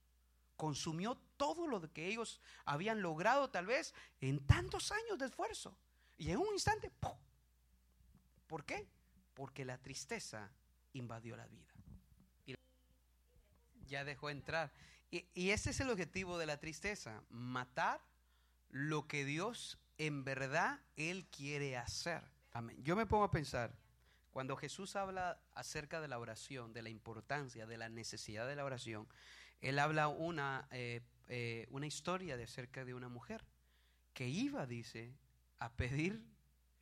Consumió 0.57 1.17
todo 1.39 1.67
lo 1.67 1.91
que 1.91 2.09
ellos 2.09 2.43
habían 2.67 3.01
logrado 3.01 3.49
tal 3.49 3.65
vez 3.65 3.95
en 4.21 4.47
tantos 4.47 4.93
años 4.93 5.19
de 5.19 5.27
esfuerzo. 5.27 5.75
Y 6.19 6.31
en 6.31 6.37
un 6.37 6.53
instante, 6.53 6.91
¡pum! 7.01 7.17
¿por 8.47 8.65
qué? 8.67 8.87
Porque 9.35 9.65
la 9.65 9.79
tristeza 9.79 10.51
invadió 10.93 11.37
la 11.37 11.47
vida. 11.47 11.73
ya 13.87 14.05
dejó 14.05 14.31
entrar. 14.31 14.73
Y, 15.11 15.27
y 15.35 15.51
ese 15.51 15.71
es 15.71 15.81
el 15.81 15.91
objetivo 15.91 16.39
de 16.39 16.47
la 16.47 16.59
tristeza, 16.59 17.23
matar 17.29 18.01
lo 18.71 19.07
que 19.07 19.27
Dios 19.27 19.79
en 19.99 20.25
verdad 20.25 20.81
Él 20.97 21.27
quiere 21.27 21.77
hacer. 21.77 22.23
Yo 22.79 22.97
me 22.97 23.07
pongo 23.07 23.25
a 23.25 23.31
pensar, 23.31 23.75
cuando 24.31 24.57
Jesús 24.57 24.97
habla 24.97 25.41
acerca 25.55 26.01
de 26.01 26.09
la 26.09 26.19
oración, 26.19 26.73
de 26.73 26.83
la 26.83 26.89
importancia, 26.89 27.67
de 27.67 27.77
la 27.77 27.89
necesidad 27.89 28.49
de 28.49 28.57
la 28.57 28.65
oración, 28.65 29.07
Él 29.61 29.79
habla 29.79 30.09
una, 30.09 30.67
eh, 30.71 31.03
eh, 31.29 31.67
una 31.71 31.87
historia 31.87 32.37
de 32.37 32.45
acerca 32.45 32.85
de 32.85 32.95
una 32.95 33.09
mujer 33.09 33.45
que 34.13 34.29
iba, 34.29 34.67
dice, 34.67 35.15
a 35.59 35.73
pedir 35.77 36.25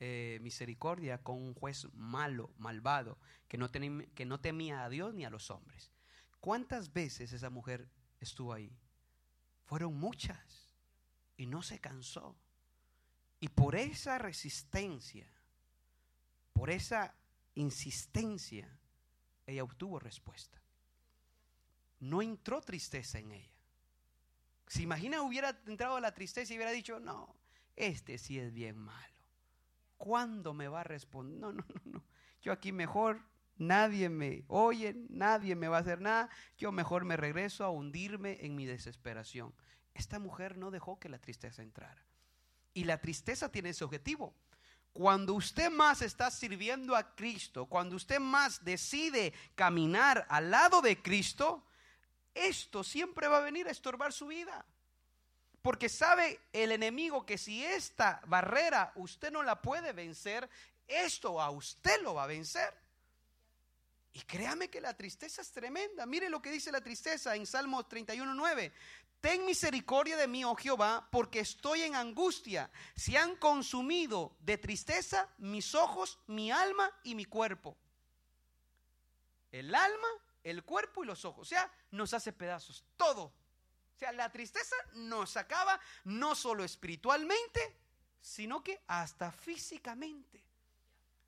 eh, 0.03 0.39
misericordia 0.41 1.19
con 1.19 1.37
un 1.37 1.53
juez 1.53 1.87
malo, 1.93 2.51
malvado, 2.57 3.19
que 3.49 3.59
no, 3.59 3.71
que 3.71 4.25
no 4.25 4.41
temía 4.41 4.85
a 4.85 4.89
Dios 4.89 5.13
ni 5.13 5.27
a 5.27 5.31
los 5.31 5.51
hombres. 5.51 5.93
¿Cuántas 6.41 6.93
veces 6.93 7.35
esa 7.35 7.51
mujer 7.51 7.87
estuvo 8.19 8.55
ahí? 8.55 8.75
Fueron 9.67 9.95
muchas 9.95 10.75
y 11.37 11.47
no 11.47 11.63
se 11.63 11.79
cansó. 11.79 12.35
Y 13.41 13.49
por 13.49 13.77
esa 13.77 14.17
resistencia, 14.17 15.27
por 16.55 16.71
esa 16.71 17.15
insistencia, 17.55 18.69
ella 19.47 19.65
obtuvo 19.65 19.99
respuesta. 19.99 20.63
No 21.99 22.23
entró 22.23 22.63
tristeza 22.63 23.19
en 23.19 23.33
ella. 23.33 23.53
Si 24.67 24.83
imagina 24.83 25.21
hubiera 25.23 25.61
entrado 25.67 26.01
la 26.01 26.15
tristeza 26.15 26.53
y 26.53 26.57
hubiera 26.57 26.73
dicho, 26.73 27.01
no, 27.01 27.37
este 27.77 28.17
sí 28.17 28.39
es 28.39 28.53
bien 28.53 28.79
malo. 28.79 29.10
¿Cuándo 30.01 30.55
me 30.55 30.67
va 30.67 30.81
a 30.81 30.85
responder? 30.85 31.39
No, 31.39 31.53
no, 31.53 31.63
no, 31.69 31.81
no. 31.85 32.05
Yo 32.41 32.53
aquí 32.53 32.73
mejor, 32.73 33.21
nadie 33.59 34.09
me 34.09 34.45
oye, 34.49 34.97
nadie 35.11 35.55
me 35.55 35.69
va 35.69 35.77
a 35.77 35.81
hacer 35.81 36.01
nada. 36.01 36.31
Yo 36.57 36.73
mejor 36.73 37.05
me 37.05 37.19
regreso 37.19 37.65
a 37.65 37.71
hundirme 37.71 38.39
en 38.41 38.57
mi 38.57 38.65
desesperación. 38.65 39.55
Esta 39.93 40.19
mujer 40.19 40.57
no 40.57 40.71
dejó 40.71 40.99
que 40.99 41.11
la 41.11 41.19
tristeza 41.19 41.61
entrara. 41.61 42.03
Y 42.73 42.85
la 42.85 42.99
tristeza 42.99 43.53
tiene 43.53 43.69
ese 43.69 43.85
objetivo. 43.85 44.35
Cuando 44.95 45.35
usted 45.35 45.71
más 45.71 46.01
está 46.01 46.31
sirviendo 46.31 46.97
a 46.97 47.15
Cristo, 47.15 47.67
cuando 47.67 47.95
usted 47.95 48.21
más 48.21 48.65
decide 48.65 49.35
caminar 49.55 50.27
al 50.31 50.51
lado 50.51 50.81
de 50.81 51.03
Cristo, 51.03 51.63
esto 52.33 52.83
siempre 52.83 53.29
va 53.29 53.37
a 53.37 53.43
venir 53.43 53.69
a 53.69 53.71
estorbar 53.71 54.15
su 54.15 54.29
vida. 54.29 54.65
Porque 55.63 55.89
sabe 55.89 56.41
el 56.53 56.73
enemigo 56.73 57.27
que 57.27 57.37
si 57.37 57.65
esta 57.65 58.23
barrera 58.27 58.93
usted 58.97 59.31
no 59.31 59.43
la 59.43 59.61
puede 59.61 59.93
vencer, 59.93 60.49
esto 60.87 61.41
a 61.41 61.51
usted 61.51 62.01
lo 62.03 62.15
va 62.15 62.25
a 62.25 62.29
vencer. 62.29 62.75
Y 64.13 64.21
créame 64.23 64.69
que 64.69 64.81
la 64.81 64.97
tristeza 64.97 65.43
es 65.43 65.53
tremenda. 65.53 66.07
Mire 66.07 66.29
lo 66.29 66.43
que 66.43 66.51
dice 66.51 66.73
la 66.73 66.81
tristeza 66.81 67.37
en 67.37 67.47
Salmo 67.47 67.89
31.9. 67.89 68.73
Ten 69.21 69.45
misericordia 69.45 70.17
de 70.17 70.27
mí, 70.27 70.45
oh 70.45 70.57
Jehová, 70.57 71.07
porque 71.11 71.41
estoy 71.41 71.83
en 71.83 71.95
angustia. 71.95 72.71
Se 72.97 73.19
han 73.19 73.37
consumido 73.37 74.35
de 74.41 74.57
tristeza 74.57 75.29
mis 75.39 75.75
ojos, 75.75 76.19
mi 76.27 76.51
alma 76.51 76.91
y 77.05 77.15
mi 77.15 77.27
cuerpo. 77.27 77.77
El 79.53 79.75
alma, 79.75 80.09
el 80.43 80.65
cuerpo 80.65 81.05
y 81.05 81.07
los 81.07 81.25
ojos. 81.25 81.43
O 81.43 81.49
sea, 81.49 81.71
nos 81.91 82.15
hace 82.15 82.33
pedazos. 82.33 82.83
Todo. 82.97 83.33
Sea, 84.01 84.13
la 84.13 84.33
tristeza 84.33 84.75
nos 84.95 85.37
acaba 85.37 85.79
no 86.05 86.35
solo 86.35 86.65
espiritualmente, 86.65 87.77
sino 88.23 88.65
que 88.65 88.83
hasta 88.87 89.31
físicamente. 89.31 90.43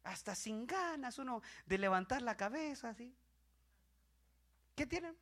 Hasta 0.05 0.35
sin 0.35 0.67
ganas 0.67 1.19
uno 1.19 1.43
de 1.67 1.77
levantar 1.77 2.23
la 2.23 2.35
cabeza 2.35 2.89
así. 2.89 3.15
¿Qué 4.75 4.87
tienen? 4.87 5.15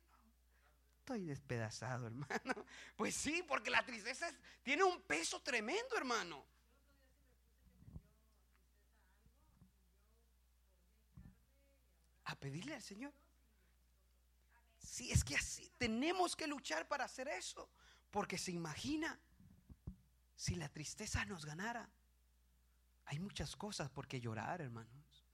Estoy 0.99 1.25
despedazado, 1.25 2.07
hermano. 2.07 2.65
Pues 2.95 3.15
sí, 3.15 3.43
porque 3.45 3.69
la 3.69 3.85
tristeza 3.85 4.31
tiene 4.63 4.85
un 4.85 5.01
peso 5.01 5.41
tremendo, 5.41 5.97
hermano. 5.97 6.45
A 12.23 12.35
pedirle 12.37 12.75
al 12.75 12.81
Señor. 12.81 13.11
Sí, 14.91 15.09
es 15.09 15.23
que 15.23 15.37
así 15.37 15.71
tenemos 15.77 16.35
que 16.35 16.47
luchar 16.47 16.85
para 16.85 17.05
hacer 17.05 17.29
eso. 17.29 17.69
Porque 18.09 18.37
se 18.37 18.51
imagina 18.51 19.17
si 20.35 20.55
la 20.55 20.67
tristeza 20.67 21.23
nos 21.23 21.45
ganara. 21.45 21.89
Hay 23.05 23.17
muchas 23.17 23.55
cosas 23.55 23.89
por 23.89 24.05
qué 24.05 24.19
llorar, 24.19 24.59
hermanos. 24.59 25.25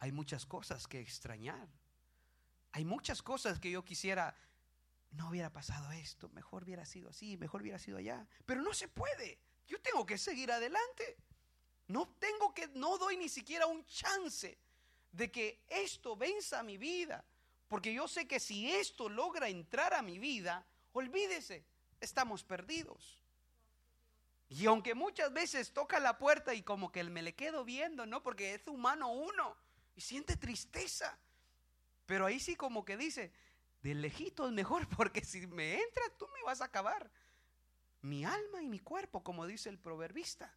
Hay 0.00 0.10
muchas 0.10 0.44
cosas 0.44 0.88
que 0.88 0.98
extrañar. 0.98 1.68
Hay 2.72 2.84
muchas 2.84 3.22
cosas 3.22 3.60
que 3.60 3.70
yo 3.70 3.84
quisiera 3.84 4.34
no 5.12 5.28
hubiera 5.28 5.52
pasado 5.52 5.92
esto, 5.92 6.28
mejor 6.30 6.64
hubiera 6.64 6.84
sido 6.84 7.10
así, 7.10 7.36
mejor 7.36 7.62
hubiera 7.62 7.78
sido 7.78 7.98
allá. 7.98 8.26
Pero 8.44 8.60
no 8.60 8.74
se 8.74 8.88
puede. 8.88 9.38
Yo 9.68 9.80
tengo 9.80 10.04
que 10.04 10.18
seguir 10.18 10.50
adelante. 10.50 11.16
No 11.86 12.08
tengo 12.18 12.52
que, 12.52 12.66
no 12.74 12.98
doy 12.98 13.16
ni 13.16 13.28
siquiera 13.28 13.68
un 13.68 13.84
chance 13.84 14.58
de 15.12 15.30
que 15.30 15.64
esto 15.68 16.16
venza 16.16 16.64
mi 16.64 16.76
vida. 16.76 17.24
Porque 17.70 17.94
yo 17.94 18.08
sé 18.08 18.26
que 18.26 18.40
si 18.40 18.68
esto 18.68 19.08
logra 19.08 19.48
entrar 19.48 19.94
a 19.94 20.02
mi 20.02 20.18
vida, 20.18 20.66
olvídese, 20.92 21.64
estamos 22.00 22.42
perdidos. 22.42 23.22
Y 24.48 24.66
aunque 24.66 24.96
muchas 24.96 25.32
veces 25.32 25.72
toca 25.72 26.00
la 26.00 26.18
puerta 26.18 26.52
y 26.52 26.64
como 26.64 26.90
que 26.90 27.04
me 27.04 27.22
le 27.22 27.36
quedo 27.36 27.64
viendo, 27.64 28.06
¿no? 28.06 28.24
Porque 28.24 28.54
es 28.54 28.66
humano 28.66 29.12
uno 29.12 29.56
y 29.94 30.00
siente 30.00 30.36
tristeza. 30.36 31.16
Pero 32.06 32.26
ahí 32.26 32.40
sí 32.40 32.56
como 32.56 32.84
que 32.84 32.96
dice, 32.96 33.32
de 33.82 33.94
lejito 33.94 34.48
es 34.48 34.52
mejor, 34.52 34.88
porque 34.96 35.24
si 35.24 35.46
me 35.46 35.80
entra, 35.80 36.02
tú 36.18 36.26
me 36.34 36.42
vas 36.42 36.60
a 36.62 36.64
acabar. 36.64 37.08
Mi 38.02 38.24
alma 38.24 38.60
y 38.60 38.66
mi 38.66 38.80
cuerpo, 38.80 39.22
como 39.22 39.46
dice 39.46 39.68
el 39.68 39.78
proverbista. 39.78 40.52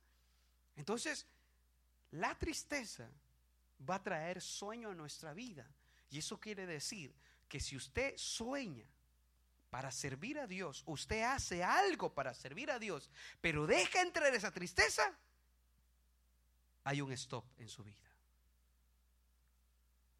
Entonces, 0.75 1.27
la 2.09 2.33
tristeza 2.39 3.07
va 3.87 3.95
a 3.97 4.03
traer 4.03 4.41
sueño 4.41 4.89
a 4.89 4.95
nuestra 4.95 5.31
vida. 5.31 5.69
Y 6.13 6.19
eso 6.19 6.39
quiere 6.39 6.67
decir 6.67 7.11
que 7.49 7.59
si 7.59 7.75
usted 7.75 8.13
sueña 8.17 8.85
para 9.71 9.89
servir 9.89 10.37
a 10.37 10.45
Dios, 10.45 10.83
usted 10.85 11.23
hace 11.23 11.63
algo 11.63 12.13
para 12.13 12.35
servir 12.35 12.69
a 12.69 12.77
Dios, 12.77 13.09
pero 13.41 13.65
deja 13.65 13.99
entrar 13.99 14.31
esa 14.35 14.51
tristeza, 14.51 15.01
hay 16.83 17.01
un 17.01 17.11
stop 17.13 17.43
en 17.57 17.67
su 17.67 17.83
vida. 17.83 17.97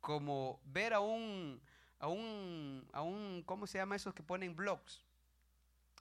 como 0.02 0.60
ver 0.66 0.96
a 0.96 1.00
un, 1.00 1.62
a 2.00 2.08
un, 2.08 2.90
a 2.92 3.04
un, 3.04 3.44
¿cómo 3.46 3.68
se 3.68 3.78
llama 3.78 3.96
esos 3.96 4.16
que 4.16 4.24
ponen 4.24 4.56
blogs? 4.56 5.00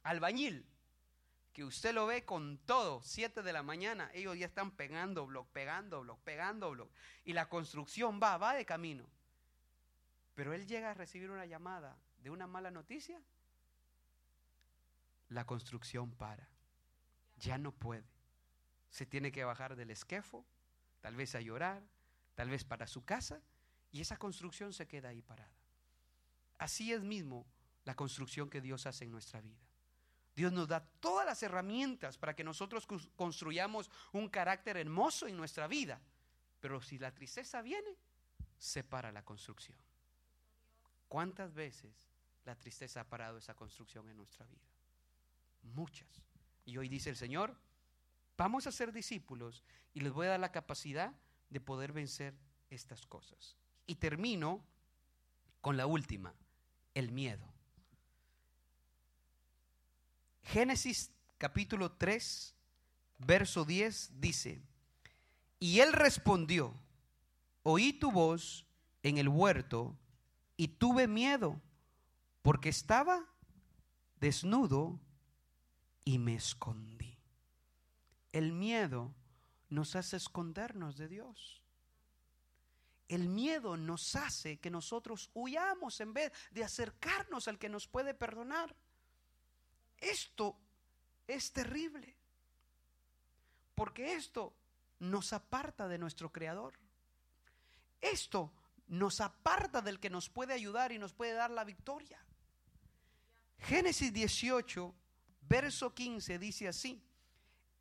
Albañil, 0.05 0.64
que 1.53 1.64
usted 1.64 1.93
lo 1.93 2.07
ve 2.07 2.24
con 2.24 2.57
todo, 2.64 3.03
7 3.03 3.43
de 3.43 3.53
la 3.53 3.62
mañana, 3.62 4.11
ellos 4.14 4.38
ya 4.38 4.47
están 4.47 4.70
pegando 4.70 5.26
blog, 5.26 5.47
pegando 5.49 6.01
blog, 6.01 6.18
pegando 6.20 6.70
blog, 6.70 6.88
y 7.26 7.34
la 7.34 7.51
construcción 7.51 8.18
va, 8.22 8.38
va 8.38 8.55
de 8.55 8.64
camino. 8.64 9.07
Pero 10.35 10.53
él 10.55 10.66
llega 10.66 10.91
a 10.91 10.95
recibir 10.95 11.30
una 11.30 11.47
llamada 11.47 11.97
de 12.22 12.30
una 12.30 12.47
mala 12.47 12.70
noticia, 12.70 13.20
la 15.28 15.45
construcción 15.45 16.11
para, 16.12 16.49
ya 17.39 17.59
no 17.59 17.72
puede. 17.72 18.05
Se 18.91 19.07
tiene 19.07 19.33
que 19.33 19.45
bajar 19.45 19.76
del 19.76 19.91
esquefo, 19.91 20.45
tal 21.01 21.16
vez 21.16 21.35
a 21.35 21.41
llorar, 21.41 21.83
tal 22.35 22.51
vez 22.51 22.64
para 22.64 22.87
su 22.87 23.05
casa, 23.05 23.41
y 23.91 24.01
esa 24.01 24.16
construcción 24.16 24.72
se 24.72 24.87
queda 24.87 25.09
ahí 25.09 25.22
parada. 25.22 25.53
Así 26.59 26.93
es 26.93 27.03
mismo 27.03 27.47
la 27.85 27.95
construcción 27.95 28.49
que 28.49 28.61
Dios 28.61 28.87
hace 28.87 29.05
en 29.05 29.11
nuestra 29.11 29.41
vida. 29.41 29.61
Dios 30.35 30.53
nos 30.53 30.68
da 30.68 30.80
todas 31.01 31.26
las 31.26 31.43
herramientas 31.43 32.16
para 32.16 32.35
que 32.35 32.45
nosotros 32.45 32.87
construyamos 33.16 33.91
un 34.12 34.28
carácter 34.28 34.76
hermoso 34.78 35.26
en 35.26 35.37
nuestra 35.37 35.66
vida. 35.66 36.01
Pero 36.61 36.80
si 36.80 36.99
la 36.99 37.12
tristeza 37.12 37.61
viene, 37.61 37.97
se 38.57 38.83
para 38.83 39.12
la 39.12 39.24
construcción. 39.24 39.76
¿Cuántas 41.12 41.52
veces 41.52 41.92
la 42.46 42.54
tristeza 42.54 43.02
ha 43.02 43.04
parado 43.04 43.36
esa 43.36 43.52
construcción 43.52 44.08
en 44.08 44.16
nuestra 44.16 44.46
vida? 44.46 44.64
Muchas. 45.74 46.08
Y 46.64 46.78
hoy 46.78 46.88
dice 46.88 47.10
el 47.10 47.16
Señor, 47.16 47.54
vamos 48.38 48.66
a 48.66 48.72
ser 48.72 48.94
discípulos 48.94 49.62
y 49.92 50.00
les 50.00 50.10
voy 50.10 50.26
a 50.26 50.30
dar 50.30 50.40
la 50.40 50.52
capacidad 50.52 51.12
de 51.50 51.60
poder 51.60 51.92
vencer 51.92 52.32
estas 52.70 53.04
cosas. 53.04 53.58
Y 53.86 53.96
termino 53.96 54.64
con 55.60 55.76
la 55.76 55.84
última, 55.84 56.34
el 56.94 57.12
miedo. 57.12 57.46
Génesis 60.44 61.12
capítulo 61.36 61.92
3, 61.92 62.54
verso 63.18 63.66
10 63.66 64.18
dice, 64.18 64.62
y 65.60 65.80
él 65.80 65.92
respondió, 65.92 66.74
oí 67.64 67.92
tu 67.92 68.10
voz 68.10 68.64
en 69.02 69.18
el 69.18 69.28
huerto 69.28 69.94
y 70.62 70.68
tuve 70.68 71.08
miedo 71.08 71.60
porque 72.40 72.68
estaba 72.68 73.26
desnudo 74.20 75.00
y 76.04 76.20
me 76.20 76.36
escondí. 76.36 77.18
El 78.30 78.52
miedo 78.52 79.12
nos 79.70 79.96
hace 79.96 80.18
escondernos 80.18 80.96
de 80.96 81.08
Dios. 81.08 81.64
El 83.08 83.28
miedo 83.28 83.76
nos 83.76 84.14
hace 84.14 84.60
que 84.60 84.70
nosotros 84.70 85.30
huyamos 85.34 86.00
en 86.00 86.14
vez 86.14 86.32
de 86.52 86.62
acercarnos 86.62 87.48
al 87.48 87.58
que 87.58 87.68
nos 87.68 87.88
puede 87.88 88.14
perdonar. 88.14 88.72
Esto 89.98 90.56
es 91.26 91.52
terrible, 91.52 92.14
porque 93.74 94.14
esto 94.14 94.54
nos 95.00 95.32
aparta 95.32 95.88
de 95.88 95.98
nuestro 95.98 96.30
Creador. 96.30 96.78
Esto 98.00 98.52
nos 98.87 99.20
aparta 99.20 99.80
del 99.80 100.01
que 100.01 100.11
nos 100.11 100.28
puede 100.28 100.53
ayudar 100.53 100.93
y 100.93 100.99
nos 100.99 101.12
puede 101.12 101.33
dar 101.33 101.51
la 101.51 101.64
victoria. 101.64 102.24
Génesis 103.59 104.12
18, 104.12 104.95
verso 105.43 105.95
15 105.95 106.39
dice 106.39 106.68
así. 106.68 107.03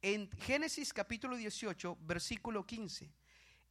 En 0.02 0.32
Génesis 0.32 0.93
capítulo 0.93 1.36
18, 1.36 1.97
versículo 2.02 2.66
15. 2.66 3.12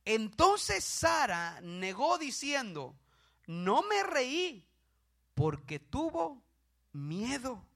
Entonces 0.04 0.84
Sara 0.84 1.60
negó 1.60 2.18
diciendo, 2.18 2.98
no 3.46 3.82
me 3.82 4.02
reí 4.02 4.66
porque 5.34 5.78
tuvo 5.78 6.42
miedo 6.92 7.66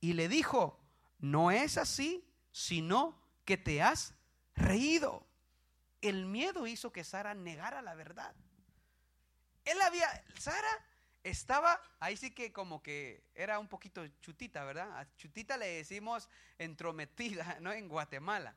y 0.00 0.14
le 0.14 0.28
dijo, 0.28 0.80
no 1.18 1.50
es 1.50 1.78
así, 1.78 2.24
sino 2.50 3.20
que 3.44 3.56
te 3.56 3.82
has 3.82 4.14
reído. 4.54 5.26
El 6.00 6.26
miedo 6.26 6.66
hizo 6.66 6.92
que 6.92 7.04
Sara 7.04 7.34
negara 7.34 7.82
la 7.82 7.94
verdad. 7.94 8.34
Él 9.64 9.80
había, 9.80 10.08
Sara 10.38 10.84
estaba, 11.22 11.80
ahí 12.00 12.16
sí 12.16 12.32
que 12.32 12.52
como 12.52 12.82
que 12.82 13.22
era 13.34 13.58
un 13.58 13.68
poquito 13.68 14.06
chutita, 14.20 14.64
¿verdad? 14.64 14.98
A 14.98 15.16
chutita 15.16 15.56
le 15.56 15.66
decimos 15.66 16.28
entrometida, 16.58 17.58
¿no? 17.60 17.72
En 17.72 17.88
Guatemala. 17.88 18.56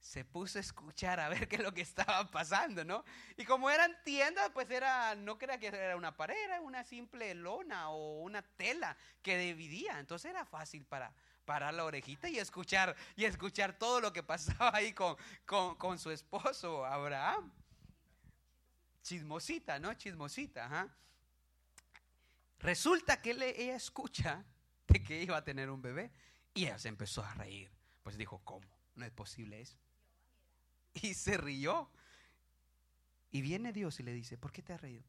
Se 0.00 0.24
puso 0.24 0.58
a 0.58 0.60
escuchar 0.60 1.18
a 1.18 1.28
ver 1.28 1.48
qué 1.48 1.56
es 1.56 1.62
lo 1.62 1.74
que 1.74 1.80
estaba 1.82 2.30
pasando, 2.30 2.84
¿no? 2.84 3.04
Y 3.36 3.44
como 3.44 3.68
eran 3.68 3.96
tiendas, 4.04 4.48
pues 4.50 4.70
era, 4.70 5.16
no 5.16 5.36
crea 5.36 5.58
que 5.58 5.66
era 5.66 5.96
una 5.96 6.16
pared, 6.16 6.36
era 6.36 6.60
una 6.60 6.84
simple 6.84 7.34
lona 7.34 7.90
o 7.90 8.20
una 8.22 8.42
tela 8.42 8.96
que 9.22 9.36
dividía. 9.36 9.98
Entonces 9.98 10.30
era 10.30 10.44
fácil 10.44 10.84
para 10.84 11.12
parar 11.44 11.72
la 11.72 11.84
orejita 11.84 12.28
y 12.28 12.38
escuchar, 12.38 12.94
y 13.16 13.24
escuchar 13.24 13.72
todo 13.72 14.00
lo 14.00 14.12
que 14.12 14.22
pasaba 14.22 14.70
ahí 14.74 14.92
con, 14.92 15.16
con, 15.46 15.98
su 15.98 16.10
esposo 16.10 16.84
Abraham. 16.84 17.50
Chismosita, 19.08 19.78
¿no? 19.78 19.94
Chismosita. 19.94 20.86
Resulta 22.58 23.22
que 23.22 23.30
ella 23.30 23.76
escucha 23.76 24.44
de 24.86 25.02
que 25.02 25.22
iba 25.22 25.38
a 25.38 25.42
tener 25.42 25.70
un 25.70 25.80
bebé 25.80 26.10
y 26.52 26.64
ella 26.64 26.78
se 26.78 26.88
empezó 26.88 27.24
a 27.24 27.32
reír. 27.32 27.70
Pues 28.02 28.18
dijo, 28.18 28.42
¿cómo? 28.44 28.68
No 28.96 29.06
es 29.06 29.12
posible 29.12 29.62
eso. 29.62 29.78
Y 31.00 31.14
se 31.14 31.38
rió. 31.38 31.88
Y 33.30 33.40
viene 33.40 33.72
Dios 33.72 33.98
y 33.98 34.02
le 34.02 34.12
dice, 34.12 34.36
¿por 34.36 34.52
qué 34.52 34.60
te 34.60 34.74
has 34.74 34.80
reído? 34.82 35.04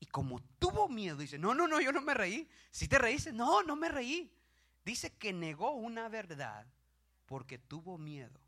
Y 0.00 0.06
como 0.06 0.40
tuvo 0.58 0.88
miedo, 0.88 1.18
dice, 1.18 1.38
no, 1.38 1.54
no, 1.54 1.68
no, 1.68 1.82
yo 1.82 1.92
no 1.92 2.00
me 2.00 2.14
reí. 2.14 2.48
Si 2.70 2.88
te 2.88 2.98
reíste, 2.98 3.34
no, 3.34 3.62
no 3.62 3.76
me 3.76 3.90
reí. 3.90 4.32
Dice 4.86 5.18
que 5.18 5.34
negó 5.34 5.72
una 5.72 6.08
verdad 6.08 6.66
porque 7.26 7.58
tuvo 7.58 7.98
miedo. 7.98 8.40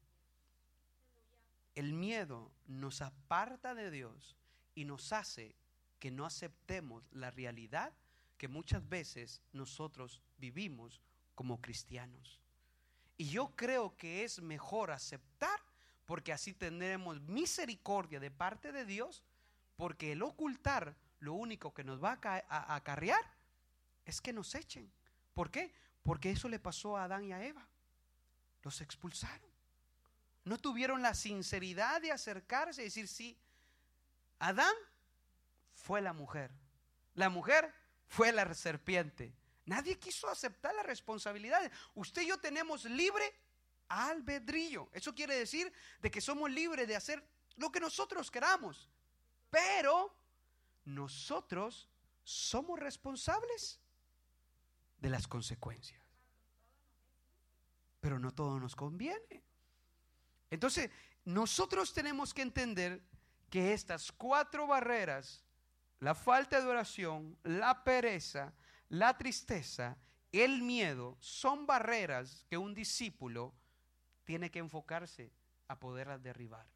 El 1.75 1.93
miedo 1.93 2.51
nos 2.67 3.03
aparta 3.03 3.75
de 3.75 3.91
Dios 3.91 4.40
y 4.81 4.87
nos 4.87 5.13
hace 5.13 5.55
que 5.99 6.11
no 6.11 6.25
aceptemos 6.25 7.05
la 7.13 7.31
realidad 7.31 7.93
que 8.39 8.49
muchas 8.49 8.89
veces 8.89 9.43
nosotros 9.53 10.23
vivimos 10.39 11.03
como 11.35 11.61
cristianos. 11.61 12.41
Y 13.19 13.29
yo 13.29 13.55
creo 13.57 13.95
que 13.99 14.25
es 14.25 14.41
mejor 14.41 14.91
aceptar 14.91 15.61
porque 16.07 16.33
así 16.33 16.55
tendremos 16.55 17.21
misericordia 17.21 18.21
de 18.21 18.31
parte 18.31 18.73
de 18.73 18.87
Dios, 18.87 19.23
porque 19.77 20.13
el 20.13 20.23
ocultar 20.23 20.97
lo 21.19 21.35
único 21.35 21.75
que 21.75 21.85
nos 21.85 22.03
va 22.03 22.19
a 22.23 22.75
acarrear 22.75 23.21
es 24.07 24.23
que 24.23 24.33
nos 24.33 24.55
echen. 24.55 24.91
¿Por 25.35 25.51
qué? 25.51 25.75
Porque 26.03 26.31
eso 26.31 26.49
le 26.49 26.59
pasó 26.59 26.97
a 26.97 27.05
Adán 27.05 27.25
y 27.25 27.35
a 27.35 27.45
Eva. 27.45 27.69
Los 28.63 28.81
expulsaron. 28.81 29.51
No 30.47 30.57
tuvieron 30.57 31.03
la 31.03 31.13
sinceridad 31.13 32.01
de 32.01 32.13
acercarse 32.13 32.81
y 32.81 32.87
decir, 32.87 33.09
sí, 33.09 33.37
Adán 34.41 34.75
fue 35.75 36.01
la 36.01 36.13
mujer. 36.13 36.51
La 37.15 37.29
mujer 37.29 37.73
fue 38.09 38.33
la 38.33 38.53
serpiente. 38.55 39.33
Nadie 39.67 39.99
quiso 39.99 40.29
aceptar 40.29 40.75
la 40.75 40.83
responsabilidad. 40.83 41.71
Usted 41.95 42.23
y 42.23 42.27
yo 42.27 42.41
tenemos 42.41 42.85
libre 42.87 43.33
albedrío. 43.89 44.89
Eso 44.93 45.15
quiere 45.15 45.37
decir 45.37 45.73
de 46.01 46.11
que 46.11 46.21
somos 46.21 46.51
libres 46.51 46.89
de 46.89 46.97
hacer 46.97 47.23
lo 47.57 47.71
que 47.71 47.81
nosotros 47.81 48.31
queramos. 48.31 48.89
Pero 49.51 50.17
nosotros 50.85 51.89
somos 52.25 52.81
responsables 52.81 53.79
de 54.99 55.11
las 55.11 55.29
consecuencias. 55.29 56.01
Pero 58.01 58.19
no 58.19 58.33
todo 58.33 58.59
nos 58.59 58.75
conviene. 58.75 59.45
Entonces, 60.51 60.91
nosotros 61.25 61.93
tenemos 61.93 62.33
que 62.33 62.43
entender 62.43 63.03
que 63.51 63.73
estas 63.73 64.13
cuatro 64.13 64.67
barreras 64.67 65.45
la 66.01 66.15
falta 66.15 66.61
de 66.61 66.67
oración, 66.67 67.37
la 67.43 67.85
pereza, 67.85 68.55
la 68.89 69.17
tristeza, 69.19 69.99
el 70.33 70.63
miedo, 70.63 71.19
son 71.21 71.67
barreras 71.67 72.47
que 72.49 72.57
un 72.57 72.75
discípulo 72.75 73.55
tiene 74.25 74.51
que 74.51 74.61
enfocarse 74.61 75.31
a 75.69 75.79
poderlas 75.79 76.23
derribar. 76.23 76.67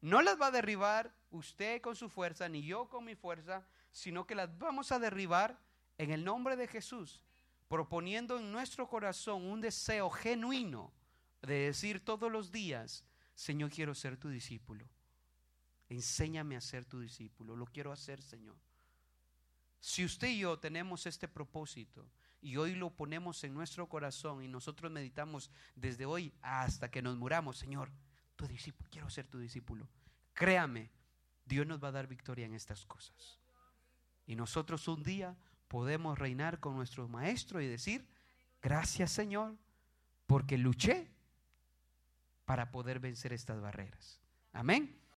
No 0.00 0.22
las 0.22 0.40
va 0.40 0.46
a 0.46 0.50
derribar 0.50 1.14
usted 1.30 1.82
con 1.82 1.94
su 1.94 2.08
fuerza, 2.08 2.48
ni 2.48 2.62
yo 2.62 2.88
con 2.88 3.04
mi 3.04 3.14
fuerza, 3.14 3.62
sino 3.92 4.26
que 4.26 4.34
las 4.34 4.56
vamos 4.58 4.90
a 4.90 4.98
derribar 4.98 5.60
en 5.98 6.10
el 6.10 6.24
nombre 6.24 6.56
de 6.56 6.66
Jesús, 6.66 7.20
proponiendo 7.68 8.38
en 8.38 8.50
nuestro 8.50 8.88
corazón 8.88 9.44
un 9.44 9.60
deseo 9.60 10.08
genuino 10.08 10.94
de 11.42 11.66
decir 11.66 12.02
todos 12.02 12.32
los 12.32 12.50
días, 12.50 13.04
Señor, 13.34 13.70
quiero 13.70 13.94
ser 13.94 14.16
tu 14.16 14.30
discípulo. 14.30 14.88
Enséñame 15.90 16.56
a 16.56 16.60
ser 16.60 16.84
tu 16.84 17.00
discípulo. 17.00 17.56
Lo 17.56 17.66
quiero 17.66 17.90
hacer, 17.90 18.22
Señor. 18.22 18.56
Si 19.80 20.04
usted 20.04 20.28
y 20.28 20.38
yo 20.38 20.58
tenemos 20.58 21.04
este 21.06 21.26
propósito 21.26 22.08
y 22.40 22.56
hoy 22.56 22.76
lo 22.76 22.90
ponemos 22.90 23.42
en 23.42 23.52
nuestro 23.52 23.88
corazón 23.88 24.42
y 24.42 24.48
nosotros 24.48 24.92
meditamos 24.92 25.50
desde 25.74 26.06
hoy 26.06 26.32
hasta 26.42 26.90
que 26.90 27.02
nos 27.02 27.16
muramos, 27.16 27.58
Señor, 27.58 27.90
tu 28.36 28.46
discípulo, 28.46 28.88
quiero 28.88 29.10
ser 29.10 29.26
tu 29.26 29.40
discípulo. 29.40 29.88
Créame, 30.32 30.90
Dios 31.44 31.66
nos 31.66 31.82
va 31.82 31.88
a 31.88 31.92
dar 31.92 32.06
victoria 32.06 32.46
en 32.46 32.54
estas 32.54 32.86
cosas. 32.86 33.40
Y 34.26 34.36
nosotros 34.36 34.86
un 34.86 35.02
día 35.02 35.36
podemos 35.66 36.16
reinar 36.16 36.60
con 36.60 36.76
nuestro 36.76 37.08
maestro 37.08 37.60
y 37.60 37.66
decir, 37.66 38.06
gracias 38.62 39.10
Señor, 39.10 39.56
porque 40.28 40.56
luché 40.56 41.10
para 42.44 42.70
poder 42.70 43.00
vencer 43.00 43.32
estas 43.32 43.60
barreras. 43.60 44.20
Amén. 44.52 45.00